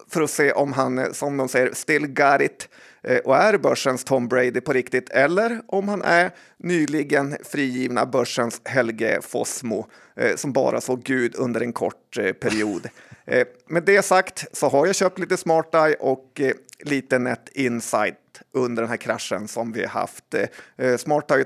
för 0.09 0.21
att 0.21 0.29
se 0.29 0.51
om 0.51 0.73
han, 0.73 1.13
som 1.13 1.37
de 1.37 1.49
säger, 1.49 1.73
still 1.73 2.07
got 2.07 2.41
it 2.41 2.69
eh, 3.03 3.17
och 3.17 3.37
är 3.37 3.57
börsens 3.57 4.03
Tom 4.03 4.27
Brady 4.27 4.61
på 4.61 4.73
riktigt 4.73 5.09
eller 5.09 5.61
om 5.67 5.87
han 5.87 6.01
är 6.01 6.31
nyligen 6.57 7.37
frigivna 7.43 8.05
börsens 8.05 8.61
Helge 8.65 9.19
Fossmo 9.21 9.87
eh, 10.15 10.35
som 10.35 10.53
bara 10.53 10.81
såg 10.81 11.03
Gud 11.03 11.35
under 11.35 11.61
en 11.61 11.73
kort 11.73 12.17
eh, 12.17 12.33
period. 12.33 12.89
Med 13.67 13.83
det 13.83 14.01
sagt 14.01 14.45
så 14.51 14.69
har 14.69 14.85
jag 14.85 14.95
köpt 14.95 15.19
lite 15.19 15.37
SmartEye 15.37 15.95
och 15.99 16.41
lite 16.79 17.19
Net 17.19 17.49
Insight 17.51 18.41
under 18.53 18.83
den 18.83 18.89
här 18.89 18.97
kraschen 18.97 19.47
som 19.47 19.71
vi 19.71 19.85
haft. 19.85 20.35
SmartEye 20.97 21.45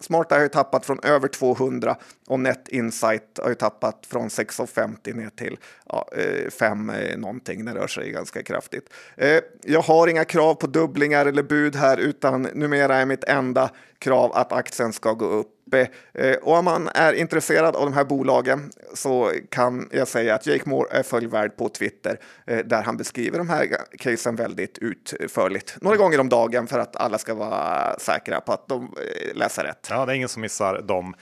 Smarta 0.00 0.34
har 0.34 0.42
ju 0.42 0.48
tappat 0.48 0.86
från 0.86 1.00
över 1.02 1.28
200 1.28 1.96
och 2.28 2.40
Net 2.40 2.68
Insight 2.68 3.38
har 3.42 3.48
ju 3.48 3.54
tappat 3.54 4.06
från 4.06 4.28
6,50 4.28 5.14
ner 5.14 5.30
till 5.30 5.56
ja, 5.86 6.08
eh, 6.16 6.50
5 6.50 6.90
eh, 6.90 7.18
någonting. 7.18 7.64
Det 7.64 7.74
rör 7.74 7.86
sig 7.86 8.10
ganska 8.10 8.42
kraftigt. 8.42 8.92
Eh, 9.16 9.40
jag 9.62 9.82
har 9.82 10.08
inga 10.08 10.24
krav 10.24 10.54
på 10.54 10.66
dubblingar 10.66 11.26
eller 11.26 11.42
bud 11.42 11.76
här 11.76 11.96
utan 11.96 12.42
numera 12.42 12.96
är 12.96 13.06
mitt 13.06 13.24
enda 13.24 13.70
krav 13.98 14.32
att 14.32 14.52
aktien 14.52 14.92
ska 14.92 15.12
gå 15.12 15.26
upp. 15.26 15.59
Eh, 15.74 16.36
och 16.42 16.56
om 16.56 16.64
man 16.64 16.88
är 16.94 17.12
intresserad 17.12 17.76
av 17.76 17.84
de 17.84 17.92
här 17.92 18.04
bolagen 18.04 18.70
så 18.94 19.32
kan 19.48 19.88
jag 19.92 20.08
säga 20.08 20.34
att 20.34 20.46
Jake 20.46 20.68
Moore 20.68 20.98
är 20.98 21.02
följvärd 21.02 21.56
på 21.56 21.68
Twitter 21.68 22.20
där 22.64 22.82
han 22.82 22.96
beskriver 22.96 23.38
de 23.38 23.48
här 23.48 23.68
casen 23.98 24.36
väldigt 24.36 24.78
utförligt. 24.78 25.76
Några 25.80 25.96
gånger 25.96 26.20
om 26.20 26.28
dagen 26.28 26.66
för 26.66 26.78
att 26.78 26.96
alla 26.96 27.18
ska 27.18 27.34
vara 27.34 27.98
säkra 27.98 28.40
på 28.40 28.52
att 28.52 28.68
de 28.68 28.94
läser 29.34 29.64
rätt. 29.64 29.86
Ja, 29.90 30.06
det 30.06 30.12
är 30.12 30.16
ingen 30.16 30.28
som 30.28 30.42
missar 30.42 30.82
dem. 30.82 31.14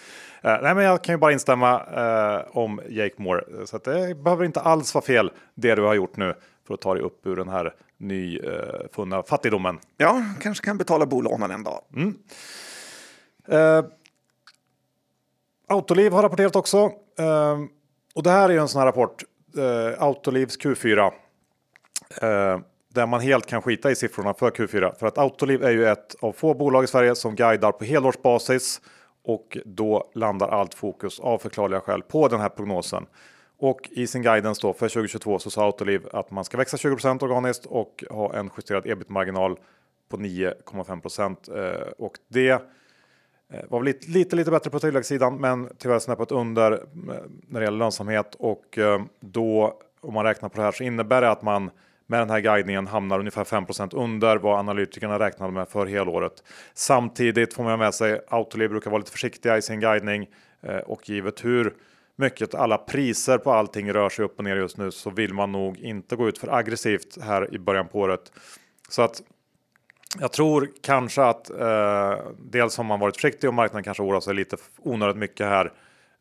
Nej, 0.42 0.74
men 0.74 0.84
jag 0.84 1.05
kan 1.05 1.12
ju 1.12 1.18
bara 1.18 1.32
instämma 1.32 1.82
om 2.51 2.80
Jake 2.88 3.14
Moore. 3.16 3.66
Så 3.66 3.76
att 3.76 3.84
det 3.84 4.14
behöver 4.14 4.44
inte 4.44 4.61
alls 4.61 4.94
vara 4.94 5.05
fel 5.05 5.30
det 5.55 5.74
du 5.74 5.82
har 5.82 5.94
gjort 5.94 6.16
nu 6.16 6.34
för 6.66 6.74
att 6.74 6.80
ta 6.80 6.94
dig 6.94 7.03
upp 7.03 7.26
ur 7.26 7.36
den 7.36 7.49
här 7.49 7.74
nyfunna 7.99 9.22
fattigdomen. 9.22 9.78
Ja, 9.96 10.22
kanske 10.40 10.64
kan 10.64 10.78
betala 10.78 11.07
bolånen 11.07 11.51
en 11.51 11.64
dag. 11.64 11.80
Mm. 11.96 12.14
Uh, 13.53 13.84
Autoliv 15.68 16.12
har 16.12 16.22
rapporterat 16.22 16.56
också. 16.56 16.92
Ehm, 17.18 17.68
och 18.14 18.22
det 18.22 18.30
här 18.30 18.48
är 18.48 18.52
ju 18.52 18.58
en 18.58 18.68
sån 18.68 18.78
här 18.78 18.86
rapport, 18.86 19.24
eh, 19.56 20.02
Autolivs 20.02 20.58
Q4 20.58 21.12
ehm, 22.22 22.62
där 22.94 23.06
man 23.06 23.20
helt 23.20 23.46
kan 23.46 23.62
skita 23.62 23.90
i 23.90 23.96
siffrorna 23.96 24.34
för 24.34 24.50
Q4. 24.50 24.98
För 24.98 25.06
att 25.06 25.18
Autoliv 25.18 25.64
är 25.64 25.70
ju 25.70 25.86
ett 25.86 26.14
av 26.20 26.32
få 26.32 26.54
bolag 26.54 26.84
i 26.84 26.86
Sverige 26.86 27.14
som 27.14 27.34
guidar 27.34 27.72
på 27.72 27.84
helårsbasis 27.84 28.80
och 29.24 29.58
då 29.64 30.10
landar 30.14 30.48
allt 30.48 30.74
fokus 30.74 31.20
av 31.20 31.38
förklarliga 31.38 31.80
skäl 31.80 32.02
på 32.02 32.28
den 32.28 32.40
här 32.40 32.48
prognosen. 32.48 33.06
Och 33.58 33.88
i 33.90 34.06
sin 34.06 34.22
guidance 34.22 34.60
då 34.62 34.72
för 34.72 34.88
2022 34.88 35.38
så 35.38 35.50
sa 35.50 35.64
Autoliv 35.64 36.08
att 36.12 36.30
man 36.30 36.44
ska 36.44 36.56
växa 36.56 36.76
20% 36.76 37.24
organiskt 37.24 37.66
och 37.66 38.04
ha 38.10 38.34
en 38.34 38.50
justerad 38.56 38.86
ebit-marginal 38.86 39.58
på 40.08 40.16
9,5 40.16 41.36
eh, 41.56 41.92
och 41.98 42.12
det 42.28 42.62
Eh, 43.53 43.61
var 43.68 43.82
lite, 43.82 44.11
lite, 44.11 44.36
lite 44.36 44.51
bättre 44.51 44.70
på 44.70 44.80
tilläggssidan, 44.80 45.36
men 45.36 45.68
tyvärr 45.78 45.99
snäppet 45.99 46.32
under 46.32 46.72
eh, 46.72 46.78
när 47.49 47.61
det 47.61 47.64
gäller 47.64 47.78
lönsamhet 47.78 48.36
och 48.38 48.78
eh, 48.78 49.03
då 49.20 49.78
om 50.01 50.14
man 50.14 50.24
räknar 50.24 50.49
på 50.49 50.57
det 50.57 50.62
här 50.62 50.72
så 50.72 50.84
innebär 50.84 51.20
det 51.20 51.30
att 51.30 51.42
man 51.42 51.70
med 52.07 52.20
den 52.20 52.30
här 52.30 52.40
guidningen 52.40 52.86
hamnar 52.86 53.18
ungefär 53.18 53.44
5% 53.44 53.96
under 53.96 54.36
vad 54.36 54.59
analytikerna 54.59 55.18
räknade 55.18 55.53
med 55.53 55.68
för 55.68 55.86
helåret. 55.86 56.42
Samtidigt 56.74 57.55
får 57.55 57.64
man 57.64 57.78
med 57.78 57.94
sig 57.94 58.20
Autoliv 58.28 58.70
brukar 58.70 58.90
vara 58.90 58.99
lite 58.99 59.11
försiktiga 59.11 59.59
i 59.59 59.62
sin 59.62 59.80
guidning 59.80 60.26
och 60.86 61.09
givet 61.09 61.44
hur 61.44 61.74
mycket 62.16 62.55
alla 62.55 62.78
priser 62.78 63.38
på 63.38 63.53
allting 63.53 63.92
rör 63.92 64.09
sig 64.09 64.24
upp 64.24 64.38
och 64.38 64.44
ner 64.44 64.57
just 64.57 64.76
nu 64.76 64.90
så 64.90 65.11
vill 65.11 65.34
man 65.34 65.53
nog 65.53 65.78
inte 65.78 66.16
gå 66.16 66.28
ut 66.28 66.38
för 66.38 66.55
aggressivt 66.55 67.22
här 67.22 67.55
i 67.55 67.59
början 67.59 67.88
på 67.88 67.99
året. 67.99 68.32
Så 68.88 69.03
att 69.03 69.22
jag 70.20 70.32
tror 70.32 70.70
kanske 70.82 71.22
att 71.22 71.50
eh, 71.50 72.18
dels 72.38 72.76
har 72.76 72.84
man 72.84 73.00
varit 73.00 73.16
försiktig 73.16 73.48
och 73.48 73.54
marknaden 73.54 73.84
kanske 73.84 74.02
oroar 74.02 74.20
sig 74.20 74.34
lite 74.34 74.56
onödigt 74.78 75.16
mycket 75.16 75.46
här. 75.46 75.72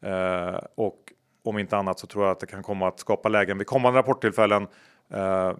Eh, 0.01 0.59
och 0.75 0.97
om 1.43 1.57
inte 1.57 1.77
annat 1.77 1.99
så 1.99 2.07
tror 2.07 2.23
jag 2.25 2.31
att 2.31 2.39
det 2.39 2.47
kan 2.47 2.63
komma 2.63 2.87
att 2.87 2.99
skapa 2.99 3.29
lägen 3.29 3.57
vid 3.57 3.67
kommande 3.67 3.99
rapporttillfällen 3.99 4.67
eh, 5.13 5.51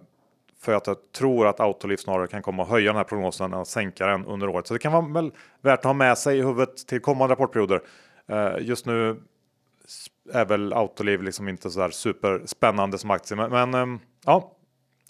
för 0.60 0.72
att 0.72 0.86
jag 0.86 0.96
tror 1.18 1.46
att 1.46 1.60
Autoliv 1.60 1.96
snarare 1.96 2.26
kan 2.26 2.42
komma 2.42 2.62
att 2.62 2.68
höja 2.68 2.86
den 2.86 2.96
här 2.96 3.04
prognosen 3.04 3.52
än 3.52 3.60
att 3.60 3.68
sänka 3.68 4.06
den 4.06 4.26
under 4.26 4.48
året. 4.48 4.66
Så 4.66 4.74
det 4.74 4.80
kan 4.80 4.92
vara 4.92 5.08
väl 5.12 5.32
värt 5.60 5.78
att 5.78 5.84
ha 5.84 5.92
med 5.92 6.18
sig 6.18 6.38
i 6.38 6.42
huvudet 6.42 6.86
till 6.86 7.00
kommande 7.00 7.32
rapportperioder. 7.32 7.80
Uh, 8.32 8.54
just 8.60 8.86
nu 8.86 9.22
är 10.32 10.44
väl 10.44 10.72
Autoliv 10.72 11.22
liksom 11.22 11.48
inte 11.48 11.70
så 11.70 11.80
där 11.80 11.90
superspännande 11.90 12.98
som 12.98 13.10
aktie, 13.10 13.36
men, 13.36 13.50
men 13.50 13.74
eh, 13.74 14.00
ja, 14.24 14.52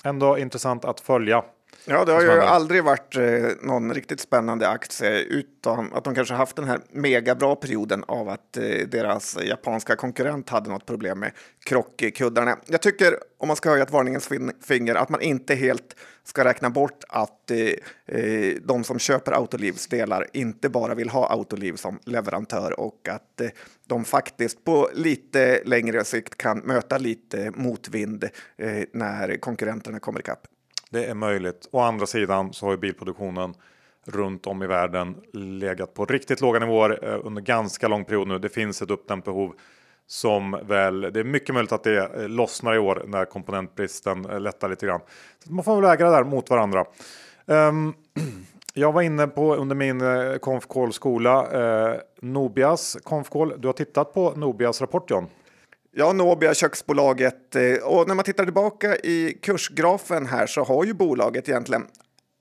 ändå 0.04 0.38
intressant 0.38 0.84
att 0.84 1.00
följa. 1.00 1.44
Ja, 1.90 2.04
det 2.04 2.12
har 2.12 2.22
ju 2.22 2.30
aldrig 2.30 2.84
varit 2.84 3.16
eh, 3.16 3.22
någon 3.62 3.94
riktigt 3.94 4.20
spännande 4.20 4.68
aktie 4.68 5.20
utan 5.20 5.92
att 5.92 6.04
de 6.04 6.14
kanske 6.14 6.34
haft 6.34 6.56
den 6.56 6.64
här 6.64 6.80
megabra 6.90 7.56
perioden 7.56 8.04
av 8.08 8.28
att 8.28 8.56
eh, 8.56 8.62
deras 8.88 9.38
japanska 9.42 9.96
konkurrent 9.96 10.48
hade 10.48 10.70
något 10.70 10.86
problem 10.86 11.18
med 11.18 11.32
krockkuddarna. 11.64 12.58
Jag 12.66 12.82
tycker, 12.82 13.16
om 13.38 13.48
man 13.48 13.56
ska 13.56 13.70
höja 13.70 13.82
ett 13.82 13.90
varningens 13.90 14.28
finger, 14.62 14.94
att 14.94 15.08
man 15.08 15.20
inte 15.20 15.54
helt 15.54 15.96
ska 16.24 16.44
räkna 16.44 16.70
bort 16.70 17.04
att 17.08 17.50
eh, 17.50 18.54
de 18.62 18.84
som 18.84 18.98
köper 18.98 19.32
Autolivs 19.32 19.86
delar 19.86 20.26
inte 20.32 20.68
bara 20.68 20.94
vill 20.94 21.08
ha 21.08 21.28
Autoliv 21.32 21.76
som 21.76 21.98
leverantör 22.04 22.80
och 22.80 23.08
att 23.08 23.40
de 23.86 24.04
faktiskt 24.04 24.64
på 24.64 24.90
lite 24.94 25.62
längre 25.64 26.04
sikt 26.04 26.36
kan 26.36 26.58
möta 26.58 26.98
lite 26.98 27.52
motvind 27.54 28.28
när 28.92 29.40
konkurrenterna 29.40 30.00
kommer 30.00 30.20
ikapp. 30.20 30.46
Det 30.90 31.04
är 31.04 31.14
möjligt. 31.14 31.68
Å 31.70 31.80
andra 31.80 32.06
sidan 32.06 32.52
så 32.52 32.66
har 32.66 32.70
ju 32.70 32.78
bilproduktionen 32.78 33.54
runt 34.04 34.46
om 34.46 34.62
i 34.62 34.66
världen 34.66 35.16
legat 35.32 35.94
på 35.94 36.04
riktigt 36.04 36.40
låga 36.40 36.58
nivåer 36.58 36.98
eh, 37.02 37.20
under 37.26 37.42
ganska 37.42 37.88
lång 37.88 38.04
period 38.04 38.28
nu. 38.28 38.38
Det 38.38 38.48
finns 38.48 38.82
ett 38.82 38.90
uppdämt 38.90 39.24
behov 39.24 39.54
som 40.06 40.58
väl, 40.62 41.00
det 41.00 41.20
är 41.20 41.24
mycket 41.24 41.54
möjligt 41.54 41.72
att 41.72 41.84
det 41.84 42.14
eh, 42.14 42.28
lossnar 42.28 42.74
i 42.74 42.78
år 42.78 43.04
när 43.06 43.24
komponentbristen 43.24 44.24
eh, 44.30 44.40
lättar 44.40 44.68
lite 44.68 44.86
grann. 44.86 45.00
Så 45.44 45.52
man 45.52 45.64
får 45.64 45.74
väl 45.74 45.90
väga 45.90 46.04
det 46.04 46.16
där 46.16 46.24
mot 46.24 46.50
varandra. 46.50 46.84
Um, 47.46 47.94
jag 48.74 48.92
var 48.92 49.02
inne 49.02 49.26
på 49.26 49.54
under 49.54 49.76
min 49.76 50.02
konf 50.40 50.66
skola 50.92 51.50
eh, 51.50 52.00
Nobias 52.20 52.96
konf 53.02 53.28
Du 53.58 53.68
har 53.68 53.72
tittat 53.72 54.14
på 54.14 54.32
Nobias 54.36 54.80
rapport 54.80 55.10
John? 55.10 55.26
Ja, 55.92 56.12
Nobia, 56.12 56.54
köksbolaget. 56.54 57.56
Eh, 57.56 57.74
och 57.74 58.08
när 58.08 58.14
man 58.14 58.24
tittar 58.24 58.44
tillbaka 58.44 58.96
i 58.96 59.38
kursgrafen 59.42 60.26
här 60.26 60.46
så 60.46 60.64
har 60.64 60.84
ju 60.84 60.94
bolaget 60.94 61.48
egentligen 61.48 61.86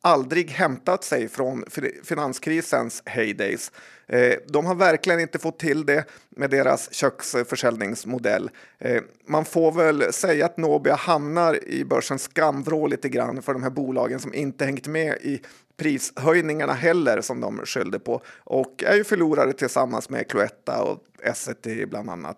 aldrig 0.02 0.52
hämtat 0.52 1.04
sig 1.04 1.28
från 1.28 1.64
finanskrisens 2.04 3.04
heydays. 3.06 3.72
Eh, 4.08 4.34
de 4.48 4.66
har 4.66 4.76
verkligen 4.76 5.20
inte 5.20 5.40
fått 5.40 5.60
till 5.60 5.86
det 5.86 6.06
med 6.30 6.50
deras 6.50 6.94
köksförsäljningsmodell. 6.94 8.50
Eh, 8.80 9.02
man 9.28 9.46
får 9.46 9.72
väl 9.72 10.14
säga 10.14 10.46
att 10.46 10.58
Nobia 10.58 10.96
hamnar 10.96 11.64
i 11.68 11.86
börsens 11.86 12.24
skamvrå 12.24 12.88
lite 12.88 13.10
grann 13.10 13.42
för 13.42 13.54
de 13.54 13.64
här 13.64 13.70
bolagen 13.70 14.20
som 14.20 14.34
inte 14.34 14.66
hängt 14.66 14.88
med 14.88 15.18
i 15.22 15.42
prishöjningarna 15.78 16.74
heller 16.74 17.22
som 17.22 17.42
de 17.42 17.66
skyllde 17.66 18.00
på 18.00 18.22
och 18.44 18.84
är 18.84 18.96
ju 18.96 19.04
förlorare 19.04 19.54
tillsammans 19.54 20.10
med 20.10 20.28
Cloetta 20.28 20.84
och 20.84 21.04
Essity 21.24 21.86
bland 21.86 22.10
annat. 22.10 22.38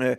Eh, 0.00 0.08
eh, 0.08 0.16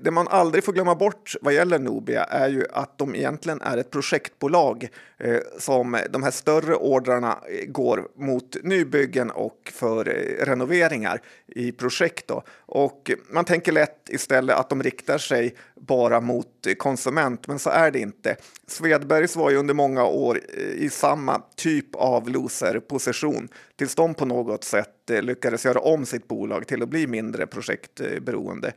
det 0.00 0.10
man 0.10 0.28
aldrig 0.28 0.64
får 0.64 0.72
glömma 0.72 0.94
bort 0.94 1.34
vad 1.40 1.54
gäller 1.54 1.78
Nobia 1.78 2.24
är 2.24 2.48
ju 2.48 2.64
att 2.72 2.98
de 2.98 3.14
egentligen 3.14 3.62
är 3.62 3.76
ett 3.76 3.90
projektbolag 3.90 4.82
eh, 4.84 4.88
Eh, 5.20 5.40
som 5.58 5.98
de 6.10 6.22
här 6.22 6.30
större 6.30 6.74
ordrarna 6.74 7.38
eh, 7.48 7.66
går 7.66 8.08
mot 8.16 8.56
nybyggen 8.62 9.30
och 9.30 9.72
för 9.74 10.08
eh, 10.08 10.46
renoveringar 10.46 11.20
i 11.46 11.72
projekt. 11.72 12.28
Då. 12.28 12.42
Och 12.66 13.10
man 13.30 13.44
tänker 13.44 13.72
lätt 13.72 14.08
istället 14.08 14.56
att 14.56 14.68
de 14.70 14.82
riktar 14.82 15.18
sig 15.18 15.54
bara 15.74 16.20
mot 16.20 16.46
konsument, 16.78 17.46
men 17.46 17.58
så 17.58 17.70
är 17.70 17.90
det 17.90 17.98
inte. 17.98 18.36
Svedbergs 18.66 19.36
var 19.36 19.50
ju 19.50 19.56
under 19.56 19.74
många 19.74 20.04
år 20.04 20.40
i 20.74 20.90
samma 20.90 21.42
typ 21.56 21.94
av 21.94 22.28
loser-position 22.28 23.48
tills 23.76 23.94
de 23.94 24.14
på 24.14 24.24
något 24.24 24.64
sätt 24.64 24.94
lyckades 25.08 25.64
göra 25.64 25.80
om 25.80 26.06
sitt 26.06 26.28
bolag 26.28 26.66
till 26.66 26.82
att 26.82 26.88
bli 26.88 27.06
mindre 27.06 27.46
projektberoende. 27.46 28.72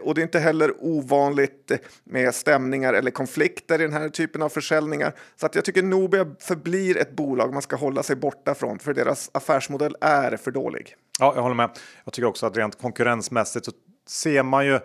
Och 0.00 0.14
det 0.14 0.20
är 0.20 0.22
inte 0.22 0.38
heller 0.38 0.74
ovanligt 0.78 1.72
med 2.04 2.34
stämningar 2.34 2.94
eller 2.94 3.10
konflikter 3.10 3.80
i 3.80 3.82
den 3.82 3.92
här 3.92 4.08
typen 4.08 4.42
av 4.42 4.48
försäljningar. 4.48 5.12
Så 5.36 5.46
att 5.46 5.54
jag 5.54 5.64
tycker 5.64 5.73
tycker 5.74 5.88
Nobia 5.88 6.26
förblir 6.38 6.96
ett 6.96 7.16
bolag 7.16 7.52
man 7.52 7.62
ska 7.62 7.76
hålla 7.76 8.02
sig 8.02 8.16
borta 8.16 8.54
från 8.54 8.78
för 8.78 8.94
deras 8.94 9.30
affärsmodell 9.34 9.96
är 10.00 10.36
för 10.36 10.50
dålig. 10.50 10.94
Ja, 11.18 11.32
jag 11.34 11.42
håller 11.42 11.54
med. 11.54 11.70
Jag 12.04 12.12
tycker 12.12 12.28
också 12.28 12.46
att 12.46 12.56
rent 12.56 12.78
konkurrensmässigt 12.78 13.64
så 13.66 13.72
ser 14.06 14.42
man 14.42 14.66
ju 14.66 14.80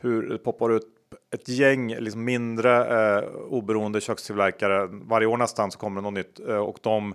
hur 0.00 0.28
det 0.28 0.38
poppar 0.38 0.70
ut 0.70 0.86
ett 1.34 1.48
gäng 1.48 1.94
liksom 1.94 2.24
mindre 2.24 3.16
eh, 3.18 3.24
oberoende 3.28 4.00
kökstillverkare. 4.00 4.88
Varje 4.90 5.26
år 5.26 5.36
nästan 5.36 5.70
så 5.70 5.78
kommer 5.78 6.00
det 6.00 6.02
något 6.02 6.14
nytt 6.14 6.48
eh, 6.48 6.56
och 6.56 6.78
de 6.82 7.14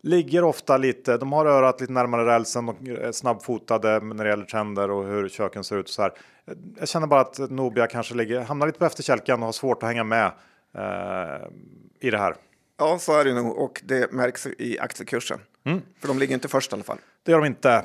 ligger 0.00 0.44
ofta 0.44 0.76
lite. 0.76 1.16
De 1.16 1.32
har 1.32 1.46
örat 1.46 1.80
lite 1.80 1.92
närmare 1.92 2.26
rälsen 2.26 2.68
och 2.68 2.76
är 2.88 3.12
snabbfotade 3.12 4.00
när 4.00 4.24
det 4.24 4.30
gäller 4.30 4.44
trender 4.44 4.90
och 4.90 5.06
hur 5.06 5.28
köken 5.28 5.64
ser 5.64 5.76
ut. 5.76 5.88
Så 5.88 6.02
här. 6.02 6.12
Jag 6.78 6.88
känner 6.88 7.06
bara 7.06 7.20
att 7.20 7.50
Nobia 7.50 7.86
kanske 7.86 8.14
ligger, 8.14 8.40
hamnar 8.40 8.66
lite 8.66 8.78
på 8.78 8.84
efterkälken 8.84 9.40
och 9.40 9.44
har 9.44 9.52
svårt 9.52 9.82
att 9.82 9.88
hänga 9.88 10.04
med 10.04 10.32
eh, 10.74 11.48
i 12.00 12.10
det 12.10 12.18
här. 12.18 12.34
Ja, 12.84 12.98
så 12.98 13.12
är 13.20 13.24
det 13.24 13.34
nog 13.34 13.58
och 13.58 13.80
det 13.84 14.12
märks 14.12 14.46
i 14.46 14.78
aktiekursen. 14.78 15.38
Mm. 15.66 15.82
För 16.00 16.08
de 16.08 16.18
ligger 16.18 16.34
inte 16.34 16.48
först 16.48 16.72
i 16.72 16.74
alla 16.74 16.84
fall. 16.84 16.98
Det 17.22 17.32
gör 17.32 17.38
de 17.38 17.46
inte. 17.46 17.84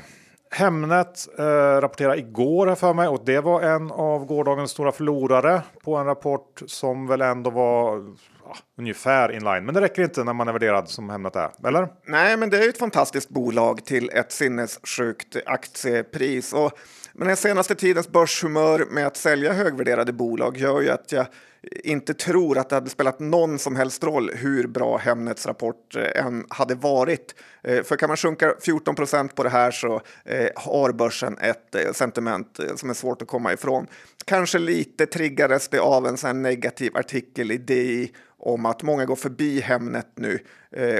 Hemnet 0.51 1.27
eh, 1.39 1.43
rapporterade 1.81 2.17
igår 2.17 2.67
här 2.67 2.75
för 2.75 2.93
mig 2.93 3.07
och 3.07 3.21
det 3.25 3.39
var 3.39 3.61
en 3.61 3.91
av 3.91 4.25
gårdagens 4.25 4.71
stora 4.71 4.91
förlorare 4.91 5.61
på 5.83 5.95
en 5.95 6.05
rapport 6.05 6.61
som 6.65 7.07
väl 7.07 7.21
ändå 7.21 7.49
var 7.49 8.05
ja, 8.45 8.55
ungefär 8.77 9.31
inline. 9.31 9.65
Men 9.65 9.75
det 9.75 9.81
räcker 9.81 10.03
inte 10.03 10.23
när 10.23 10.33
man 10.33 10.47
är 10.47 10.53
värderad 10.53 10.89
som 10.89 11.09
Hemnet 11.09 11.35
är, 11.35 11.49
eller? 11.67 11.87
Nej, 12.05 12.37
men 12.37 12.49
det 12.49 12.57
är 12.57 12.63
ju 12.63 12.69
ett 12.69 12.77
fantastiskt 12.77 13.29
bolag 13.29 13.85
till 13.85 14.09
ett 14.13 14.31
sinnessjukt 14.31 15.37
aktiepris. 15.45 16.53
Och 16.53 16.71
men 17.13 17.27
den 17.27 17.37
senaste 17.37 17.75
tidens 17.75 18.09
börshumör 18.09 18.85
med 18.89 19.07
att 19.07 19.17
sälja 19.17 19.53
högvärderade 19.53 20.13
bolag 20.13 20.57
gör 20.57 20.81
ju 20.81 20.89
att 20.89 21.11
jag 21.11 21.25
inte 21.61 22.13
tror 22.13 22.57
att 22.57 22.69
det 22.69 22.75
hade 22.75 22.89
spelat 22.89 23.19
någon 23.19 23.59
som 23.59 23.75
helst 23.75 24.03
roll 24.03 24.31
hur 24.35 24.67
bra 24.67 24.97
Hemnets 24.97 25.45
rapport 25.45 25.95
eh, 25.95 26.25
än 26.25 26.45
hade 26.49 26.75
varit. 26.75 27.35
Eh, 27.63 27.83
för 27.83 27.95
kan 27.95 28.07
man 28.07 28.17
sjunka 28.17 28.55
14 28.61 28.95
procent 28.95 29.35
på 29.35 29.43
det 29.43 29.49
här 29.49 29.71
så 29.71 30.01
eh, 30.25 30.49
har 30.55 30.91
börsen 30.91 31.37
ett 31.37 31.75
sentiment 31.93 32.59
som 32.75 32.89
är 32.89 32.93
svårt 32.93 33.21
att 33.21 33.27
komma 33.27 33.53
ifrån. 33.53 33.87
Kanske 34.25 34.59
lite 34.59 35.05
triggades 35.05 35.67
det 35.67 35.79
av 35.79 36.07
en 36.07 36.17
sån 36.17 36.41
negativ 36.41 36.97
artikel 36.97 37.51
i 37.51 37.57
DI 37.57 38.11
om 38.37 38.65
att 38.65 38.83
många 38.83 39.05
går 39.05 39.15
förbi 39.15 39.59
Hemnet 39.59 40.07
nu 40.15 40.39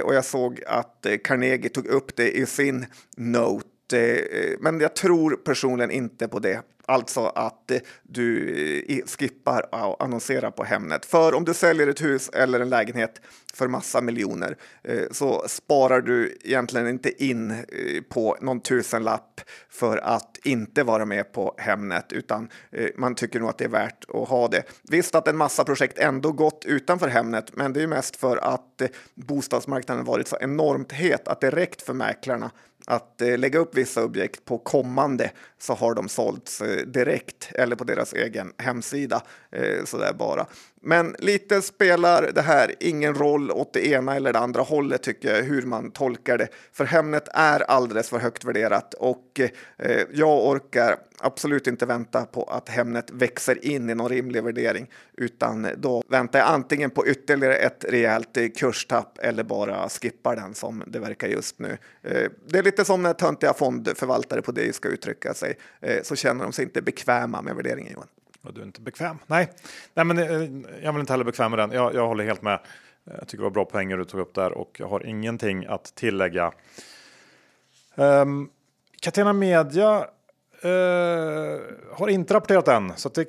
och 0.04 0.14
jag 0.14 0.24
såg 0.24 0.60
att 0.66 1.06
Carnegie 1.24 1.68
tog 1.68 1.86
upp 1.86 2.16
det 2.16 2.36
i 2.36 2.46
sin 2.46 2.86
note 3.16 3.66
men 4.60 4.80
jag 4.80 4.96
tror 4.96 5.36
personligen 5.36 5.90
inte 5.90 6.28
på 6.28 6.38
det. 6.38 6.62
Alltså 6.86 7.26
att 7.26 7.70
eh, 7.70 7.78
du 8.02 8.54
eh, 8.88 9.06
skippar 9.06 9.68
att 9.72 10.02
annonsera 10.02 10.50
på 10.50 10.64
Hemnet. 10.64 11.06
För 11.06 11.34
om 11.34 11.44
du 11.44 11.54
säljer 11.54 11.86
ett 11.86 12.02
hus 12.02 12.28
eller 12.28 12.60
en 12.60 12.68
lägenhet 12.68 13.20
för 13.54 13.68
massa 13.68 14.00
miljoner 14.00 14.56
eh, 14.82 15.02
så 15.10 15.44
sparar 15.48 16.00
du 16.00 16.38
egentligen 16.44 16.88
inte 16.88 17.24
in 17.24 17.64
på 18.08 18.36
någon 18.40 18.60
tusenlapp 18.60 19.40
för 19.68 19.96
att 19.96 20.38
inte 20.44 20.82
vara 20.82 21.04
med 21.04 21.32
på 21.32 21.54
Hemnet, 21.58 22.12
utan 22.12 22.48
man 22.96 23.14
tycker 23.14 23.40
nog 23.40 23.48
att 23.48 23.58
det 23.58 23.64
är 23.64 23.68
värt 23.68 24.04
att 24.08 24.28
ha 24.28 24.48
det. 24.48 24.62
Visst 24.82 25.14
att 25.14 25.28
en 25.28 25.36
massa 25.36 25.64
projekt 25.64 25.98
ändå 25.98 26.32
gått 26.32 26.64
utanför 26.64 27.08
Hemnet, 27.08 27.56
men 27.56 27.72
det 27.72 27.82
är 27.82 27.86
mest 27.86 28.16
för 28.16 28.36
att 28.36 28.82
bostadsmarknaden 29.14 30.04
varit 30.04 30.28
så 30.28 30.36
enormt 30.40 30.92
het 30.92 31.28
att 31.28 31.40
det 31.40 31.50
räckt 31.50 31.82
för 31.82 31.94
mäklarna 31.94 32.50
att 32.86 33.22
lägga 33.36 33.58
upp 33.58 33.74
vissa 33.74 34.04
objekt 34.04 34.44
på 34.44 34.58
kommande 34.58 35.30
så 35.58 35.74
har 35.74 35.94
de 35.94 36.08
sålts 36.08 36.62
direkt 36.76 37.52
eller 37.54 37.76
på 37.76 37.84
deras 37.84 38.12
egen 38.12 38.52
hemsida. 38.58 39.22
Eh, 39.50 39.84
sådär 39.84 39.84
så 39.84 39.98
där 39.98 40.12
bara. 40.12 40.46
Men 40.82 41.16
lite 41.18 41.62
spelar 41.62 42.30
det 42.34 42.40
här 42.40 42.74
ingen 42.80 43.14
roll 43.14 43.50
åt 43.50 43.72
det 43.72 43.86
ena 43.86 44.16
eller 44.16 44.32
det 44.32 44.38
andra 44.38 44.62
hållet 44.62 45.02
tycker 45.02 45.36
jag, 45.36 45.42
hur 45.42 45.62
man 45.62 45.90
tolkar 45.90 46.38
det. 46.38 46.48
För 46.72 46.84
Hemnet 46.84 47.28
är 47.34 47.60
alldeles 47.60 48.08
för 48.08 48.18
högt 48.18 48.44
värderat 48.44 48.94
och 48.94 49.40
eh, 49.78 50.00
jag 50.12 50.46
orkar 50.46 50.96
absolut 51.18 51.66
inte 51.66 51.86
vänta 51.86 52.24
på 52.24 52.44
att 52.44 52.68
Hemnet 52.68 53.10
växer 53.10 53.64
in 53.64 53.90
i 53.90 53.94
någon 53.94 54.08
rimlig 54.08 54.44
värdering, 54.44 54.90
utan 55.16 55.68
då 55.76 56.02
väntar 56.08 56.38
jag 56.38 56.48
antingen 56.48 56.90
på 56.90 57.06
ytterligare 57.06 57.56
ett 57.56 57.84
rejält 57.88 58.38
kurstapp 58.58 59.18
eller 59.18 59.42
bara 59.42 59.88
skippar 59.88 60.36
den 60.36 60.54
som 60.54 60.82
det 60.86 60.98
verkar 60.98 61.28
just 61.28 61.58
nu. 61.58 61.78
Eh, 62.02 62.30
det 62.46 62.58
är 62.58 62.62
lite 62.62 62.84
som 62.84 63.02
när 63.02 63.12
töntiga 63.12 63.54
fondförvaltare 63.54 64.42
på 64.42 64.52
det 64.52 64.74
ska 64.74 64.88
uttrycka 64.88 65.34
sig, 65.34 65.56
eh, 65.80 66.02
så 66.02 66.16
känner 66.16 66.44
de 66.44 66.52
sig 66.52 66.64
inte 66.64 66.82
bekväma 66.82 67.42
med 67.42 67.56
värderingen 67.56 67.92
Johan. 67.92 68.08
Och 68.42 68.54
du 68.54 68.60
är 68.60 68.64
inte 68.64 68.80
bekväm? 68.80 69.18
Nej, 69.26 69.50
Nej 69.94 70.04
men 70.04 70.18
eh, 70.18 70.26
jag 70.84 70.92
vill 70.92 71.00
inte 71.00 71.12
heller 71.12 71.24
bekväm 71.24 71.50
med 71.50 71.58
den. 71.58 71.70
Jag, 71.72 71.94
jag 71.94 72.06
håller 72.06 72.24
helt 72.24 72.42
med. 72.42 72.54
Eh, 72.54 73.14
jag 73.18 73.28
tycker 73.28 73.36
det 73.36 73.42
var 73.42 73.50
bra 73.50 73.64
poänger 73.64 73.96
du 73.96 74.04
tog 74.04 74.20
upp 74.20 74.34
där 74.34 74.52
och 74.52 74.76
jag 74.78 74.88
har 74.88 75.06
ingenting 75.06 75.66
att 75.66 75.94
tillägga. 75.94 76.52
Um, 77.94 78.50
Catena 79.00 79.32
Media 79.32 80.06
uh, 80.64 81.60
har 81.92 82.08
inte 82.08 82.34
rapporterat 82.34 82.68
än, 82.68 82.92
så 82.96 83.08
det 83.08 83.28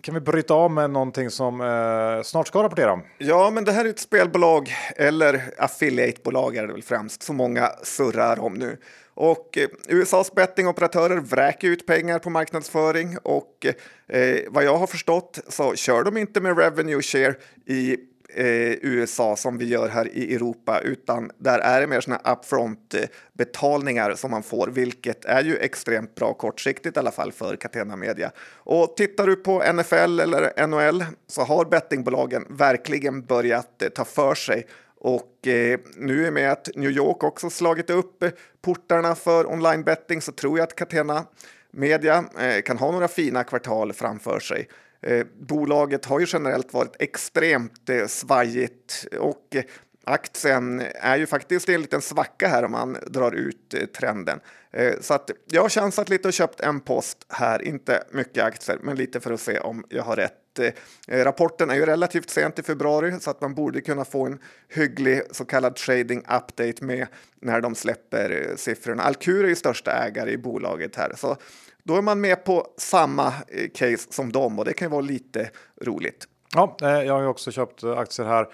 kan 0.00 0.14
vi 0.14 0.20
bryta 0.20 0.54
av 0.54 0.70
med 0.70 0.90
någonting 0.90 1.30
som 1.30 1.60
eh, 1.60 2.22
snart 2.22 2.48
ska 2.48 2.62
rapportera? 2.62 3.00
Ja, 3.18 3.50
men 3.50 3.64
det 3.64 3.72
här 3.72 3.84
är 3.84 3.88
ett 3.88 3.98
spelbolag 3.98 4.72
eller 4.96 5.54
affiliatebolag 5.58 6.56
är 6.56 6.66
det 6.66 6.72
väl 6.72 6.82
främst 6.82 7.22
som 7.22 7.36
många 7.36 7.70
surrar 7.82 8.40
om 8.40 8.54
nu. 8.54 8.78
Och 9.16 9.58
eh, 9.58 9.68
USAs 9.88 10.34
bettingoperatörer 10.34 11.16
vräker 11.16 11.68
ut 11.68 11.86
pengar 11.86 12.18
på 12.18 12.30
marknadsföring 12.30 13.18
och 13.22 13.66
eh, 14.08 14.36
vad 14.48 14.64
jag 14.64 14.76
har 14.76 14.86
förstått 14.86 15.38
så 15.48 15.74
kör 15.74 16.04
de 16.04 16.16
inte 16.16 16.40
med 16.40 16.58
revenue 16.58 17.02
share 17.02 17.34
i 17.66 17.96
eh, 18.36 18.72
USA 18.82 19.36
som 19.36 19.58
vi 19.58 19.68
gör 19.68 19.88
här 19.88 20.08
i 20.08 20.34
Europa, 20.34 20.80
utan 20.80 21.30
där 21.38 21.58
är 21.58 21.80
det 21.80 21.86
mer 21.86 22.00
sådana 22.00 22.32
upfront 22.32 22.94
eh, 22.94 23.00
betalningar 23.32 24.14
som 24.14 24.30
man 24.30 24.42
får, 24.42 24.66
vilket 24.66 25.24
är 25.24 25.44
ju 25.44 25.56
extremt 25.56 26.14
bra 26.14 26.34
kortsiktigt 26.34 26.96
i 26.96 27.00
alla 27.00 27.10
fall 27.10 27.32
för 27.32 27.56
Catena 27.56 27.96
Media. 27.96 28.30
Och 28.54 28.96
tittar 28.96 29.26
du 29.26 29.36
på 29.36 29.72
NFL 29.72 30.20
eller 30.20 30.66
NHL 30.66 31.04
så 31.26 31.42
har 31.42 31.64
bettingbolagen 31.64 32.46
verkligen 32.48 33.22
börjat 33.22 33.82
eh, 33.82 33.88
ta 33.88 34.04
för 34.04 34.34
sig 34.34 34.66
och 35.00 35.46
eh, 35.46 35.80
nu 35.96 36.26
är 36.26 36.30
med 36.30 36.52
att 36.52 36.68
New 36.74 36.90
York 36.90 37.24
också 37.24 37.50
slagit 37.50 37.90
upp 37.90 38.22
eh, 38.22 38.30
portarna 38.60 39.14
för 39.14 39.46
online 39.46 39.82
betting 39.82 40.20
så 40.20 40.32
tror 40.32 40.58
jag 40.58 40.64
att 40.64 40.76
Catena 40.76 41.26
Media 41.70 42.24
eh, 42.38 42.62
kan 42.62 42.78
ha 42.78 42.90
några 42.90 43.08
fina 43.08 43.44
kvartal 43.44 43.92
framför 43.92 44.40
sig. 44.40 44.68
Eh, 45.02 45.26
bolaget 45.40 46.04
har 46.04 46.20
ju 46.20 46.26
generellt 46.28 46.72
varit 46.72 46.96
extremt 46.98 47.88
eh, 47.90 48.06
svajigt 48.06 49.06
och 49.18 49.56
eh, 49.56 49.64
aktien 50.04 50.82
är 50.94 51.16
ju 51.16 51.26
faktiskt 51.26 51.68
i 51.68 51.74
en 51.74 51.80
liten 51.80 52.00
svacka 52.00 52.48
här 52.48 52.64
om 52.64 52.72
man 52.72 52.96
drar 53.06 53.32
ut 53.32 53.74
eh, 53.74 53.86
trenden. 53.86 54.40
Eh, 54.72 54.94
så 55.00 55.14
att 55.14 55.30
jag 55.50 55.62
har 55.62 55.68
chansat 55.68 56.08
lite 56.08 56.28
och 56.28 56.34
köpt 56.34 56.60
en 56.60 56.80
post 56.80 57.26
här, 57.28 57.62
inte 57.62 58.04
mycket 58.10 58.44
aktier, 58.44 58.78
men 58.82 58.96
lite 58.96 59.20
för 59.20 59.32
att 59.32 59.40
se 59.40 59.58
om 59.58 59.84
jag 59.88 60.02
har 60.02 60.16
rätt. 60.16 60.45
Eh, 60.58 60.72
rapporten 61.08 61.70
är 61.70 61.74
ju 61.74 61.86
relativt 61.86 62.30
sent 62.30 62.58
i 62.58 62.62
februari 62.62 63.20
så 63.20 63.30
att 63.30 63.40
man 63.40 63.54
borde 63.54 63.80
kunna 63.80 64.04
få 64.04 64.26
en 64.26 64.38
hygglig 64.68 65.22
så 65.30 65.44
kallad 65.44 65.76
trading 65.76 66.18
update 66.18 66.84
med 66.84 67.06
när 67.40 67.60
de 67.60 67.74
släpper 67.74 68.30
eh, 68.30 68.56
siffrorna. 68.56 69.02
Alcur 69.02 69.44
är 69.44 69.48
ju 69.48 69.56
största 69.56 69.90
ägare 69.90 70.30
i 70.30 70.38
bolaget 70.38 70.96
här, 70.96 71.12
så 71.16 71.36
då 71.82 71.96
är 71.96 72.02
man 72.02 72.20
med 72.20 72.44
på 72.44 72.66
samma 72.76 73.26
eh, 73.26 73.68
case 73.74 74.06
som 74.10 74.32
dem 74.32 74.58
och 74.58 74.64
det 74.64 74.72
kan 74.72 74.86
ju 74.86 74.90
vara 74.90 75.00
lite 75.00 75.50
roligt. 75.82 76.28
Ja, 76.54 76.76
jag 76.80 77.14
har 77.14 77.20
ju 77.20 77.26
också 77.26 77.50
köpt 77.50 77.84
aktier 77.84 78.26
här 78.26 78.46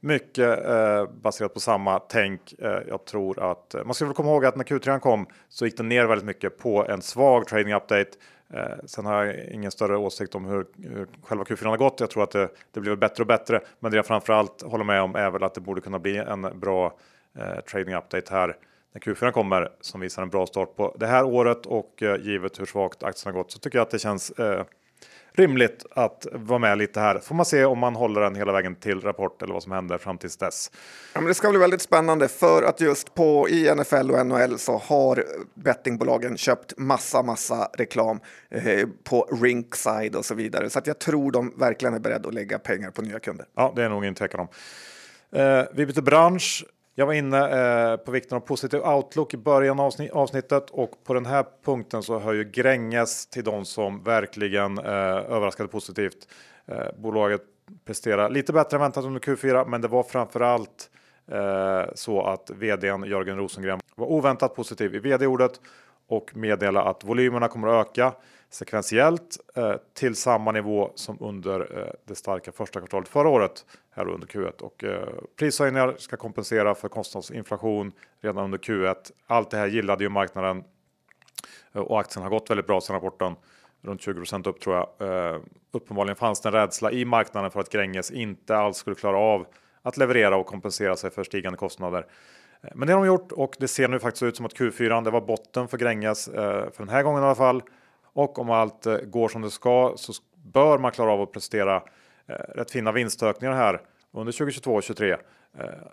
mycket 0.00 0.66
eh, 0.66 1.06
baserat 1.22 1.54
på 1.54 1.60
samma 1.60 1.98
tänk. 1.98 2.54
Eh, 2.58 2.80
jag 2.88 3.04
tror 3.04 3.50
att 3.50 3.74
man 3.84 3.94
ska 3.94 4.04
väl 4.04 4.14
komma 4.14 4.30
ihåg 4.30 4.44
att 4.44 4.56
när 4.56 4.64
Q3 4.64 4.98
kom 4.98 5.26
så 5.48 5.64
gick 5.64 5.76
den 5.76 5.88
ner 5.88 6.06
väldigt 6.06 6.26
mycket 6.26 6.58
på 6.58 6.86
en 6.86 7.02
svag 7.02 7.46
trading 7.46 7.74
update. 7.74 8.10
Eh, 8.50 8.84
sen 8.84 9.06
har 9.06 9.24
jag 9.24 9.48
ingen 9.48 9.70
större 9.70 9.96
åsikt 9.96 10.34
om 10.34 10.44
hur, 10.44 10.66
hur 10.82 11.06
själva 11.22 11.44
Q4 11.44 11.66
har 11.66 11.76
gått. 11.76 12.00
Jag 12.00 12.10
tror 12.10 12.22
att 12.22 12.30
det, 12.30 12.48
det 12.72 12.80
blir 12.80 12.96
bättre 12.96 13.22
och 13.22 13.26
bättre, 13.26 13.60
men 13.80 13.90
det 13.90 13.96
jag 13.96 14.06
framförallt 14.06 14.62
håller 14.62 14.84
med 14.84 15.02
om 15.02 15.14
är 15.14 15.30
väl 15.30 15.42
att 15.42 15.54
det 15.54 15.60
borde 15.60 15.80
kunna 15.80 15.98
bli 15.98 16.16
en 16.16 16.60
bra 16.60 16.98
eh, 17.38 17.60
trading 17.60 17.94
update 17.94 18.34
här 18.34 18.56
när 18.92 19.00
Q4 19.00 19.30
kommer 19.30 19.72
som 19.80 20.00
visar 20.00 20.22
en 20.22 20.30
bra 20.30 20.46
start 20.46 20.76
på 20.76 20.96
det 20.98 21.06
här 21.06 21.24
året 21.24 21.66
och 21.66 22.02
eh, 22.02 22.20
givet 22.20 22.60
hur 22.60 22.66
svagt 22.66 23.02
aktien 23.02 23.34
har 23.34 23.42
gått 23.42 23.52
så 23.52 23.58
tycker 23.58 23.78
jag 23.78 23.84
att 23.84 23.90
det 23.90 23.98
känns 23.98 24.30
eh, 24.30 24.64
rimligt 25.36 25.86
att 25.90 26.26
vara 26.32 26.58
med 26.58 26.78
lite 26.78 27.00
här. 27.00 27.18
Får 27.18 27.34
man 27.34 27.46
se 27.46 27.64
om 27.64 27.78
man 27.78 27.96
håller 27.96 28.20
den 28.20 28.34
hela 28.34 28.52
vägen 28.52 28.76
till 28.76 29.00
rapport 29.00 29.42
eller 29.42 29.52
vad 29.52 29.62
som 29.62 29.72
händer 29.72 29.98
fram 29.98 30.18
tills 30.18 30.36
dess. 30.36 30.70
Ja, 31.12 31.20
men 31.20 31.28
det 31.28 31.34
ska 31.34 31.50
bli 31.50 31.58
väldigt 31.58 31.82
spännande 31.82 32.28
för 32.28 32.62
att 32.62 32.80
just 32.80 33.14
på 33.14 33.48
i 33.48 33.74
NFL 33.74 34.10
och 34.10 34.26
NHL 34.26 34.58
så 34.58 34.78
har 34.78 35.24
bettingbolagen 35.54 36.36
köpt 36.36 36.78
massa, 36.78 37.22
massa 37.22 37.68
reklam 37.78 38.20
eh, 38.50 38.88
på 39.04 39.28
Rinkside 39.42 40.16
och 40.16 40.24
så 40.24 40.34
vidare. 40.34 40.70
Så 40.70 40.78
att 40.78 40.86
jag 40.86 40.98
tror 40.98 41.32
de 41.32 41.54
verkligen 41.58 41.94
är 41.94 41.98
beredda 41.98 42.28
att 42.28 42.34
lägga 42.34 42.58
pengar 42.58 42.90
på 42.90 43.02
nya 43.02 43.18
kunder. 43.18 43.46
Ja, 43.56 43.72
det 43.76 43.84
är 43.84 43.88
nog 43.88 44.04
ingen 44.04 44.14
tvekan 44.14 44.40
om. 44.40 44.48
Eh, 45.40 45.64
vi 45.74 45.86
byter 45.86 46.02
bransch. 46.02 46.64
Jag 46.98 47.06
var 47.06 47.12
inne 47.12 47.38
eh, 47.38 47.96
på 47.96 48.10
vikten 48.10 48.36
av 48.36 48.40
positiv 48.40 48.80
outlook 48.80 49.34
i 49.34 49.36
början 49.36 49.80
av 49.80 49.92
avsnittet 50.12 50.70
och 50.70 51.04
på 51.04 51.14
den 51.14 51.26
här 51.26 51.46
punkten 51.64 52.02
så 52.02 52.18
hör 52.18 52.32
ju 52.32 52.44
Gränges 52.44 53.26
till 53.26 53.44
de 53.44 53.64
som 53.64 54.02
verkligen 54.02 54.78
eh, 54.78 54.84
överraskade 54.84 55.68
positivt. 55.68 56.28
Eh, 56.66 56.86
bolaget 56.98 57.40
presterar 57.84 58.30
lite 58.30 58.52
bättre 58.52 58.76
än 58.76 58.80
väntat 58.80 59.04
under 59.04 59.20
Q4, 59.20 59.68
men 59.68 59.80
det 59.80 59.88
var 59.88 60.02
framförallt 60.02 60.90
eh, 61.30 61.82
så 61.94 62.22
att 62.22 62.50
vdn 62.50 63.04
Jörgen 63.04 63.36
Rosengren 63.36 63.80
var 63.94 64.06
oväntat 64.06 64.54
positiv 64.54 64.94
i 64.94 64.98
vd-ordet 64.98 65.60
och 66.08 66.36
meddela 66.36 66.82
att 66.82 67.04
volymerna 67.04 67.48
kommer 67.48 67.68
att 67.68 67.88
öka 67.88 68.12
sekventiellt 68.50 69.38
eh, 69.54 69.74
till 69.94 70.16
samma 70.16 70.52
nivå 70.52 70.90
som 70.94 71.16
under 71.20 71.78
eh, 71.78 71.92
det 72.04 72.14
starka 72.14 72.52
första 72.52 72.80
kvartalet 72.80 73.08
förra 73.08 73.28
året 73.28 73.64
här 73.96 74.08
under 74.08 74.26
Q1 74.26 74.62
och 74.62 74.84
eh, 74.84 75.08
prishöjningar 75.36 75.94
ska 75.98 76.16
kompensera 76.16 76.74
för 76.74 76.88
kostnadsinflation 76.88 77.92
redan 78.20 78.44
under 78.44 78.58
Q1. 78.58 78.94
Allt 79.26 79.50
det 79.50 79.56
här 79.56 79.66
gillade 79.66 80.04
ju 80.04 80.10
marknaden 80.10 80.64
eh, 81.72 81.80
och 81.80 82.00
aktien 82.00 82.22
har 82.22 82.30
gått 82.30 82.50
väldigt 82.50 82.66
bra 82.66 82.80
sedan 82.80 82.94
rapporten. 82.94 83.34
Runt 83.82 84.00
20% 84.00 84.48
upp 84.48 84.60
tror 84.60 84.76
jag. 84.76 85.08
Eh, 85.34 85.40
uppenbarligen 85.72 86.16
fanns 86.16 86.40
det 86.40 86.48
en 86.48 86.52
rädsla 86.52 86.92
i 86.92 87.04
marknaden 87.04 87.50
för 87.50 87.60
att 87.60 87.70
Gränges 87.70 88.10
inte 88.10 88.56
alls 88.56 88.76
skulle 88.76 88.96
klara 88.96 89.18
av 89.18 89.46
att 89.82 89.96
leverera 89.96 90.36
och 90.36 90.46
kompensera 90.46 90.96
sig 90.96 91.10
för 91.10 91.24
stigande 91.24 91.58
kostnader. 91.58 92.06
Eh, 92.62 92.70
men 92.74 92.88
det 92.88 92.94
har 92.94 93.00
de 93.00 93.06
gjort 93.06 93.32
och 93.32 93.56
det 93.58 93.68
ser 93.68 93.88
nu 93.88 93.98
faktiskt 93.98 94.22
ut 94.22 94.36
som 94.36 94.46
att 94.46 94.54
Q4 94.54 95.04
det 95.04 95.10
var 95.10 95.20
botten 95.20 95.68
för 95.68 95.78
Gränges 95.78 96.28
eh, 96.28 96.70
för 96.70 96.78
den 96.78 96.88
här 96.88 97.02
gången 97.02 97.22
i 97.22 97.26
alla 97.26 97.34
fall. 97.34 97.62
Och 98.12 98.38
om 98.38 98.50
allt 98.50 98.86
eh, 98.86 98.96
går 98.96 99.28
som 99.28 99.42
det 99.42 99.50
ska 99.50 99.94
så 99.96 100.12
bör 100.52 100.78
man 100.78 100.92
klara 100.92 101.12
av 101.12 101.20
att 101.20 101.32
prestera 101.32 101.76
Eh, 101.76 101.82
Eh, 102.28 102.34
rätt 102.34 102.70
fina 102.70 102.92
vinstökningar 102.92 103.54
här 103.54 103.80
under 104.12 104.32
2022 104.32 104.74
och 104.74 104.84
2023. 104.84 105.16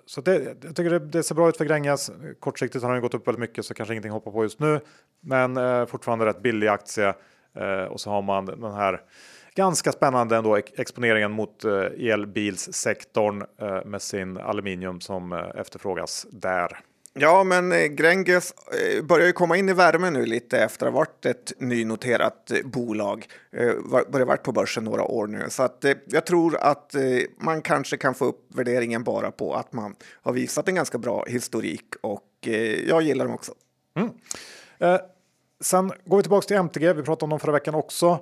Så 0.05 0.21
det, 0.21 0.57
jag 0.61 0.75
tycker 0.75 0.89
det, 0.89 0.99
det, 0.99 1.23
ser 1.23 1.35
bra 1.35 1.49
ut 1.49 1.57
för 1.57 1.65
Gränges. 1.65 2.11
Kortsiktigt 2.39 2.83
har 2.83 2.91
den 2.91 3.01
gått 3.01 3.13
upp 3.13 3.27
väldigt 3.27 3.39
mycket 3.39 3.65
så 3.65 3.73
kanske 3.73 3.93
ingenting 3.93 4.11
hoppar 4.11 4.31
på 4.31 4.43
just 4.43 4.59
nu. 4.59 4.79
Men 5.21 5.57
eh, 5.57 5.85
fortfarande 5.85 6.25
rätt 6.25 6.41
billig 6.41 6.67
aktie 6.67 7.13
eh, 7.55 7.83
och 7.83 8.01
så 8.01 8.09
har 8.09 8.21
man 8.21 8.45
den 8.45 8.73
här 8.73 9.01
ganska 9.55 9.91
spännande 9.91 10.37
ändå 10.37 10.55
exponeringen 10.55 11.31
mot 11.31 11.63
eh, 11.63 12.11
elbilssektorn 12.11 13.43
med 13.85 14.01
sin 14.01 14.37
aluminium 14.37 15.01
som 15.01 15.33
efterfrågas 15.33 16.27
där. 16.31 16.79
Ja, 17.15 17.43
men 17.43 17.71
eh, 17.71 17.85
Gränges 17.85 18.53
eh, 18.53 19.03
börjar 19.03 19.27
ju 19.27 19.33
komma 19.33 19.57
in 19.57 19.69
i 19.69 19.73
värmen 19.73 20.13
nu 20.13 20.25
lite 20.25 20.59
efter 20.59 20.85
att 20.85 20.93
ha 20.93 20.99
varit 20.99 21.25
ett 21.25 21.53
nynoterat 21.57 22.51
eh, 22.51 22.57
bolag. 22.63 23.25
Börjar 24.11 24.25
varit 24.25 24.43
på 24.43 24.51
börsen 24.51 24.83
några 24.83 25.03
år 25.03 25.27
nu, 25.27 25.45
så 25.49 25.63
att 25.63 25.85
jag 26.05 26.25
tror 26.25 26.57
att 26.57 26.95
man 27.37 27.61
kanske 27.61 27.97
kan 27.97 28.15
få 28.15 28.25
upp 28.25 28.55
värderingen 28.55 29.03
bara 29.03 29.31
på 29.31 29.53
att 29.53 29.73
man 29.73 29.95
har 30.21 30.33
visat 30.33 30.67
en 30.67 30.75
ganska 30.75 30.97
bra 30.97 31.25
historik 31.27 31.85
och 32.01 32.47
jag 32.87 33.01
gillar 33.01 33.25
dem 33.25 33.33
också. 33.33 33.53
Mm. 33.95 34.09
Eh, 34.79 35.01
sen 35.61 35.91
går 36.05 36.17
vi 36.17 36.23
tillbaka 36.23 36.47
till 36.47 36.57
MTG. 36.57 36.93
Vi 36.93 37.03
pratade 37.03 37.23
om 37.23 37.29
dem 37.29 37.39
förra 37.39 37.51
veckan 37.51 37.75
också 37.75 38.19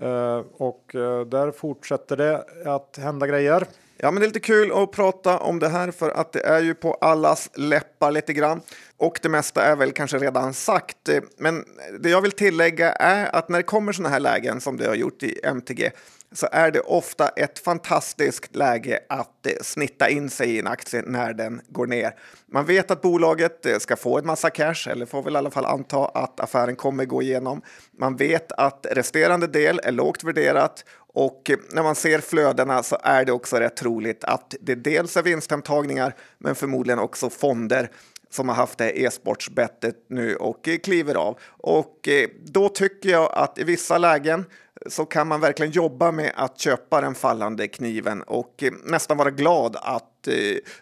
eh, 0.00 0.42
och 0.52 0.84
där 1.26 1.50
fortsätter 1.50 2.16
det 2.16 2.44
att 2.64 2.96
hända 2.96 3.26
grejer. 3.26 3.66
Ja, 3.96 4.10
men 4.10 4.20
det 4.20 4.24
är 4.24 4.28
lite 4.28 4.40
kul 4.40 4.72
att 4.72 4.92
prata 4.92 5.38
om 5.38 5.58
det 5.58 5.68
här 5.68 5.90
för 5.90 6.10
att 6.10 6.32
det 6.32 6.46
är 6.46 6.60
ju 6.60 6.74
på 6.74 6.94
allas 6.94 7.50
läppar 7.54 8.10
lite 8.10 8.32
grann. 8.32 8.60
Och 8.96 9.18
det 9.22 9.28
mesta 9.28 9.62
är 9.62 9.76
väl 9.76 9.92
kanske 9.92 10.18
redan 10.18 10.54
sagt. 10.54 11.08
Men 11.38 11.64
det 12.00 12.10
jag 12.10 12.20
vill 12.20 12.32
tillägga 12.32 12.92
är 12.92 13.36
att 13.36 13.48
när 13.48 13.58
det 13.58 13.62
kommer 13.62 13.92
sådana 13.92 14.08
här 14.08 14.20
lägen 14.20 14.60
som 14.60 14.76
det 14.76 14.86
har 14.86 14.94
gjort 14.94 15.22
i 15.22 15.40
MTG 15.44 15.90
så 16.34 16.48
är 16.52 16.70
det 16.70 16.80
ofta 16.80 17.28
ett 17.28 17.58
fantastiskt 17.58 18.56
läge 18.56 19.00
att 19.08 19.46
eh, 19.46 19.52
snitta 19.62 20.08
in 20.08 20.30
sig 20.30 20.50
i 20.50 20.58
en 20.58 20.66
aktie 20.66 21.02
när 21.06 21.34
den 21.34 21.60
går 21.68 21.86
ner. 21.86 22.14
Man 22.46 22.66
vet 22.66 22.90
att 22.90 23.02
bolaget 23.02 23.66
eh, 23.66 23.78
ska 23.78 23.96
få 23.96 24.18
en 24.18 24.26
massa 24.26 24.50
cash, 24.50 24.88
eller 24.90 25.06
får 25.06 25.22
väl 25.22 25.34
i 25.34 25.36
alla 25.36 25.50
fall 25.50 25.64
anta 25.64 26.04
att 26.04 26.40
affären 26.40 26.76
kommer 26.76 27.04
gå 27.04 27.22
igenom. 27.22 27.62
Man 27.98 28.16
vet 28.16 28.52
att 28.52 28.86
resterande 28.90 29.46
del 29.46 29.80
är 29.84 29.92
lågt 29.92 30.24
värderat 30.24 30.84
och 31.14 31.50
eh, 31.50 31.58
när 31.70 31.82
man 31.82 31.94
ser 31.94 32.18
flödena 32.18 32.82
så 32.82 32.98
är 33.02 33.24
det 33.24 33.32
också 33.32 33.56
rätt 33.56 33.76
troligt 33.76 34.24
att 34.24 34.54
det 34.60 34.74
dels 34.74 35.16
är 35.16 35.22
vinsthemtagningar 35.22 36.14
men 36.38 36.54
förmodligen 36.54 36.98
också 36.98 37.30
fonder 37.30 37.90
som 38.30 38.48
har 38.48 38.56
haft 38.56 38.78
det 38.78 39.00
e-sportsbettet 39.00 39.96
nu 40.08 40.36
och 40.36 40.68
eh, 40.68 40.78
kliver 40.78 41.14
av. 41.14 41.38
Och 41.46 42.08
eh, 42.08 42.28
då 42.44 42.68
tycker 42.68 43.08
jag 43.08 43.32
att 43.32 43.58
i 43.58 43.64
vissa 43.64 43.98
lägen 43.98 44.44
så 44.86 45.04
kan 45.04 45.28
man 45.28 45.40
verkligen 45.40 45.72
jobba 45.72 46.12
med 46.12 46.32
att 46.34 46.60
köpa 46.60 47.00
den 47.00 47.14
fallande 47.14 47.68
kniven 47.68 48.22
och 48.22 48.64
nästan 48.84 49.16
vara 49.16 49.30
glad 49.30 49.76
att 49.82 50.10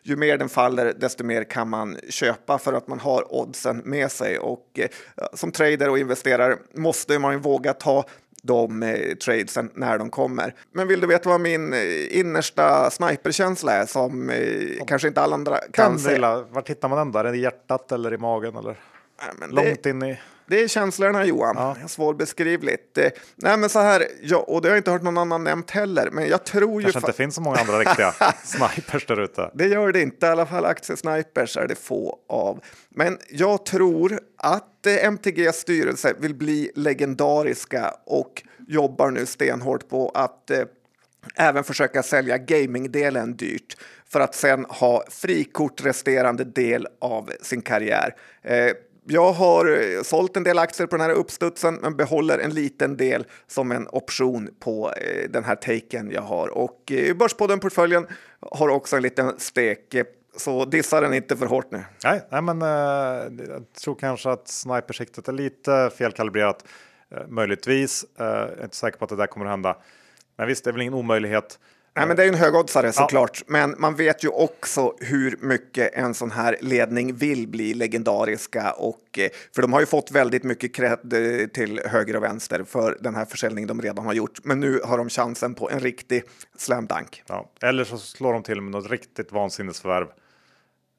ju 0.03 0.16
mer 0.16 0.39
den 0.39 0.49
faller, 0.49 0.95
desto 0.99 1.24
mer 1.24 1.45
kan 1.45 1.68
man 1.68 1.99
köpa 2.09 2.59
för 2.59 2.72
att 2.72 2.89
man 2.89 3.01
har 3.01 3.35
oddsen 3.35 3.83
med 3.85 4.12
sig. 4.12 4.39
Och 4.39 4.80
som 5.35 5.53
trader 5.53 5.89
och 5.89 5.99
investerare 5.99 6.57
måste 6.74 7.18
man 7.18 7.33
ju 7.33 7.39
våga 7.39 7.72
ta 7.72 8.05
de 8.43 8.82
eh, 8.82 9.14
tradesen 9.14 9.70
när 9.74 9.99
de 9.99 10.11
kommer. 10.11 10.55
Men 10.72 10.88
vill 10.88 11.01
du 11.01 11.07
veta 11.07 11.28
vad 11.28 11.40
min 11.40 11.74
innersta 12.11 12.90
sniperkänsla 12.90 13.72
är 13.72 13.86
som 13.86 14.30
eh, 14.30 14.84
kanske 14.86 15.09
inte 15.09 15.20
alla 15.20 15.34
andra 15.34 15.59
kan 15.72 15.99
se? 15.99 16.18
Var 16.18 16.68
hittar 16.68 16.88
man 16.88 16.99
den 16.99 17.12
där? 17.12 17.24
Är 17.24 17.32
det 17.32 17.38
i 17.38 17.40
hjärtat 17.40 17.93
eller 17.93 18.14
i 18.14 18.18
magen? 18.18 18.57
Eller? 18.57 18.76
Nej, 19.38 19.49
Långt 19.51 19.82
det... 19.82 19.90
in 19.90 20.03
i... 20.03 20.18
Det 20.47 20.62
är 20.62 20.68
känslorna 20.68 21.24
Johan, 21.24 21.57
ja. 21.57 21.88
svårbeskrivligt. 21.88 22.99
Eh, 22.99 23.11
nej 23.36 23.57
men 23.57 23.68
så 23.68 23.78
här, 23.78 24.07
ja, 24.22 24.36
och 24.36 24.62
det 24.62 24.68
har 24.68 24.74
jag 24.74 24.80
inte 24.80 24.90
hört 24.90 25.03
någon 25.03 25.18
annan 25.18 25.45
nämnt 25.45 25.70
heller, 25.70 26.11
men 26.12 26.28
jag 26.28 26.45
tror 26.45 26.82
Kanske 26.82 26.99
ju... 26.99 27.03
inte 27.03 27.12
finns 27.12 27.34
så 27.34 27.40
många 27.40 27.57
andra 27.57 27.78
riktiga 27.78 28.14
snipers 28.45 29.07
där 29.07 29.20
ute. 29.20 29.51
Det 29.55 29.66
gör 29.66 29.93
det 29.93 30.01
inte, 30.01 30.26
i 30.26 30.28
alla 30.28 30.47
fall 30.47 30.64
aktiesnipers 30.64 31.57
är 31.57 31.66
det 31.68 31.74
få 31.74 32.18
av. 32.28 32.61
Men 32.88 33.18
jag 33.30 33.66
tror 33.66 34.20
att 34.36 34.86
eh, 34.86 35.05
MTGs 35.05 35.57
styrelse 35.57 36.14
vill 36.18 36.34
bli 36.34 36.70
legendariska 36.74 37.95
och 38.07 38.43
jobbar 38.68 39.11
nu 39.11 39.26
stenhårt 39.26 39.88
på 39.88 40.09
att 40.14 40.51
eh, 40.51 40.64
även 41.34 41.64
försöka 41.64 42.03
sälja 42.03 42.38
gamingdelen 42.38 43.36
dyrt 43.36 43.76
för 44.09 44.20
att 44.20 44.34
sen 44.34 44.64
ha 44.64 45.05
frikort 45.11 45.84
resterande 45.84 46.45
del 46.45 46.88
av 47.01 47.32
sin 47.43 47.62
karriär. 47.62 48.14
Eh, 48.43 48.72
jag 49.05 49.32
har 49.32 49.80
eh, 49.80 50.03
sålt 50.03 50.36
en 50.36 50.44
del 50.44 50.59
aktier 50.59 50.86
på 50.86 50.96
den 50.96 51.07
här 51.07 51.12
uppstudsen 51.14 51.74
men 51.74 51.96
behåller 51.96 52.38
en 52.38 52.55
liten 52.55 52.96
del 52.96 53.26
som 53.46 53.72
en 53.72 53.88
option 53.88 54.48
på 54.61 54.92
eh, 54.92 55.30
den 55.30 55.44
här 55.44 55.57
taken 55.57 56.11
jag 56.11 56.22
har. 56.22 56.48
Och 56.48 56.92
eh, 56.92 57.16
Börspodden-portföljen 57.16 58.07
har 58.40 58.68
också 58.68 58.96
en 58.96 59.03
liten 59.03 59.38
stek. 59.38 59.94
Så 60.36 60.64
dissa 60.64 61.00
den 61.00 61.14
inte 61.14 61.36
för 61.36 61.46
hårt 61.46 61.70
nu. 61.70 61.84
Nej, 62.05 62.22
nej 62.30 62.42
men 62.42 62.62
eh, 62.62 62.68
jag 63.48 63.72
tror 63.84 63.94
kanske 63.94 64.30
att 64.30 64.48
snipersiktet 64.48 65.28
är 65.28 65.32
lite 65.32 65.90
felkalibrerat. 65.98 66.64
Eh, 67.11 67.26
möjligtvis. 67.28 68.05
eh, 68.18 68.26
jag 68.26 68.59
är 68.59 68.64
inte 68.64 68.76
säker 68.76 68.98
på 68.98 69.05
att 69.05 69.09
det 69.09 69.16
där 69.16 69.26
kommer 69.26 69.46
att 69.46 69.53
hända. 69.53 69.76
Men 70.36 70.46
visst, 70.46 70.64
det 70.64 70.70
är 70.70 70.72
väl 70.72 70.82
ingen 70.82 70.94
omöjlighet. 70.94 71.59
Nej, 71.95 72.07
men 72.07 72.16
det 72.16 72.22
är 72.22 72.24
ju 72.24 72.32
en 72.32 72.38
högoddsare 72.38 72.93
såklart, 72.93 73.38
ja. 73.38 73.45
men 73.49 73.74
man 73.78 73.95
vet 73.95 74.24
ju 74.24 74.28
också 74.28 74.95
hur 75.01 75.36
mycket 75.40 75.95
en 75.95 76.14
sån 76.14 76.30
här 76.30 76.57
ledning 76.61 77.14
vill 77.14 77.49
bli 77.49 77.74
legendariska 77.74 78.72
och 78.72 79.18
eh, 79.18 79.30
för 79.55 79.62
de 79.62 79.72
har 79.72 79.80
ju 79.80 79.86
fått 79.86 80.11
väldigt 80.11 80.45
mycket 80.45 80.74
cred 80.74 81.12
eh, 81.12 81.47
till 81.47 81.80
höger 81.86 82.16
och 82.16 82.22
vänster 82.22 82.64
för 82.64 82.99
den 83.01 83.14
här 83.14 83.24
försäljningen 83.24 83.68
de 83.68 83.82
redan 83.82 84.07
har 84.07 84.12
gjort. 84.12 84.45
Men 84.45 84.61
nu 84.61 84.80
har 84.84 84.99
de 84.99 85.09
chansen 85.09 85.55
på 85.55 85.70
en 85.70 85.80
riktig 85.80 86.22
slam 86.57 86.86
dunk. 86.86 87.22
Ja, 87.28 87.51
eller 87.62 87.84
så 87.84 87.99
slår 87.99 88.32
de 88.32 88.43
till 88.43 88.61
med 88.61 88.72
något 88.72 88.90
riktigt 88.90 89.32
vansinnesförvärv 89.32 90.07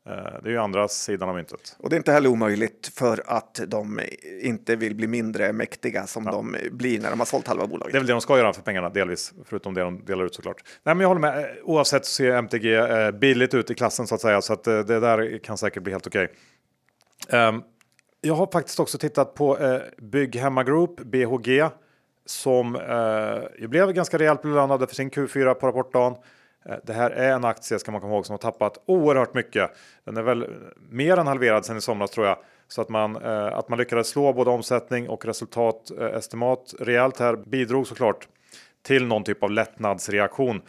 det 0.06 0.50
är 0.50 0.50
ju 0.50 0.58
andra 0.58 0.88
sidan 0.88 1.30
av 1.30 1.36
myntet. 1.36 1.76
Och 1.80 1.90
det 1.90 1.96
är 1.96 1.98
inte 1.98 2.12
heller 2.12 2.30
omöjligt 2.30 2.92
för 2.96 3.24
att 3.26 3.60
de 3.68 4.00
inte 4.42 4.76
vill 4.76 4.96
bli 4.96 5.08
mindre 5.08 5.54
mäktiga 5.54 6.08
som 6.08 6.26
ja. 6.26 6.32
de 6.32 6.56
blir 6.72 7.02
när 7.02 7.10
de 7.10 7.20
har 7.20 7.26
sålt 7.26 7.48
halva 7.48 7.68
bolaget. 7.68 7.92
Det 7.92 7.98
är 7.98 8.00
väl 8.00 8.08
det 8.08 8.14
de 8.14 8.22
ska 8.22 8.38
göra 8.38 8.54
för 8.54 8.62
pengarna 8.62 8.90
delvis, 8.90 9.34
förutom 9.46 9.74
det 9.74 9.82
de 9.82 10.06
delar 10.06 10.26
ut 10.26 10.36
såklart. 10.36 10.64
Nej, 10.84 10.96
men 10.96 11.00
jag 11.00 11.08
håller 11.08 11.22
med. 11.22 11.38
Eh, 11.38 11.46
oavsett 11.64 12.06
så 12.06 12.12
ser 12.12 12.32
MTG 12.32 12.76
eh, 12.76 13.12
billigt 13.12 13.54
ut 13.54 13.72
i 13.72 13.76
klassen 13.76 14.08
så 14.08 14.16
att 14.16 14.22
säga, 14.22 14.42
så 14.42 14.54
att 14.54 14.64
det 14.64 14.84
där 14.84 15.38
kan 15.38 15.58
säkert 15.58 15.84
bli 15.84 15.92
helt 15.92 16.08
okej. 16.08 16.32
Ehm, 17.30 17.62
jag 18.22 18.34
har 18.34 18.48
faktiskt 18.52 18.80
också 18.80 18.98
tittat 18.98 19.34
på 19.34 19.80
Bygg 19.98 20.36
Hemma 20.36 20.64
Group, 20.64 21.00
BHG, 21.00 21.70
som 22.26 22.78
blev 23.60 23.92
ganska 23.92 24.18
rejält 24.18 24.42
belönade 24.42 24.88
för 24.88 24.96
sin 24.96 25.12
Q4 25.12 25.54
på 25.54 25.68
rapportdagen. 25.68 26.16
Eh, 26.66 26.76
det 26.84 26.94
här 26.94 27.12
är 27.12 27.32
en 27.32 27.46
aktie 27.46 27.80
ska 27.80 27.92
man 27.92 28.02
komma 28.02 28.14
ihåg 28.14 28.26
som 28.26 28.34
har 28.34 28.38
tappat 28.38 28.84
oerhört 28.86 29.34
mycket. 29.34 29.72
Den 30.04 30.18
är 30.18 30.22
väl 30.22 30.48
mer 30.90 31.18
än 31.18 31.28
halverad 31.28 31.66
sedan 31.66 31.78
i 31.78 31.82
somras 31.82 32.12
tror 32.12 32.28
jag. 32.28 32.38
Så 32.68 32.82
att 32.82 32.90
man, 32.90 33.16
eh, 33.16 33.58
att 33.58 33.70
man 33.70 33.80
lyckades 33.80 34.08
slå 34.08 34.34
både 34.34 34.50
omsättning 34.50 35.10
och 35.10 35.26
resultatestimat 35.26 36.74
eh, 36.80 36.86
rejält 36.86 37.20
här 37.20 37.36
bidrog 37.36 37.88
såklart 37.88 38.28
till 38.82 39.06
någon 39.06 39.24
typ 39.24 39.44
av 39.44 39.52
lättnadsreaktion. 39.52 40.62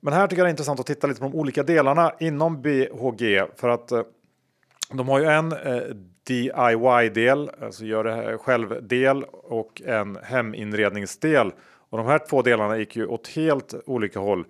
Men 0.00 0.12
här 0.12 0.26
tycker 0.26 0.40
jag 0.40 0.46
det 0.46 0.48
är 0.48 0.52
intressant 0.52 0.80
att 0.80 0.86
titta 0.86 1.06
lite 1.06 1.20
på 1.20 1.28
de 1.28 1.34
olika 1.34 1.62
delarna 1.62 2.12
inom 2.20 2.62
BHG 2.62 3.42
för 3.56 3.68
att 3.68 3.92
eh, 3.92 4.02
de 4.92 5.08
har 5.08 5.18
ju 5.20 5.26
en 5.26 5.52
eh, 5.52 5.82
DIY-del, 6.26 7.50
alltså 7.62 7.84
gör 7.84 8.04
det 8.04 8.38
själv-del 8.38 9.24
och 9.32 9.82
en 9.86 10.18
heminredningsdel. 10.22 11.52
Och 11.90 11.98
de 11.98 12.06
här 12.06 12.18
två 12.18 12.42
delarna 12.42 12.78
gick 12.78 12.96
ju 12.96 13.06
åt 13.06 13.28
helt 13.28 13.74
olika 13.86 14.18
håll. 14.18 14.44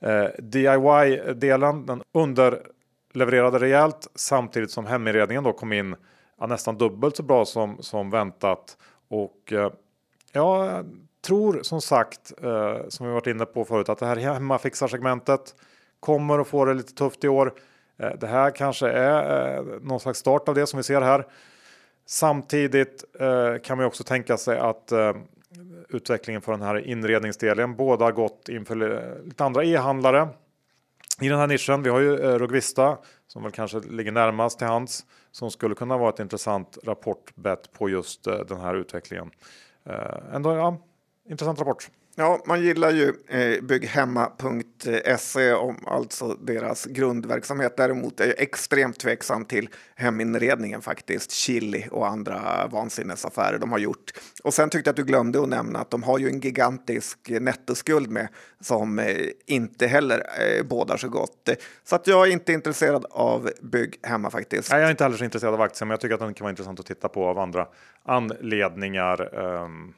Eh, 0.00 0.26
DIY-delen 0.38 1.86
den 1.86 2.02
underlevererade 2.12 3.58
rejält 3.58 4.08
samtidigt 4.14 4.70
som 4.70 4.86
heminredningen 4.86 5.44
då 5.44 5.52
kom 5.52 5.72
in 5.72 5.96
ja, 6.40 6.46
nästan 6.46 6.78
dubbelt 6.78 7.16
så 7.16 7.22
bra 7.22 7.44
som, 7.44 7.82
som 7.82 8.10
väntat. 8.10 8.76
Och 9.08 9.52
eh, 9.52 9.70
jag 10.32 10.84
tror 11.26 11.62
som 11.62 11.80
sagt, 11.80 12.32
eh, 12.42 12.78
som 12.88 13.06
vi 13.06 13.12
varit 13.12 13.26
inne 13.26 13.44
på 13.44 13.64
förut, 13.64 13.88
att 13.88 13.98
det 13.98 14.06
här 14.06 14.16
hemmafixarsegmentet 14.16 15.54
kommer 16.00 16.38
att 16.38 16.46
få 16.46 16.64
det 16.64 16.74
lite 16.74 16.94
tufft 16.94 17.24
i 17.24 17.28
år. 17.28 17.54
Eh, 17.98 18.12
det 18.20 18.26
här 18.26 18.50
kanske 18.50 18.88
är 18.88 19.56
eh, 19.56 19.64
någon 19.82 20.00
slags 20.00 20.18
start 20.18 20.48
av 20.48 20.54
det 20.54 20.66
som 20.66 20.76
vi 20.76 20.82
ser 20.82 21.00
här. 21.00 21.26
Samtidigt 22.06 23.04
eh, 23.20 23.56
kan 23.62 23.76
man 23.78 23.86
också 23.86 24.04
tänka 24.04 24.36
sig 24.36 24.58
att 24.58 24.92
eh, 24.92 25.12
utvecklingen 25.88 26.42
för 26.42 26.52
den 26.52 26.62
här 26.62 26.86
inredningsdelen. 26.86 27.76
Båda 27.76 28.04
har 28.04 28.12
gått 28.12 28.48
inför 28.48 29.22
lite 29.24 29.44
andra 29.44 29.64
e-handlare 29.64 30.28
i 31.20 31.28
den 31.28 31.38
här 31.38 31.46
nischen. 31.46 31.82
Vi 31.82 31.90
har 31.90 32.00
ju 32.00 32.20
eh, 32.20 32.38
Rugvista 32.38 32.98
som 33.26 33.42
väl 33.42 33.52
kanske 33.52 33.80
ligger 33.80 34.12
närmast 34.12 34.58
till 34.58 34.66
hands 34.66 35.06
som 35.32 35.50
skulle 35.50 35.74
kunna 35.74 35.98
vara 35.98 36.10
ett 36.10 36.20
intressant 36.20 36.78
rapportbett 36.84 37.72
på 37.72 37.88
just 37.88 38.26
eh, 38.26 38.38
den 38.38 38.60
här 38.60 38.74
utvecklingen. 38.74 39.30
Eh, 39.84 40.34
ändå 40.34 40.54
ja, 40.54 40.76
intressant 41.28 41.60
rapport. 41.60 41.90
Ja, 42.18 42.42
man 42.46 42.62
gillar 42.62 42.90
ju 42.90 43.14
eh, 43.28 43.62
bygghemma.se 43.62 45.52
om 45.52 45.76
alltså 45.86 46.34
deras 46.34 46.84
grundverksamhet. 46.84 47.76
Däremot 47.76 48.20
är 48.20 48.26
jag 48.26 48.40
extremt 48.40 48.98
tveksam 48.98 49.44
till 49.44 49.68
heminredningen 49.94 50.82
faktiskt. 50.82 51.30
Chili 51.30 51.88
och 51.90 52.08
andra 52.08 52.66
vansinnesaffärer 52.66 53.58
de 53.58 53.72
har 53.72 53.78
gjort. 53.78 54.12
Och 54.44 54.54
sen 54.54 54.70
tyckte 54.70 54.88
jag 54.88 54.92
att 54.92 54.96
du 54.96 55.04
glömde 55.04 55.42
att 55.42 55.48
nämna 55.48 55.78
att 55.78 55.90
de 55.90 56.02
har 56.02 56.18
ju 56.18 56.28
en 56.28 56.40
gigantisk 56.40 57.18
nettoskuld 57.28 58.10
med 58.10 58.28
som 58.60 58.98
eh, 58.98 59.16
inte 59.46 59.86
heller 59.86 60.18
eh, 60.18 60.62
bådar 60.62 60.96
så 60.96 61.08
gott. 61.08 61.48
Så 61.84 61.96
att 61.96 62.06
jag 62.06 62.28
är 62.28 62.32
inte 62.32 62.52
intresserad 62.52 63.06
av 63.10 63.50
bygg 63.62 63.98
hemma 64.02 64.30
faktiskt. 64.30 64.70
Nej, 64.70 64.80
jag 64.80 64.86
är 64.86 64.90
inte 64.90 65.04
heller 65.04 65.16
så 65.16 65.24
intresserad 65.24 65.54
av 65.54 65.60
aktien, 65.60 65.88
men 65.88 65.92
jag 65.92 66.00
tycker 66.00 66.14
att 66.14 66.20
den 66.20 66.34
kan 66.34 66.44
vara 66.44 66.50
intressant 66.50 66.80
att 66.80 66.86
titta 66.86 67.08
på 67.08 67.26
av 67.26 67.38
andra 67.38 67.66
anledningar. 68.04 69.34
Um, 69.38 69.94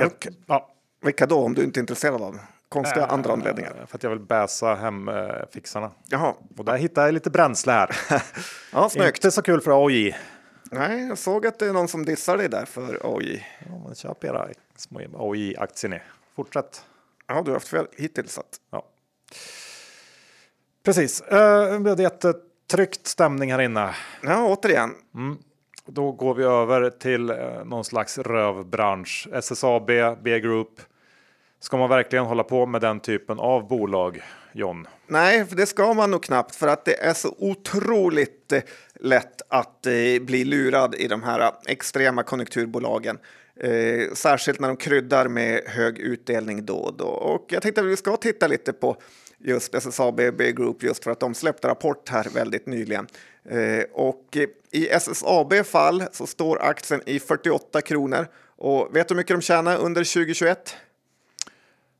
och, 0.00 0.28
ja. 0.46 0.68
Vilka 1.02 1.26
då, 1.26 1.44
om 1.44 1.54
du 1.54 1.64
inte 1.64 1.78
är 1.78 1.80
intresserad 1.80 2.22
av 2.22 2.38
konstiga 2.68 3.06
äh, 3.06 3.12
andra 3.12 3.32
anledningar? 3.32 3.86
För 3.86 3.96
att 3.96 4.02
jag 4.02 4.10
vill 4.10 4.20
bäsa 4.20 4.74
hemfixarna. 4.74 5.90
Jaha. 6.08 6.34
Och 6.56 6.64
där 6.64 6.76
hittar 6.76 7.04
jag 7.04 7.14
lite 7.14 7.30
bränsle 7.30 7.72
här. 7.72 7.96
ja, 8.72 8.88
snyggt. 8.88 9.16
Inte 9.16 9.30
så 9.30 9.42
kul 9.42 9.60
för 9.60 9.86
AJ. 9.86 10.16
Nej, 10.70 11.08
jag 11.08 11.18
såg 11.18 11.46
att 11.46 11.58
det 11.58 11.66
är 11.66 11.72
någon 11.72 11.88
som 11.88 12.04
dissar 12.04 12.36
dig 12.36 12.48
där 12.48 12.64
för 12.64 13.16
AJ. 13.16 13.46
Ja, 13.66 13.82
men 13.86 13.94
köp 13.94 14.24
era 14.24 14.48
små 14.76 15.00
AJ-aktier 15.14 15.90
ni. 15.90 16.00
Fortsätt. 16.36 16.84
Ja, 17.26 17.42
du 17.42 17.50
har 17.50 17.56
haft 17.56 17.68
fel 17.68 17.86
hittills. 17.96 18.38
Att... 18.38 18.60
Ja. 18.70 18.86
Precis, 20.84 21.22
det 21.28 21.36
är 21.36 22.00
jättetryckt 22.00 23.06
stämning 23.06 23.52
här 23.52 23.60
inne. 23.60 23.94
Ja, 24.22 24.46
återigen. 24.46 24.94
Mm. 25.14 25.38
Då 25.86 26.12
går 26.12 26.34
vi 26.34 26.44
över 26.44 26.90
till 26.90 27.34
någon 27.64 27.84
slags 27.84 28.18
rövbransch. 28.18 29.28
SSAB, 29.32 29.86
B-Group. 30.22 30.80
Ska 31.62 31.76
man 31.76 31.90
verkligen 31.90 32.24
hålla 32.24 32.44
på 32.44 32.66
med 32.66 32.80
den 32.80 33.00
typen 33.00 33.38
av 33.38 33.68
bolag, 33.68 34.22
John? 34.52 34.86
Nej, 35.06 35.46
för 35.46 35.56
det 35.56 35.66
ska 35.66 35.94
man 35.94 36.10
nog 36.10 36.22
knappt 36.22 36.54
för 36.54 36.68
att 36.68 36.84
det 36.84 36.94
är 37.02 37.14
så 37.14 37.34
otroligt 37.38 38.52
eh, 38.52 38.62
lätt 39.00 39.42
att 39.48 39.86
eh, 39.86 39.92
bli 40.20 40.44
lurad 40.44 40.94
i 40.94 41.08
de 41.08 41.22
här 41.22 41.40
eh, 41.40 41.50
extrema 41.66 42.22
konjunkturbolagen. 42.22 43.18
Eh, 43.60 44.12
särskilt 44.14 44.60
när 44.60 44.68
de 44.68 44.76
kryddar 44.76 45.28
med 45.28 45.62
hög 45.66 45.98
utdelning 45.98 46.66
då 46.66 46.76
och 46.76 46.96
då. 46.96 47.06
Och 47.06 47.46
jag 47.48 47.62
tänkte 47.62 47.80
att 47.80 47.86
vi 47.86 47.96
ska 47.96 48.16
titta 48.16 48.46
lite 48.46 48.72
på 48.72 48.96
just 49.38 49.74
SSAB 49.74 50.20
Group 50.38 50.82
just 50.82 51.04
för 51.04 51.10
att 51.10 51.20
de 51.20 51.34
släppte 51.34 51.68
rapport 51.68 52.08
här 52.08 52.26
väldigt 52.34 52.66
nyligen. 52.66 53.06
Eh, 53.50 53.84
och 53.92 54.36
i 54.70 54.88
SSAB 54.88 55.54
fall 55.64 56.04
så 56.12 56.26
står 56.26 56.62
aktien 56.62 57.00
i 57.06 57.18
48 57.18 57.80
kronor. 57.80 58.26
Och 58.56 58.96
vet 58.96 59.08
du 59.08 59.14
hur 59.14 59.16
mycket 59.16 59.36
de 59.36 59.42
tjänar 59.42 59.76
under 59.76 60.04
2021? 60.04 60.76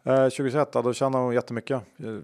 Eh, 0.04 0.28
2021, 0.28 0.72
då 0.72 0.92
tjänar 0.92 1.18
hon 1.18 1.34
jättemycket. 1.34 1.82
Eh, 1.98 2.18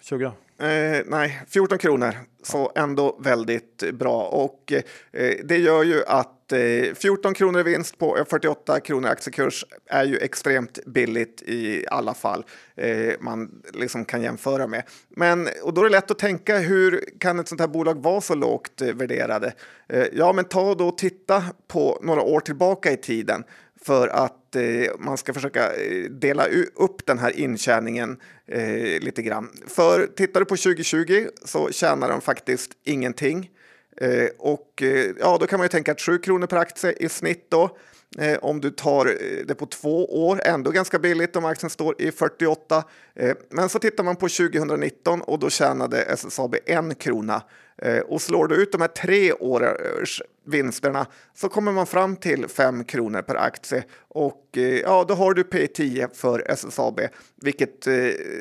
20? 0.00 0.24
Eh, 0.58 1.02
nej, 1.06 1.42
14 1.48 1.78
kronor. 1.78 2.14
Så 2.42 2.72
ändå 2.74 3.18
väldigt 3.20 3.92
bra. 3.92 4.22
Och 4.22 4.72
eh, 5.12 5.34
det 5.44 5.58
gör 5.58 5.82
ju 5.82 6.04
att 6.06 6.52
eh, 6.52 6.94
14 6.94 7.34
kronor 7.34 7.60
i 7.60 7.62
vinst 7.62 7.98
på 7.98 8.24
48 8.30 8.80
kronor 8.80 9.08
aktiekurs 9.08 9.64
är 9.86 10.04
ju 10.04 10.16
extremt 10.16 10.78
billigt 10.86 11.42
i 11.42 11.86
alla 11.90 12.14
fall. 12.14 12.44
Eh, 12.74 13.12
man 13.20 13.62
liksom 13.74 14.04
kan 14.04 14.22
jämföra 14.22 14.66
med. 14.66 14.82
Men 15.08 15.48
och 15.62 15.74
då 15.74 15.80
är 15.80 15.84
det 15.84 15.90
lätt 15.90 16.10
att 16.10 16.18
tänka 16.18 16.58
hur 16.58 17.04
kan 17.18 17.38
ett 17.38 17.48
sånt 17.48 17.60
här 17.60 17.68
bolag 17.68 18.02
vara 18.02 18.20
så 18.20 18.34
lågt 18.34 18.82
eh, 18.82 18.94
värderade? 18.94 19.52
Eh, 19.88 20.06
ja, 20.12 20.32
men 20.32 20.44
ta 20.44 20.74
då 20.74 20.88
och 20.88 20.98
titta 20.98 21.44
på 21.68 21.98
några 22.02 22.22
år 22.22 22.40
tillbaka 22.40 22.92
i 22.92 22.96
tiden 22.96 23.44
för 23.84 24.08
att 24.08 24.56
eh, 24.56 24.62
man 24.98 25.18
ska 25.18 25.34
försöka 25.34 25.72
eh, 25.72 26.10
dela 26.10 26.46
upp 26.74 27.06
den 27.06 27.18
här 27.18 27.36
intjäningen 27.36 28.16
eh, 28.46 29.00
lite 29.00 29.22
grann. 29.22 29.48
För 29.66 30.06
tittar 30.06 30.40
du 30.40 30.46
på 30.46 30.56
2020 30.56 31.26
så 31.44 31.70
tjänar 31.70 32.08
de 32.08 32.20
faktiskt 32.20 32.70
ingenting. 32.84 33.50
Eh, 33.96 34.28
och 34.38 34.82
eh, 34.82 35.10
ja, 35.20 35.38
då 35.40 35.46
kan 35.46 35.58
man 35.58 35.64
ju 35.64 35.68
tänka 35.68 35.92
att 35.92 36.00
7 36.00 36.18
kronor 36.18 36.46
per 36.46 36.56
aktie 36.56 36.92
i 36.92 37.08
snitt 37.08 37.46
då. 37.50 37.76
Eh, 38.18 38.38
om 38.42 38.60
du 38.60 38.70
tar 38.70 39.06
eh, 39.06 39.46
det 39.46 39.54
på 39.54 39.66
två 39.66 40.26
år, 40.26 40.40
ändå 40.44 40.70
ganska 40.70 40.98
billigt 40.98 41.36
om 41.36 41.44
aktien 41.44 41.70
står 41.70 42.02
i 42.02 42.10
48. 42.10 42.84
Eh, 43.14 43.36
men 43.50 43.68
så 43.68 43.78
tittar 43.78 44.04
man 44.04 44.16
på 44.16 44.28
2019 44.28 45.22
och 45.22 45.38
då 45.38 45.50
tjänade 45.50 46.02
SSAB 46.02 46.56
en 46.66 46.94
krona 46.94 47.42
Eh, 47.78 47.98
och 47.98 48.22
slår 48.22 48.48
du 48.48 48.54
ut 48.54 48.72
de 48.72 48.80
här 48.80 48.88
tre 48.88 49.32
årens 49.32 50.22
vinsterna 50.44 51.06
så 51.34 51.48
kommer 51.48 51.72
man 51.72 51.86
fram 51.86 52.16
till 52.16 52.48
5 52.48 52.84
kronor 52.84 53.22
per 53.22 53.34
aktie 53.34 53.84
och 54.08 54.48
eh, 54.56 54.80
ja, 54.80 55.04
då 55.08 55.14
har 55.14 55.34
du 55.34 55.42
P10 55.42 56.14
för 56.14 56.50
SSAB, 56.50 57.00
vilket 57.36 57.86
eh, 57.86 57.94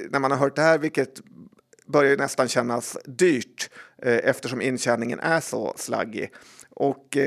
när 0.09 0.19
man 0.19 0.31
har 0.31 0.37
hört 0.37 0.55
det 0.55 0.61
här, 0.61 0.77
vilket 0.77 1.21
börjar 1.85 2.17
nästan 2.17 2.47
kännas 2.47 2.97
dyrt 3.05 3.69
eftersom 4.03 4.61
intjäningen 4.61 5.19
är 5.19 5.39
så 5.39 5.73
slaggig. 5.77 6.31
Och 6.69 7.17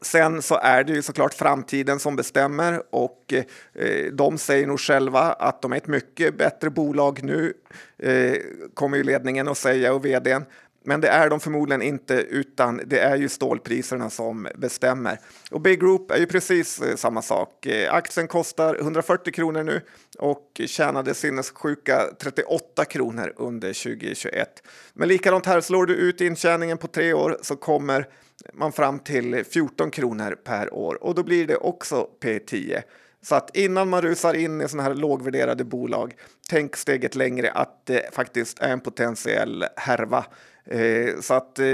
Sen 0.00 0.42
så 0.42 0.58
är 0.62 0.84
det 0.84 0.92
ju 0.92 1.02
såklart 1.02 1.34
framtiden 1.34 1.98
som 1.98 2.16
bestämmer 2.16 2.82
och 2.90 3.34
eh, 3.74 4.12
de 4.12 4.38
säger 4.38 4.66
nog 4.66 4.80
själva 4.80 5.20
att 5.20 5.62
de 5.62 5.72
är 5.72 5.76
ett 5.76 5.86
mycket 5.86 6.38
bättre 6.38 6.70
bolag 6.70 7.22
nu, 7.22 7.54
eh, 7.98 8.36
kommer 8.74 8.96
ju 8.96 9.02
ledningen 9.02 9.48
att 9.48 9.58
säga 9.58 9.94
och 9.94 10.04
vdn. 10.04 10.44
Men 10.84 11.00
det 11.00 11.08
är 11.08 11.30
de 11.30 11.40
förmodligen 11.40 11.82
inte, 11.82 12.14
utan 12.14 12.80
det 12.86 12.98
är 12.98 13.16
ju 13.16 13.28
stålpriserna 13.28 14.10
som 14.10 14.48
bestämmer. 14.54 15.20
Och 15.50 15.60
Big 15.60 15.80
Group 15.80 16.10
är 16.10 16.18
ju 16.18 16.26
precis 16.26 16.80
eh, 16.80 16.96
samma 16.96 17.22
sak. 17.22 17.66
Eh, 17.66 17.94
aktien 17.94 18.28
kostar 18.28 18.74
140 18.74 19.32
kronor 19.32 19.62
nu 19.62 19.80
och 20.18 20.60
tjänade 20.66 21.14
sinnessjuka 21.14 22.02
38 22.20 22.84
kronor 22.84 23.32
under 23.36 23.72
2021. 23.72 24.48
Men 24.94 25.08
likadant 25.08 25.46
här, 25.46 25.60
slår 25.60 25.86
du 25.86 25.94
ut 25.94 26.20
intjäningen 26.20 26.78
på 26.78 26.86
tre 26.86 27.12
år 27.12 27.38
så 27.42 27.56
kommer 27.56 28.06
man 28.52 28.72
fram 28.72 28.98
till 28.98 29.44
14 29.44 29.90
kronor 29.90 30.36
per 30.44 30.74
år 30.74 31.04
och 31.04 31.14
då 31.14 31.22
blir 31.22 31.46
det 31.46 31.56
också 31.56 32.08
P10. 32.22 32.82
Så 33.22 33.34
att 33.34 33.56
innan 33.56 33.88
man 33.88 34.02
rusar 34.02 34.34
in 34.34 34.60
i 34.60 34.68
sådana 34.68 34.88
här 34.88 34.94
lågvärderade 34.94 35.64
bolag, 35.64 36.14
tänk 36.50 36.76
steget 36.76 37.14
längre 37.14 37.50
att 37.50 37.86
det 37.86 38.14
faktiskt 38.14 38.58
är 38.58 38.68
en 38.68 38.80
potentiell 38.80 39.64
härva. 39.76 40.24
Eh, 40.70 41.20
så 41.20 41.34
att, 41.34 41.58
eh, 41.58 41.66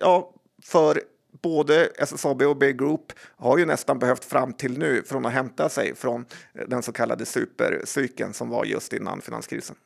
ja, 0.00 0.32
för 0.64 1.00
både 1.42 1.88
SSAB 1.98 2.42
och 2.42 2.56
B 2.56 2.72
Group 2.72 3.12
har 3.36 3.58
ju 3.58 3.66
nästan 3.66 3.98
behövt 3.98 4.24
fram 4.24 4.52
till 4.52 4.78
nu 4.78 5.02
från 5.06 5.26
att 5.26 5.32
hämta 5.32 5.68
sig 5.68 5.94
från 5.94 6.24
eh, 6.54 6.68
den 6.68 6.82
så 6.82 6.92
kallade 6.92 7.26
supercykeln 7.26 8.32
som 8.32 8.48
var 8.48 8.64
just 8.64 8.92
innan 8.92 9.20
finanskrisen. 9.20 9.76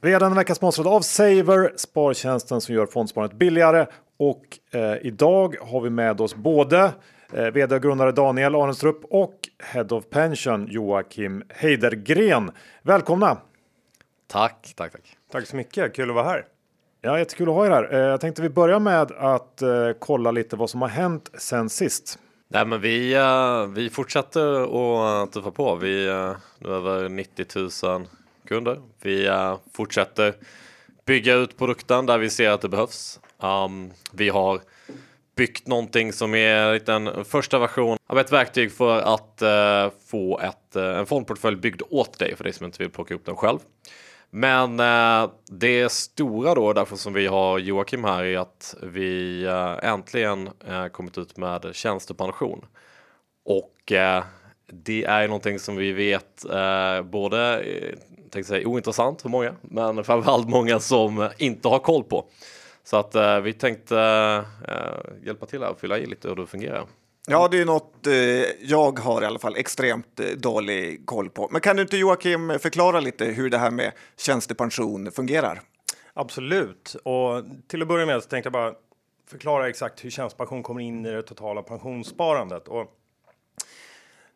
Redan 0.00 0.30
en 0.30 0.38
vecka 0.38 0.54
sponsrad 0.54 0.86
av 0.86 1.00
Saver, 1.00 1.72
spartjänsten 1.76 2.60
som 2.60 2.74
gör 2.74 2.86
fondsparandet 2.86 3.38
billigare. 3.38 3.86
Och 4.18 4.44
eh, 4.70 5.06
idag 5.06 5.56
har 5.60 5.80
vi 5.80 5.90
med 5.90 6.20
oss 6.20 6.34
både 6.34 6.92
eh, 7.32 7.44
vd 7.44 7.74
och 7.74 7.82
grundare 7.82 8.12
Daniel 8.12 8.54
Arenstrup 8.54 9.04
och 9.04 9.34
Head 9.58 9.86
of 9.90 10.04
Pension 10.10 10.66
Joakim 10.70 11.42
Heidergren. 11.48 12.50
Välkomna! 12.82 13.36
Tack, 14.30 14.72
tack, 14.76 14.92
tack. 14.92 15.16
Tack 15.32 15.46
så 15.46 15.56
mycket, 15.56 15.94
kul 15.94 16.08
att 16.08 16.14
vara 16.14 16.24
här. 16.24 16.46
Ja, 17.00 17.18
jättekul 17.18 17.48
att 17.48 17.54
ha 17.54 17.66
er 17.66 17.70
här. 17.70 17.94
Eh, 17.94 17.98
jag 17.98 18.20
tänkte 18.20 18.42
vi 18.42 18.48
börjar 18.48 18.80
med 18.80 19.12
att 19.12 19.62
eh, 19.62 19.90
kolla 19.98 20.30
lite 20.30 20.56
vad 20.56 20.70
som 20.70 20.82
har 20.82 20.88
hänt 20.88 21.30
sen 21.34 21.68
sist. 21.68 22.18
Nej, 22.48 22.66
men 22.66 22.80
vi, 22.80 23.16
uh, 23.16 23.66
vi 23.66 23.90
fortsätter 23.90 24.62
att 25.22 25.32
tuffa 25.32 25.50
på. 25.50 25.74
Vi 25.76 26.06
nu 26.58 26.68
över 26.68 27.08
90 27.08 27.46
000 27.84 28.06
kunder. 28.48 28.80
Vi 29.02 29.30
fortsätter 29.72 30.34
bygga 31.06 31.34
ut 31.34 31.58
produkten 31.58 32.06
där 32.06 32.18
vi 32.18 32.30
ser 32.30 32.50
att 32.50 32.60
det 32.60 32.68
behövs. 32.68 33.20
Um, 33.42 33.90
vi 34.12 34.28
har 34.28 34.60
byggt 35.36 35.66
någonting 35.66 36.12
som 36.12 36.34
är 36.34 36.90
en 36.90 37.24
första 37.24 37.58
version 37.58 37.98
av 38.06 38.18
ett 38.18 38.32
verktyg 38.32 38.72
för 38.72 38.98
att 38.98 39.42
få 40.06 40.40
ett, 40.40 40.76
en 40.76 41.06
fondportfölj 41.06 41.56
byggd 41.56 41.82
åt 41.90 42.18
dig 42.18 42.36
för 42.36 42.44
dig 42.44 42.52
som 42.52 42.66
inte 42.66 42.78
vill 42.78 42.90
plocka 42.90 43.14
upp 43.14 43.24
den 43.24 43.36
själv. 43.36 43.58
Men 44.30 44.80
eh, 44.80 45.30
det 45.50 45.92
stora 45.92 46.54
då, 46.54 46.72
därför 46.72 46.96
som 46.96 47.12
vi 47.12 47.26
har 47.26 47.58
Joakim 47.58 48.04
här, 48.04 48.24
är 48.24 48.38
att 48.38 48.74
vi 48.82 49.44
eh, 49.44 49.90
äntligen 49.90 50.50
eh, 50.66 50.86
kommit 50.86 51.18
ut 51.18 51.36
med 51.36 51.70
tjänstepension. 51.72 52.64
Och 53.44 53.92
eh, 53.92 54.24
det 54.66 55.04
är 55.04 55.28
någonting 55.28 55.58
som 55.58 55.76
vi 55.76 55.92
vet 55.92 56.44
både 57.04 57.64
tänkte 58.30 58.48
säga 58.48 58.68
ointressant 58.68 59.22
för 59.22 59.28
många, 59.28 59.54
men 59.60 60.04
framförallt 60.04 60.48
många 60.48 60.80
som 60.80 61.28
inte 61.38 61.68
har 61.68 61.78
koll 61.78 62.04
på. 62.04 62.24
Så 62.84 62.96
att 62.96 63.42
vi 63.42 63.52
tänkte 63.52 63.94
hjälpa 65.24 65.46
till 65.46 65.62
här 65.62 65.70
och 65.70 65.80
fylla 65.80 65.98
i 65.98 66.06
lite 66.06 66.28
hur 66.28 66.36
det 66.36 66.46
fungerar. 66.46 66.86
Ja, 67.26 67.48
det 67.48 67.60
är 67.60 67.64
något 67.64 68.06
eh, 68.06 68.14
jag 68.68 68.98
har 68.98 69.22
i 69.22 69.24
alla 69.24 69.38
fall 69.38 69.56
extremt 69.56 70.20
eh, 70.20 70.26
dålig 70.26 71.06
koll 71.06 71.30
på. 71.30 71.48
Men 71.52 71.60
kan 71.60 71.76
du 71.76 71.82
inte 71.82 71.96
Joakim 71.96 72.58
förklara 72.58 73.00
lite 73.00 73.24
hur 73.24 73.50
det 73.50 73.58
här 73.58 73.70
med 73.70 73.92
tjänstepension 74.16 75.12
fungerar? 75.12 75.60
Absolut, 76.14 76.96
och 77.04 77.44
till 77.68 77.82
att 77.82 77.88
börja 77.88 78.06
med 78.06 78.22
så 78.22 78.28
tänkte 78.28 78.46
jag 78.46 78.52
bara 78.52 78.74
förklara 79.30 79.68
exakt 79.68 80.04
hur 80.04 80.10
tjänstepension 80.10 80.62
kommer 80.62 80.80
in 80.80 81.06
i 81.06 81.10
det 81.10 81.22
totala 81.22 81.62
pensionssparandet. 81.62 82.68
Och 82.68 82.94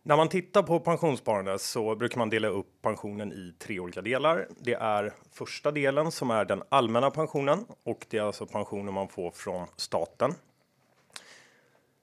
när 0.02 0.16
man 0.16 0.28
tittar 0.28 0.62
på 0.62 0.80
pensionssparande 0.80 1.58
så 1.58 1.96
brukar 1.96 2.18
man 2.18 2.30
dela 2.30 2.48
upp 2.48 2.82
pensionen 2.82 3.32
i 3.32 3.54
tre 3.58 3.80
olika 3.80 4.02
delar. 4.02 4.48
Det 4.58 4.74
är 4.74 5.12
första 5.32 5.70
delen 5.70 6.12
som 6.12 6.30
är 6.30 6.44
den 6.44 6.62
allmänna 6.68 7.10
pensionen 7.10 7.64
och 7.84 8.06
det 8.10 8.18
är 8.18 8.22
alltså 8.22 8.46
pensionen 8.46 8.94
man 8.94 9.08
får 9.08 9.30
från 9.30 9.66
staten. 9.76 10.34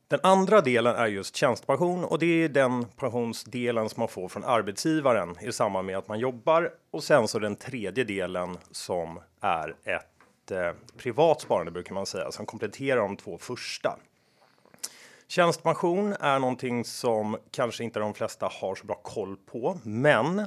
Den 0.09 0.19
andra 0.23 0.61
delen 0.61 0.95
är 0.95 1.07
just 1.07 1.35
tjänstepension 1.35 2.03
och 2.03 2.19
det 2.19 2.43
är 2.43 2.49
den 2.49 2.85
pensionsdelen 2.85 3.89
som 3.89 4.01
man 4.01 4.07
får 4.07 4.27
från 4.27 4.43
arbetsgivaren 4.43 5.35
i 5.41 5.51
samband 5.51 5.85
med 5.85 5.97
att 5.97 6.07
man 6.07 6.19
jobbar 6.19 6.71
och 6.91 7.03
sen 7.03 7.27
så 7.27 7.39
den 7.39 7.55
tredje 7.55 8.03
delen 8.03 8.57
som 8.71 9.19
är 9.41 9.75
ett 9.83 10.51
eh, 10.51 10.71
privat 10.97 11.41
sparande 11.41 11.71
brukar 11.71 11.93
man 11.93 12.05
säga 12.05 12.31
som 12.31 12.45
kompletterar 12.45 13.01
de 13.01 13.17
två 13.17 13.37
första. 13.37 13.99
Tjänstepension 15.27 16.13
är 16.19 16.39
någonting 16.39 16.85
som 16.85 17.37
kanske 17.51 17.83
inte 17.83 17.99
de 17.99 18.13
flesta 18.13 18.49
har 18.61 18.75
så 18.75 18.85
bra 18.85 18.95
koll 18.95 19.37
på, 19.37 19.79
men 19.83 20.45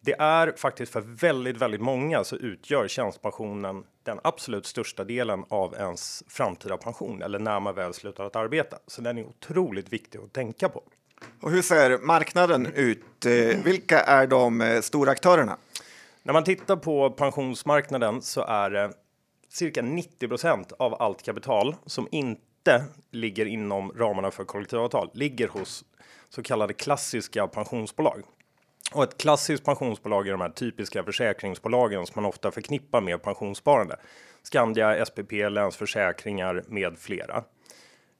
det 0.00 0.14
är 0.18 0.52
faktiskt 0.56 0.92
för 0.92 1.00
väldigt, 1.00 1.56
väldigt 1.56 1.80
många 1.80 2.24
så 2.24 2.36
utgör 2.36 2.88
tjänstepensionen 2.88 3.84
den 4.04 4.20
absolut 4.24 4.66
största 4.66 5.04
delen 5.04 5.44
av 5.48 5.74
ens 5.74 6.24
framtida 6.28 6.76
pension 6.76 7.22
eller 7.22 7.38
när 7.38 7.60
man 7.60 7.74
väl 7.74 7.94
slutar 7.94 8.24
att 8.24 8.36
arbeta. 8.36 8.78
Så 8.86 9.02
den 9.02 9.18
är 9.18 9.24
otroligt 9.24 9.92
viktig 9.92 10.18
att 10.18 10.32
tänka 10.32 10.68
på. 10.68 10.82
Och 11.40 11.50
hur 11.50 11.62
ser 11.62 11.98
marknaden 11.98 12.66
ut? 12.74 13.26
Eh, 13.26 13.64
vilka 13.64 14.00
är 14.00 14.26
de 14.26 14.60
eh, 14.60 14.80
stora 14.80 15.10
aktörerna? 15.10 15.56
När 16.22 16.32
man 16.32 16.44
tittar 16.44 16.76
på 16.76 17.10
pensionsmarknaden 17.10 18.22
så 18.22 18.40
är 18.40 18.70
det 18.70 18.92
cirka 19.48 19.82
90% 19.82 20.72
av 20.78 21.02
allt 21.02 21.22
kapital 21.22 21.76
som 21.86 22.08
inte 22.10 22.40
inte 22.64 22.84
ligger 23.10 23.46
inom 23.46 23.92
ramarna 23.92 24.30
för 24.30 24.44
kollektivavtal 24.44 25.10
ligger 25.14 25.48
hos 25.48 25.84
så 26.28 26.42
kallade 26.42 26.72
klassiska 26.72 27.46
pensionsbolag. 27.46 28.22
Och 28.92 29.02
ett 29.02 29.18
klassiskt 29.18 29.64
pensionsbolag 29.64 30.28
är 30.28 30.32
de 30.32 30.40
här 30.40 30.48
typiska 30.48 31.04
försäkringsbolagen 31.04 32.06
som 32.06 32.22
man 32.22 32.28
ofta 32.28 32.50
förknippar 32.50 33.00
med 33.00 33.22
pensionssparande. 33.22 33.96
Skandia, 34.42 35.04
SPP, 35.06 35.32
Länsförsäkringar 35.32 36.64
med 36.68 36.98
flera. 36.98 37.44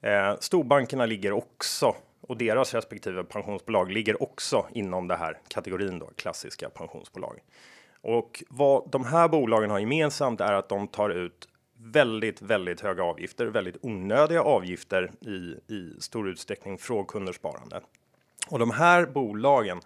Eh, 0.03 0.37
storbankerna 0.41 1.07
ligger 1.07 1.33
också 1.33 1.95
och 2.21 2.37
deras 2.37 2.75
respektive 2.75 3.25
pensionsbolag 3.25 3.93
ligger 3.93 4.23
också 4.23 4.67
inom 4.73 5.09
det 5.09 5.17
här 5.17 5.39
kategorin 5.49 5.99
då 5.99 6.07
klassiska 6.17 6.69
pensionsbolag. 6.69 7.41
Och 8.01 8.45
vad 8.49 8.91
de 8.91 9.05
här 9.05 9.29
bolagen 9.29 9.71
har 9.71 9.79
gemensamt 9.79 10.41
är 10.41 10.53
att 10.53 10.69
de 10.69 10.89
tar 10.89 11.11
ut 11.11 11.49
väldigt, 11.79 12.43
väldigt 12.43 12.81
höga 12.81 13.03
avgifter, 13.03 13.47
väldigt 13.47 13.77
onödiga 13.83 14.43
avgifter 14.43 15.13
i, 15.21 15.75
i 15.75 15.97
stor 16.01 16.29
utsträckning 16.29 16.79
från 16.79 17.05
kunders 17.05 17.37
sparande. 17.37 17.81
Och 18.49 18.59
de 18.59 18.71
här 18.71 19.07
bolagen, 19.07 19.81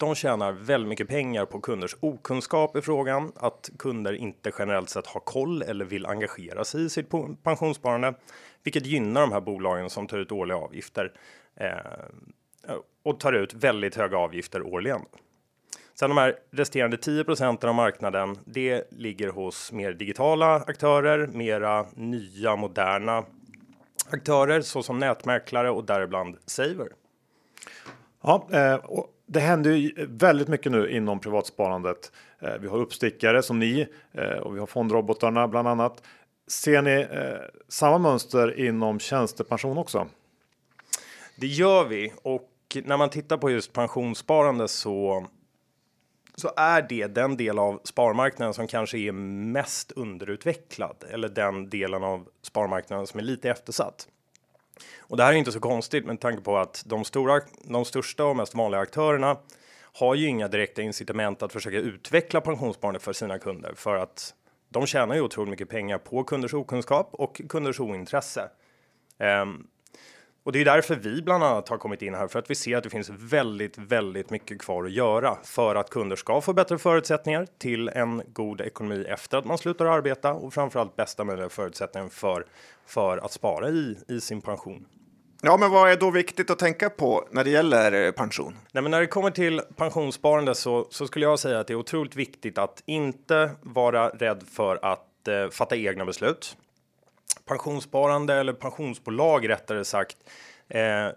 de 0.00 0.14
tjänar 0.14 0.52
väldigt 0.52 0.88
mycket 0.88 1.08
pengar 1.08 1.44
på 1.44 1.60
kunders 1.60 1.96
okunskap 2.00 2.76
i 2.76 2.80
frågan, 2.80 3.32
att 3.36 3.70
kunder 3.78 4.12
inte 4.12 4.52
generellt 4.58 4.88
sett 4.88 5.06
har 5.06 5.20
koll 5.20 5.62
eller 5.62 5.84
vill 5.84 6.06
engagera 6.06 6.64
sig 6.64 6.84
i 6.84 6.88
sitt 6.88 7.10
pensionssparande, 7.42 8.14
vilket 8.62 8.86
gynnar 8.86 9.20
de 9.20 9.32
här 9.32 9.40
bolagen 9.40 9.90
som 9.90 10.06
tar 10.06 10.18
ut 10.18 10.32
årliga 10.32 10.58
avgifter 10.58 11.12
eh, 11.56 12.74
och 13.02 13.20
tar 13.20 13.32
ut 13.32 13.54
väldigt 13.54 13.96
höga 13.96 14.18
avgifter 14.18 14.62
årligen. 14.62 15.00
Sen 15.94 16.10
de 16.10 16.18
här 16.18 16.36
resterande 16.50 16.96
10 16.96 17.24
procenten 17.24 17.68
av 17.68 17.74
marknaden, 17.74 18.38
det 18.44 18.84
ligger 18.90 19.28
hos 19.28 19.72
mer 19.72 19.92
digitala 19.92 20.54
aktörer, 20.54 21.26
mera 21.26 21.86
nya 21.94 22.56
moderna 22.56 23.24
aktörer 24.10 24.60
såsom 24.60 24.98
nätmäklare 24.98 25.70
och 25.70 25.84
däribland 25.84 26.36
Saver. 26.46 26.88
Ja, 28.22 28.46
eh, 28.52 28.74
och 28.74 29.06
det 29.32 29.40
händer 29.40 29.70
ju 29.70 30.06
väldigt 30.08 30.48
mycket 30.48 30.72
nu 30.72 30.90
inom 30.90 31.20
privatsparandet. 31.20 32.12
Eh, 32.38 32.54
vi 32.60 32.68
har 32.68 32.78
uppstickare 32.78 33.42
som 33.42 33.58
ni 33.58 33.86
eh, 34.12 34.38
och 34.38 34.54
vi 34.54 34.58
har 34.60 34.66
fondrobotarna 34.66 35.48
bland 35.48 35.68
annat. 35.68 36.02
Ser 36.46 36.82
ni 36.82 37.00
eh, 37.00 37.60
samma 37.68 37.98
mönster 37.98 38.60
inom 38.60 39.00
tjänstepension 39.00 39.78
också? 39.78 40.06
Det 41.36 41.46
gör 41.46 41.84
vi 41.84 42.12
och 42.22 42.50
när 42.84 42.96
man 42.96 43.10
tittar 43.10 43.36
på 43.36 43.50
just 43.50 43.72
pensionssparande 43.72 44.68
så 44.68 45.26
så 46.34 46.52
är 46.56 46.82
det 46.88 47.06
den 47.06 47.36
del 47.36 47.58
av 47.58 47.80
sparmarknaden 47.84 48.54
som 48.54 48.66
kanske 48.66 48.98
är 48.98 49.12
mest 49.12 49.92
underutvecklad 49.92 51.04
eller 51.10 51.28
den 51.28 51.70
delen 51.70 52.04
av 52.04 52.28
sparmarknaden 52.42 53.06
som 53.06 53.20
är 53.20 53.24
lite 53.24 53.50
eftersatt. 53.50 54.08
Och 55.10 55.16
det 55.16 55.22
här 55.22 55.32
är 55.32 55.36
inte 55.36 55.52
så 55.52 55.60
konstigt 55.60 56.06
med 56.06 56.20
tanke 56.20 56.42
på 56.42 56.58
att 56.58 56.82
de 56.86 57.04
stora, 57.04 57.40
de 57.64 57.84
största 57.84 58.24
och 58.24 58.36
mest 58.36 58.54
vanliga 58.54 58.80
aktörerna 58.80 59.36
har 59.82 60.14
ju 60.14 60.26
inga 60.26 60.48
direkta 60.48 60.82
incitament 60.82 61.42
att 61.42 61.52
försöka 61.52 61.76
utveckla 61.76 62.40
pensionssparande 62.40 63.00
för 63.00 63.12
sina 63.12 63.38
kunder 63.38 63.72
för 63.76 63.96
att 63.96 64.34
de 64.68 64.86
tjänar 64.86 65.14
ju 65.14 65.20
otroligt 65.20 65.50
mycket 65.50 65.68
pengar 65.68 65.98
på 65.98 66.24
kunders 66.24 66.54
okunskap 66.54 67.08
och 67.12 67.40
kunders 67.48 67.80
ointresse. 67.80 68.48
Um, 69.42 69.66
Och 70.42 70.52
det 70.52 70.60
är 70.60 70.64
därför 70.64 70.96
vi 70.96 71.22
bland 71.22 71.44
annat 71.44 71.68
har 71.68 71.78
kommit 71.78 72.02
in 72.02 72.14
här 72.14 72.28
för 72.28 72.38
att 72.38 72.50
vi 72.50 72.54
ser 72.54 72.76
att 72.76 72.84
det 72.84 72.90
finns 72.90 73.10
väldigt, 73.10 73.78
väldigt 73.78 74.30
mycket 74.30 74.58
kvar 74.62 74.84
att 74.84 74.92
göra 74.92 75.38
för 75.44 75.74
att 75.74 75.90
kunder 75.90 76.16
ska 76.16 76.40
få 76.40 76.52
bättre 76.52 76.78
förutsättningar 76.78 77.46
till 77.58 77.88
en 77.88 78.22
god 78.32 78.60
ekonomi 78.60 79.04
efter 79.08 79.38
att 79.38 79.44
man 79.44 79.58
slutar 79.58 79.86
arbeta 79.86 80.32
och 80.32 80.54
framförallt 80.54 80.96
bästa 80.96 81.24
möjliga 81.24 81.48
förutsättningar 81.48 82.08
för, 82.08 82.46
för 82.86 83.18
att 83.18 83.32
spara 83.32 83.68
i, 83.68 83.96
i 84.08 84.20
sin 84.20 84.40
pension. 84.40 84.86
Ja, 85.42 85.56
men 85.56 85.70
vad 85.70 85.90
är 85.90 85.96
då 85.96 86.10
viktigt 86.10 86.50
att 86.50 86.58
tänka 86.58 86.90
på 86.90 87.28
när 87.30 87.44
det 87.44 87.50
gäller 87.50 88.06
eh, 88.06 88.10
pension? 88.10 88.56
Nej, 88.72 88.82
men 88.82 88.90
när 88.90 89.00
det 89.00 89.06
kommer 89.06 89.30
till 89.30 89.60
pensionssparande 89.76 90.54
så, 90.54 90.86
så 90.90 91.06
skulle 91.06 91.24
jag 91.24 91.38
säga 91.38 91.60
att 91.60 91.66
det 91.66 91.72
är 91.72 91.78
otroligt 91.78 92.16
viktigt 92.16 92.58
att 92.58 92.82
inte 92.86 93.50
vara 93.62 94.08
rädd 94.08 94.42
för 94.52 94.78
att 94.82 95.28
eh, 95.28 95.48
fatta 95.50 95.76
egna 95.76 96.04
beslut 96.04 96.56
pensionssparande 97.50 98.34
eller 98.34 98.52
pensionsbolag 98.52 99.48
rättare 99.48 99.84
sagt. 99.84 100.16
Eh, 100.68 101.08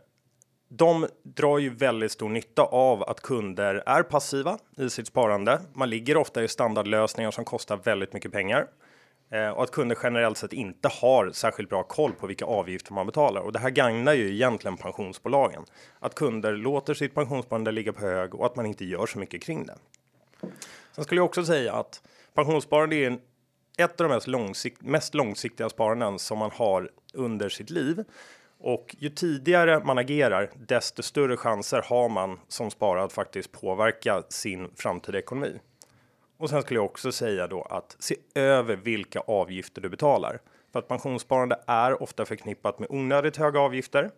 de 0.69 1.07
drar 1.23 1.57
ju 1.57 1.69
väldigt 1.69 2.11
stor 2.11 2.29
nytta 2.29 2.61
av 2.61 3.03
att 3.03 3.21
kunder 3.21 3.83
är 3.85 4.03
passiva 4.03 4.57
i 4.77 4.89
sitt 4.89 5.07
sparande. 5.07 5.61
Man 5.73 5.89
ligger 5.89 6.17
ofta 6.17 6.43
i 6.43 6.47
standardlösningar 6.47 7.31
som 7.31 7.45
kostar 7.45 7.77
väldigt 7.77 8.13
mycket 8.13 8.31
pengar 8.31 8.67
Eh, 9.33 9.49
och 9.49 9.63
att 9.63 9.71
kunder 9.71 9.97
generellt 10.03 10.37
sett 10.37 10.53
inte 10.53 10.87
har 10.87 11.31
särskilt 11.31 11.69
bra 11.69 11.83
koll 11.83 12.13
på 12.13 12.27
vilka 12.27 12.45
avgifter 12.45 12.93
man 12.93 13.05
betalar. 13.05 13.41
Och 13.41 13.51
det 13.51 13.59
här 13.59 13.69
gagnar 13.69 14.13
ju 14.13 14.33
egentligen 14.33 14.77
pensionsbolagen. 14.77 15.65
Att 15.99 16.15
kunder 16.15 16.53
låter 16.53 16.93
sitt 16.93 17.15
pensionssparande 17.15 17.71
ligga 17.71 17.93
på 17.93 18.01
hög 18.01 18.35
och 18.35 18.45
att 18.45 18.55
man 18.55 18.65
inte 18.65 18.85
gör 18.85 19.05
så 19.05 19.19
mycket 19.19 19.43
kring 19.43 19.65
det. 19.65 19.75
Sen 20.91 21.03
skulle 21.03 21.19
jag 21.19 21.25
också 21.25 21.45
säga 21.45 21.73
att 21.73 22.01
pensionssparande 22.33 22.95
är 22.95 23.07
en 23.07 23.19
ett 23.77 24.01
av 24.01 24.07
de 24.09 24.13
mest, 24.15 24.27
långsikt, 24.27 24.81
mest 24.81 25.13
långsiktiga 25.13 25.69
sparanden 25.69 26.19
som 26.19 26.37
man 26.37 26.51
har 26.51 26.89
under 27.13 27.49
sitt 27.49 27.69
liv. 27.69 28.03
Och 28.59 28.95
ju 28.99 29.09
tidigare 29.09 29.83
man 29.85 29.97
agerar, 29.97 30.51
desto 30.67 31.03
större 31.03 31.37
chanser 31.37 31.81
har 31.81 32.09
man 32.09 32.39
som 32.47 32.71
sparad 32.71 33.11
faktiskt 33.11 33.51
påverka 33.51 34.23
sin 34.29 34.69
framtida 34.75 35.19
ekonomi. 35.19 35.59
Och 36.37 36.49
sen 36.49 36.61
skulle 36.61 36.77
jag 36.77 36.85
också 36.85 37.11
säga 37.11 37.47
då 37.47 37.61
att 37.61 37.95
se 37.99 38.15
över 38.35 38.75
vilka 38.75 39.19
avgifter 39.19 39.81
du 39.81 39.89
betalar. 39.89 40.39
För 40.71 40.79
att 40.79 40.87
pensionssparande 40.87 41.59
är 41.67 42.03
ofta 42.03 42.25
förknippat 42.25 42.79
med 42.79 42.87
onödigt 42.91 43.37
höga 43.37 43.59
avgifter. 43.59 44.11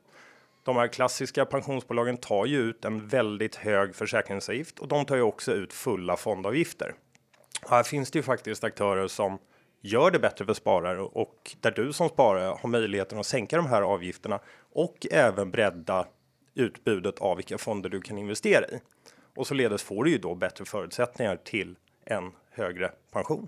De 0.63 0.75
här 0.75 0.87
klassiska 0.87 1.45
pensionsbolagen 1.45 2.17
tar 2.17 2.45
ju 2.45 2.57
ut 2.57 2.85
en 2.85 3.07
väldigt 3.07 3.55
hög 3.55 3.95
försäkringsavgift 3.95 4.79
och 4.79 4.87
de 4.87 5.05
tar 5.05 5.15
ju 5.15 5.21
också 5.21 5.51
ut 5.51 5.73
fulla 5.73 6.17
fondavgifter. 6.17 6.93
Här 7.69 7.83
finns 7.83 8.11
det 8.11 8.19
ju 8.19 8.23
faktiskt 8.23 8.63
aktörer 8.63 9.07
som 9.07 9.37
gör 9.81 10.11
det 10.11 10.19
bättre 10.19 10.45
för 10.45 10.53
sparare 10.53 11.01
och 11.01 11.55
där 11.61 11.71
du 11.71 11.93
som 11.93 12.09
sparare 12.09 12.57
har 12.61 12.69
möjligheten 12.69 13.19
att 13.19 13.25
sänka 13.25 13.57
de 13.57 13.65
här 13.65 13.81
avgifterna 13.81 14.39
och 14.73 15.07
även 15.11 15.51
bredda 15.51 16.07
utbudet 16.53 17.19
av 17.19 17.37
vilka 17.37 17.57
fonder 17.57 17.89
du 17.89 18.01
kan 18.01 18.17
investera 18.17 18.65
i. 18.65 18.79
Och 19.35 19.47
således 19.47 19.83
får 19.83 20.03
du 20.03 20.11
ju 20.11 20.17
då 20.17 20.35
bättre 20.35 20.65
förutsättningar 20.65 21.35
till 21.35 21.75
en 22.05 22.31
högre 22.51 22.91
pension. 23.11 23.47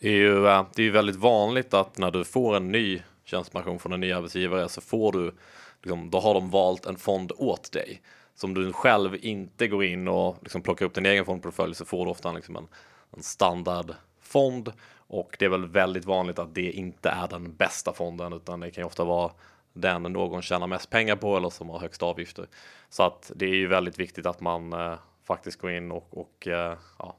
Det 0.00 0.08
är 0.08 0.12
ju 0.12 0.46
eh, 0.46 0.66
det 0.74 0.82
är 0.82 0.90
väldigt 0.90 1.16
vanligt 1.16 1.74
att 1.74 1.98
när 1.98 2.10
du 2.10 2.24
får 2.24 2.56
en 2.56 2.72
ny 2.72 3.02
tjänstepension 3.24 3.78
från 3.78 3.92
en 3.92 4.00
ny 4.00 4.12
arbetsgivare 4.12 4.68
så 4.68 4.80
får 4.80 5.12
du 5.12 5.34
liksom, 5.82 6.10
då 6.10 6.20
har 6.20 6.34
de 6.34 6.50
valt 6.50 6.86
en 6.86 6.96
fond 6.96 7.32
åt 7.36 7.72
dig. 7.72 8.02
Så 8.34 8.46
om 8.46 8.54
du 8.54 8.72
själv 8.72 9.16
inte 9.24 9.68
går 9.68 9.84
in 9.84 10.08
och 10.08 10.38
liksom 10.42 10.62
plockar 10.62 10.86
upp 10.86 10.94
din 10.94 11.06
egen 11.06 11.24
fondportfölj 11.24 11.74
så 11.74 11.84
får 11.84 12.04
du 12.04 12.10
ofta 12.10 12.32
liksom 12.32 12.56
en 12.56 12.68
en 13.16 13.22
standardfond 13.22 14.72
och 14.96 15.36
det 15.38 15.44
är 15.44 15.48
väl 15.48 15.66
väldigt 15.66 16.04
vanligt 16.04 16.38
att 16.38 16.54
det 16.54 16.70
inte 16.72 17.08
är 17.08 17.28
den 17.28 17.56
bästa 17.56 17.92
fonden 17.92 18.32
utan 18.32 18.60
det 18.60 18.70
kan 18.70 18.82
ju 18.82 18.86
ofta 18.86 19.04
vara 19.04 19.32
den 19.72 20.02
någon 20.02 20.42
tjänar 20.42 20.66
mest 20.66 20.90
pengar 20.90 21.16
på 21.16 21.36
eller 21.36 21.50
som 21.50 21.70
har 21.70 21.78
högst 21.78 22.02
avgifter. 22.02 22.46
Så 22.88 23.02
att 23.02 23.32
det 23.34 23.46
är 23.46 23.54
ju 23.54 23.66
väldigt 23.66 23.98
viktigt 23.98 24.26
att 24.26 24.40
man 24.40 24.72
eh, 24.72 24.94
faktiskt 25.24 25.60
går 25.60 25.70
in 25.70 25.92
och, 25.92 26.18
och 26.18 26.48
eh, 26.48 26.78
ja, 26.98 27.16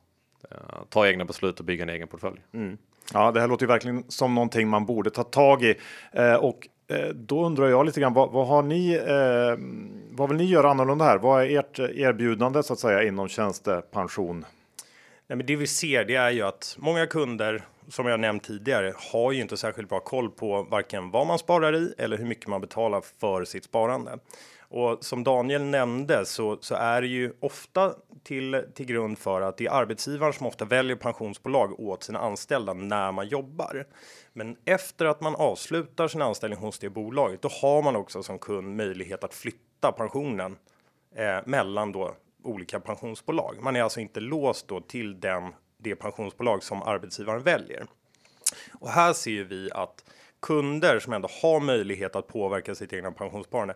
eh, 0.52 0.58
tar 0.90 1.06
egna 1.06 1.26
beslut 1.26 1.60
och 1.60 1.66
bygger 1.66 1.84
en 1.84 1.90
egen 1.90 2.08
portfölj. 2.08 2.42
Mm. 2.54 2.78
Ja, 3.14 3.32
det 3.32 3.40
här 3.40 3.48
låter 3.48 3.64
ju 3.64 3.68
verkligen 3.68 4.04
som 4.08 4.36
någonting 4.36 4.68
man 4.68 4.86
borde 4.86 5.10
ta 5.10 5.24
tag 5.24 5.64
i 5.64 5.76
eh, 6.12 6.34
och 6.34 6.68
eh, 6.88 7.08
då 7.08 7.46
undrar 7.46 7.68
jag 7.68 7.86
lite 7.86 8.00
grann 8.00 8.14
vad, 8.14 8.32
vad 8.32 8.48
har 8.48 8.64
ni? 8.64 8.94
Eh, 8.94 9.58
vad 10.12 10.30
vill 10.30 10.38
ni 10.38 10.44
göra 10.44 10.70
annorlunda 10.70 11.06
här? 11.06 11.18
Vad 11.18 11.44
är 11.44 11.60
ert 11.60 11.80
erbjudande 11.80 12.64
så 12.64 12.74
att 12.74 12.80
säga 12.80 13.04
inom 13.04 13.28
tjänstepension? 13.28 14.46
Nej, 15.28 15.38
men 15.38 15.46
det 15.46 15.56
vi 15.56 15.68
ser 15.68 16.06
det 16.06 16.16
är 16.16 16.32
ju 16.32 16.42
att 16.42 16.76
många 16.80 17.06
kunder 17.06 17.66
som 17.90 18.06
jag 18.06 18.20
nämnt 18.20 18.44
tidigare 18.44 18.94
har 19.12 19.32
ju 19.32 19.42
inte 19.42 19.58
särskilt 19.58 19.90
bra 19.90 20.00
koll 20.00 20.30
på 20.30 20.64
varken 20.64 21.12
vad 21.12 21.28
man 21.28 21.40
sparar 21.40 21.76
i 21.76 21.94
eller 21.98 22.18
hur 22.18 22.26
mycket 22.26 22.48
man 22.48 22.62
betalar 22.62 23.02
för 23.20 23.46
sitt 23.46 23.64
sparande. 23.64 24.18
Och 24.70 25.06
som 25.06 25.24
Daniel 25.24 25.64
nämnde 25.64 26.26
så, 26.26 26.58
så 26.62 26.76
är 26.76 27.02
det 27.02 27.08
ju 27.08 27.34
ofta 27.40 27.94
till, 28.24 28.64
till 28.74 28.86
grund 28.86 29.18
för 29.18 29.42
att 29.42 29.58
det 29.58 29.66
är 29.66 29.72
arbetsgivaren 29.72 30.34
som 30.34 30.48
ofta 30.48 30.66
väljer 30.66 30.96
pensionsbolag 30.96 31.80
åt 31.80 32.04
sina 32.04 32.20
anställda 32.20 32.74
när 32.74 33.12
man 33.12 33.28
jobbar. 33.28 33.88
Men 34.34 34.58
efter 34.66 35.06
att 35.06 35.22
man 35.22 35.36
avslutar 35.36 36.08
sin 36.08 36.22
anställning 36.22 36.60
hos 36.60 36.80
det 36.80 36.90
bolaget, 36.90 37.42
då 37.42 37.50
har 37.62 37.82
man 37.82 37.96
också 37.96 38.24
som 38.24 38.40
kund 38.40 38.76
möjlighet 38.76 39.24
att 39.24 39.34
flytta 39.34 39.92
pensionen 39.92 40.58
eh, 41.16 41.40
mellan 41.46 41.92
då 41.92 42.16
olika 42.44 42.80
pensionsbolag. 42.80 43.58
Man 43.62 43.76
är 43.76 43.84
alltså 43.84 44.00
inte 44.00 44.20
låst 44.20 44.68
då 44.68 44.82
till 44.82 45.20
den, 45.20 45.54
det 45.78 45.96
pensionsbolag 45.96 46.64
som 46.64 46.84
arbetsgivaren 46.84 47.44
väljer. 47.44 47.86
Och 48.80 48.90
här 48.90 49.14
ser 49.14 49.44
vi 49.44 49.72
att 49.72 50.04
kunder 50.40 51.00
som 51.00 51.14
ändå 51.14 51.30
har 51.42 51.60
möjlighet 51.60 52.16
att 52.16 52.28
påverka 52.28 52.76
sitt 52.76 52.94
egna 52.94 53.12
pensionssparande 53.12 53.76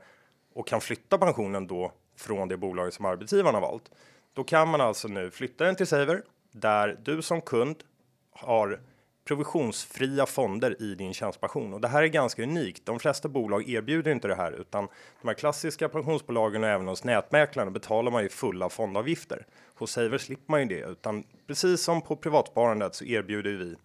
och 0.53 0.67
kan 0.67 0.81
flytta 0.81 1.17
pensionen 1.17 1.67
då 1.67 1.91
från 2.15 2.47
det 2.47 2.57
bolag 2.57 2.93
som 2.93 3.05
arbetsgivaren 3.05 3.55
har 3.55 3.61
valt. 3.61 3.91
Då 4.33 4.43
kan 4.43 4.67
man 4.67 4.81
alltså 4.81 5.07
nu 5.07 5.31
flytta 5.31 5.65
den 5.65 5.75
till 5.75 5.87
Saver 5.87 6.21
där 6.51 6.99
du 7.03 7.21
som 7.21 7.41
kund 7.41 7.83
har 8.31 8.79
provisionsfria 9.25 10.25
fonder 10.25 10.81
i 10.81 10.95
din 10.95 11.13
tjänstepension 11.13 11.73
och 11.73 11.81
det 11.81 11.87
här 11.87 12.03
är 12.03 12.07
ganska 12.07 12.43
unikt. 12.43 12.85
De 12.85 12.99
flesta 12.99 13.29
bolag 13.29 13.69
erbjuder 13.69 14.11
inte 14.11 14.27
det 14.27 14.35
här 14.35 14.51
utan 14.51 14.87
de 15.21 15.27
här 15.27 15.35
klassiska 15.35 15.89
pensionsbolagen 15.89 16.63
och 16.63 16.69
även 16.69 16.87
hos 16.87 17.03
nätmäklarna 17.03 17.71
betalar 17.71 18.11
man 18.11 18.23
ju 18.23 18.29
fulla 18.29 18.69
fondavgifter. 18.69 19.45
Hos 19.75 19.91
Saver 19.91 20.17
slipper 20.17 20.51
man 20.51 20.59
ju 20.59 20.65
det 20.65 20.91
utan 20.91 21.23
precis 21.47 21.81
som 21.81 22.01
på 22.01 22.15
privatsparandet 22.15 22.95
så 22.95 23.05
erbjuder 23.05 23.51
vi 23.51 23.75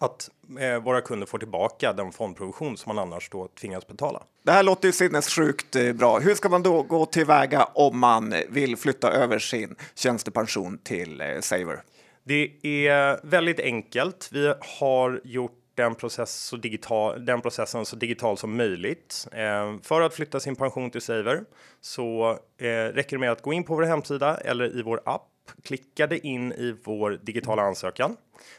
att 0.00 0.30
eh, 0.60 0.82
våra 0.82 1.00
kunder 1.00 1.26
får 1.26 1.38
tillbaka 1.38 1.92
den 1.92 2.12
fondprovision 2.12 2.76
som 2.76 2.96
man 2.96 2.98
annars 3.06 3.30
då 3.30 3.48
tvingas 3.60 3.86
betala. 3.86 4.22
Det 4.42 4.52
här 4.52 4.62
låter 4.62 4.88
ju 4.88 4.92
sinnessjukt 4.92 5.76
eh, 5.76 5.92
bra. 5.92 6.18
Hur 6.18 6.34
ska 6.34 6.48
man 6.48 6.62
då 6.62 6.82
gå 6.82 7.06
tillväga 7.06 7.64
om 7.64 7.98
man 7.98 8.34
vill 8.48 8.76
flytta 8.76 9.12
över 9.12 9.38
sin 9.38 9.76
tjänstepension 9.94 10.78
till 10.78 11.20
eh, 11.20 11.40
Saver? 11.40 11.82
Det 12.22 12.50
är 12.62 13.26
väldigt 13.26 13.60
enkelt. 13.60 14.28
Vi 14.32 14.54
har 14.60 15.20
gjort 15.24 15.60
den, 15.74 15.94
process 15.94 16.44
så 16.44 16.56
digital, 16.56 17.24
den 17.24 17.40
processen 17.40 17.86
så 17.86 17.96
digital 17.96 18.38
som 18.38 18.56
möjligt. 18.56 19.28
Eh, 19.32 19.80
för 19.82 20.00
att 20.00 20.14
flytta 20.14 20.40
sin 20.40 20.56
pension 20.56 20.90
till 20.90 21.00
Saver 21.00 21.44
så 21.80 22.38
eh, 22.58 22.66
räcker 22.66 23.16
det 23.16 23.18
med 23.18 23.32
att 23.32 23.42
gå 23.42 23.52
in 23.52 23.64
på 23.64 23.74
vår 23.74 23.82
hemsida 23.82 24.36
eller 24.36 24.78
i 24.78 24.82
vår 24.82 25.00
app, 25.04 25.28
klicka 25.62 26.06
dig 26.06 26.18
in 26.18 26.52
i 26.52 26.76
vår 26.84 27.10
digitala 27.10 27.62
ansökan. 27.62 28.16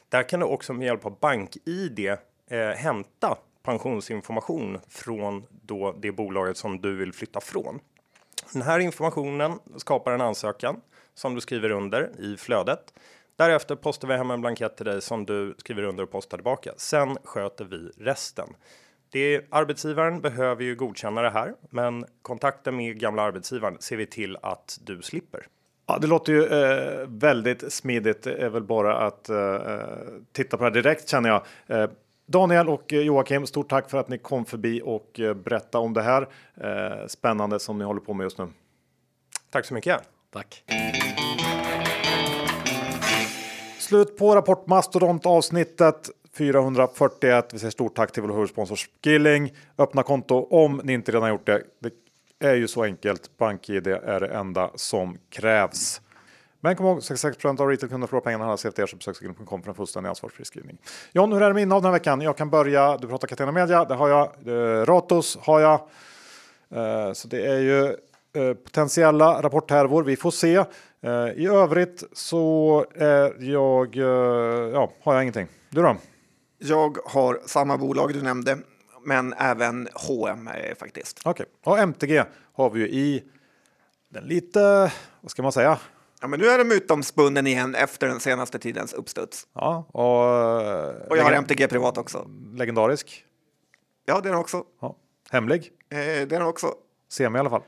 Där 0.10 0.30
kan 0.30 0.40
du 0.40 0.46
också 0.46 0.74
med 0.74 0.86
hjälp 0.86 1.06
av 1.06 1.20
BankID 1.20 2.00
eh, 2.00 2.18
hämta 2.76 3.38
pensionsinformation 3.64 4.80
från 4.88 5.44
då 5.52 5.92
det 5.92 6.12
bolaget 6.12 6.58
som 6.58 6.82
du 6.82 6.96
vill 6.96 7.14
flytta 7.14 7.42
från. 7.42 7.80
Den 8.54 8.62
här 8.62 8.80
informationen 8.80 9.60
skapar 9.78 10.12
en 10.12 10.22
ansökan 10.22 10.82
som 11.14 11.36
du 11.36 11.42
skriver 11.42 11.70
under 11.70 12.12
i 12.20 12.38
flödet. 12.38 12.94
Därefter 13.36 13.76
postar 13.76 14.08
vi 14.08 14.14
hem 14.14 14.32
en 14.32 14.42
blankett 14.42 14.78
till 14.78 14.86
dig 14.86 15.02
som 15.02 15.26
du 15.26 15.56
skriver 15.58 15.84
under 15.84 16.04
och 16.04 16.12
postar 16.12 16.38
tillbaka. 16.38 16.74
Sen 16.78 17.18
sköter 17.24 17.66
vi 17.66 17.92
resten. 17.98 18.50
Det 19.10 19.46
arbetsgivaren 19.50 20.22
behöver 20.22 20.64
ju 20.64 20.76
godkänna 20.76 21.22
det 21.22 21.30
här, 21.30 21.54
men 21.70 22.06
kontakten 22.22 22.76
med 22.76 23.00
gamla 23.00 23.22
arbetsgivaren 23.22 23.78
ser 23.80 23.98
vi 23.98 24.06
till 24.06 24.38
att 24.42 24.80
du 24.82 25.02
slipper. 25.02 25.48
Ja, 25.92 25.98
det 25.98 26.08
låter 26.08 26.34
ju 26.34 26.46
eh, 26.46 27.08
väldigt 27.08 27.74
smidigt. 27.74 28.24
Det 28.24 28.34
är 28.34 28.50
väl 28.50 28.64
bara 28.64 28.98
att 28.98 29.30
eh, 29.30 29.58
titta 30.32 30.58
på 30.58 30.64
det 30.64 30.82
direkt 30.82 31.10
känner 31.10 31.30
jag. 31.30 31.42
Eh, 31.68 31.90
Daniel 32.26 32.70
och 32.70 32.92
Joakim, 32.92 33.48
stort 33.48 33.70
tack 33.70 33.90
för 33.90 33.98
att 33.98 34.10
ni 34.10 34.18
kom 34.18 34.46
förbi 34.46 34.82
och 34.86 35.20
eh, 35.20 35.34
berätta 35.34 35.80
om 35.80 35.94
det 35.94 36.02
här 36.02 36.28
eh, 36.56 37.08
spännande 37.08 37.60
som 37.60 37.78
ni 37.78 37.86
håller 37.86 38.02
på 38.02 38.14
med 38.14 38.24
just 38.24 38.38
nu. 38.38 38.48
Tack 39.50 39.66
så 39.66 39.74
mycket. 39.74 40.02
Tack. 40.34 40.64
Slut 43.80 44.18
på 44.18 44.36
Rapport 44.36 44.68
Mastodont 44.68 45.26
avsnittet 45.26 46.10
441. 46.38 47.54
Vi 47.54 47.60
säger 47.60 47.72
stort 47.72 47.96
tack 47.96 48.12
till 48.12 48.24
vår 48.24 48.34
huvudsponsor 48.34 48.80
Skilling. 49.04 49.54
Öppna 49.78 50.04
konto 50.04 50.48
om 50.50 50.82
ni 50.84 50.94
inte 50.94 51.12
redan 51.12 51.30
gjort 51.30 51.46
det. 51.46 51.64
Det 51.80 51.92
är 52.42 52.56
ju 52.56 52.68
så 52.68 52.84
enkelt. 52.84 53.38
BankID 53.38 53.88
är 53.88 54.20
det 54.20 54.28
enda 54.28 54.72
som 54.76 55.18
krävs. 55.30 56.02
Men 56.60 56.76
kom 56.76 56.86
ihåg 56.86 57.00
66% 57.00 57.62
av 57.62 57.68
retailkunder 57.68 58.08
förlorar 58.08 58.24
pengarna 58.24 58.44
handlas 58.44 58.66
efter 58.66 58.86
så 58.86 58.96
besök 58.96 59.18
skilling.com 59.18 59.64
för 59.64 59.70
en 59.70 59.76
fullständig 59.76 60.10
ansvarsfri 60.10 60.46
skrivning. 60.46 60.78
John, 61.12 61.32
hur 61.32 61.42
är 61.42 61.48
det 61.48 61.54
med 61.54 61.64
innehav 61.64 61.82
den 61.82 61.92
här 61.92 62.00
veckan? 62.00 62.22
Jag 62.22 62.38
kan 62.38 62.50
börja. 62.50 62.98
Du 62.98 63.08
pratar 63.08 63.28
Catena 63.28 63.52
Media, 63.52 63.86
det 63.86 63.96
har 63.96 64.10
jag. 64.10 64.48
Eh, 64.48 64.86
Ratos 64.86 65.38
har 65.42 65.60
jag. 65.60 65.74
Eh, 66.70 67.14
så 67.14 67.28
det 67.28 67.46
är 67.46 67.60
ju 67.60 67.86
eh, 68.34 68.54
potentiella 68.54 69.42
rapporthärvor. 69.42 70.04
Vi 70.04 70.16
får 70.16 70.32
se. 70.32 70.64
I 71.36 71.48
övrigt 71.48 72.04
så 72.14 72.86
är 72.96 73.44
jag, 73.44 73.96
ja, 74.74 74.92
har 75.04 75.14
jag 75.14 75.24
ingenting. 75.24 75.48
Du 75.70 75.82
då? 75.82 75.96
Jag 76.58 76.98
har 77.06 77.40
samma 77.46 77.78
bolag 77.78 78.14
du 78.14 78.22
nämnde, 78.22 78.58
men 79.04 79.34
även 79.34 79.88
H&M 79.94 80.50
faktiskt. 80.80 81.20
Okej, 81.26 81.46
och 81.64 81.80
MTG 81.80 82.24
har 82.54 82.70
vi 82.70 82.80
ju 82.80 82.88
i 82.88 83.24
den 84.10 84.24
lite, 84.24 84.92
vad 85.22 85.32
ska 85.32 85.44
man 85.44 85.52
säga? 85.52 85.80
Ja, 86.22 86.28
men 86.28 86.40
nu 86.40 86.46
är 86.48 86.58
de 86.58 86.64
mytomspunnen 86.64 87.48
igen 87.48 87.76
efter 87.76 88.08
den 88.08 88.20
senaste 88.20 88.60
tidens 88.60 88.94
uppstuds. 88.94 89.48
Ja, 89.54 89.86
och, 89.92 91.10
Och 91.12 91.18
jag 91.18 91.24
har 91.24 91.32
MTG 91.32 91.68
privat 91.68 91.98
också. 91.98 92.28
legendarisk. 92.54 93.26
Ja, 94.06 94.20
det 94.22 94.30
är 94.30 94.32
den 94.32 94.40
också. 94.42 94.64
Ja. 94.82 94.96
Hemlig, 95.32 95.72
Eh, 95.90 95.98
det 95.98 96.04
är 96.22 96.26
den 96.26 96.42
också. 96.42 96.74
semi 97.10 97.38
i 97.38 97.40
alla 97.40 97.50
fall. 97.50 97.62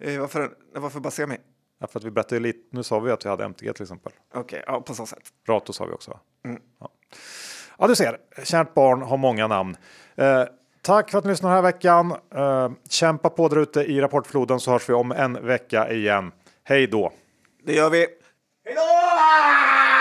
Eh, 0.00 0.20
varför, 0.20 0.50
varför 0.74 1.00
bara 1.00 1.10
se 1.10 1.26
mig? 1.26 1.40
Ja, 1.78 1.86
för 1.86 1.98
att 2.00 2.04
vi 2.04 2.10
berättade 2.10 2.40
lite, 2.40 2.58
nu 2.76 2.82
sa 2.82 2.98
vi 3.00 3.10
att 3.10 3.24
vi 3.24 3.28
hade 3.28 3.44
MTG 3.44 3.72
till 3.72 3.82
exempel. 3.82 4.12
Okej, 4.34 4.64
ja, 4.66 4.80
på 4.80 4.94
så 4.94 5.06
sätt. 5.06 5.22
Ratos 5.48 5.78
har 5.78 5.86
vi 5.86 5.92
också. 5.92 6.10
va? 6.10 6.20
Ja. 6.80 6.90
ja, 7.78 7.86
du 7.86 7.94
ser. 7.96 8.18
Kärt 8.44 8.74
barn 8.74 9.02
har 9.02 9.16
många 9.16 9.46
namn. 9.46 9.76
Eh, 10.14 10.42
tack 10.86 11.10
för 11.10 11.18
att 11.18 11.24
ni 11.24 11.30
lyssnade 11.30 11.54
den 11.54 11.64
här 11.64 11.72
veckan. 11.72 12.12
Eh, 12.34 12.70
kämpa 12.88 13.30
på 13.30 13.48
där 13.48 13.56
ute 13.56 13.80
i 13.80 14.00
rapportfloden 14.00 14.60
så 14.60 14.70
hörs 14.70 14.88
vi 14.88 14.94
om 14.94 15.12
en 15.12 15.46
vecka 15.46 15.92
igen. 15.92 16.32
Hej 16.64 16.86
då! 16.86 17.12
Det 17.64 17.72
gör 17.72 17.90
vi. 17.90 17.98
Hej 18.64 18.74
då! 18.74 19.95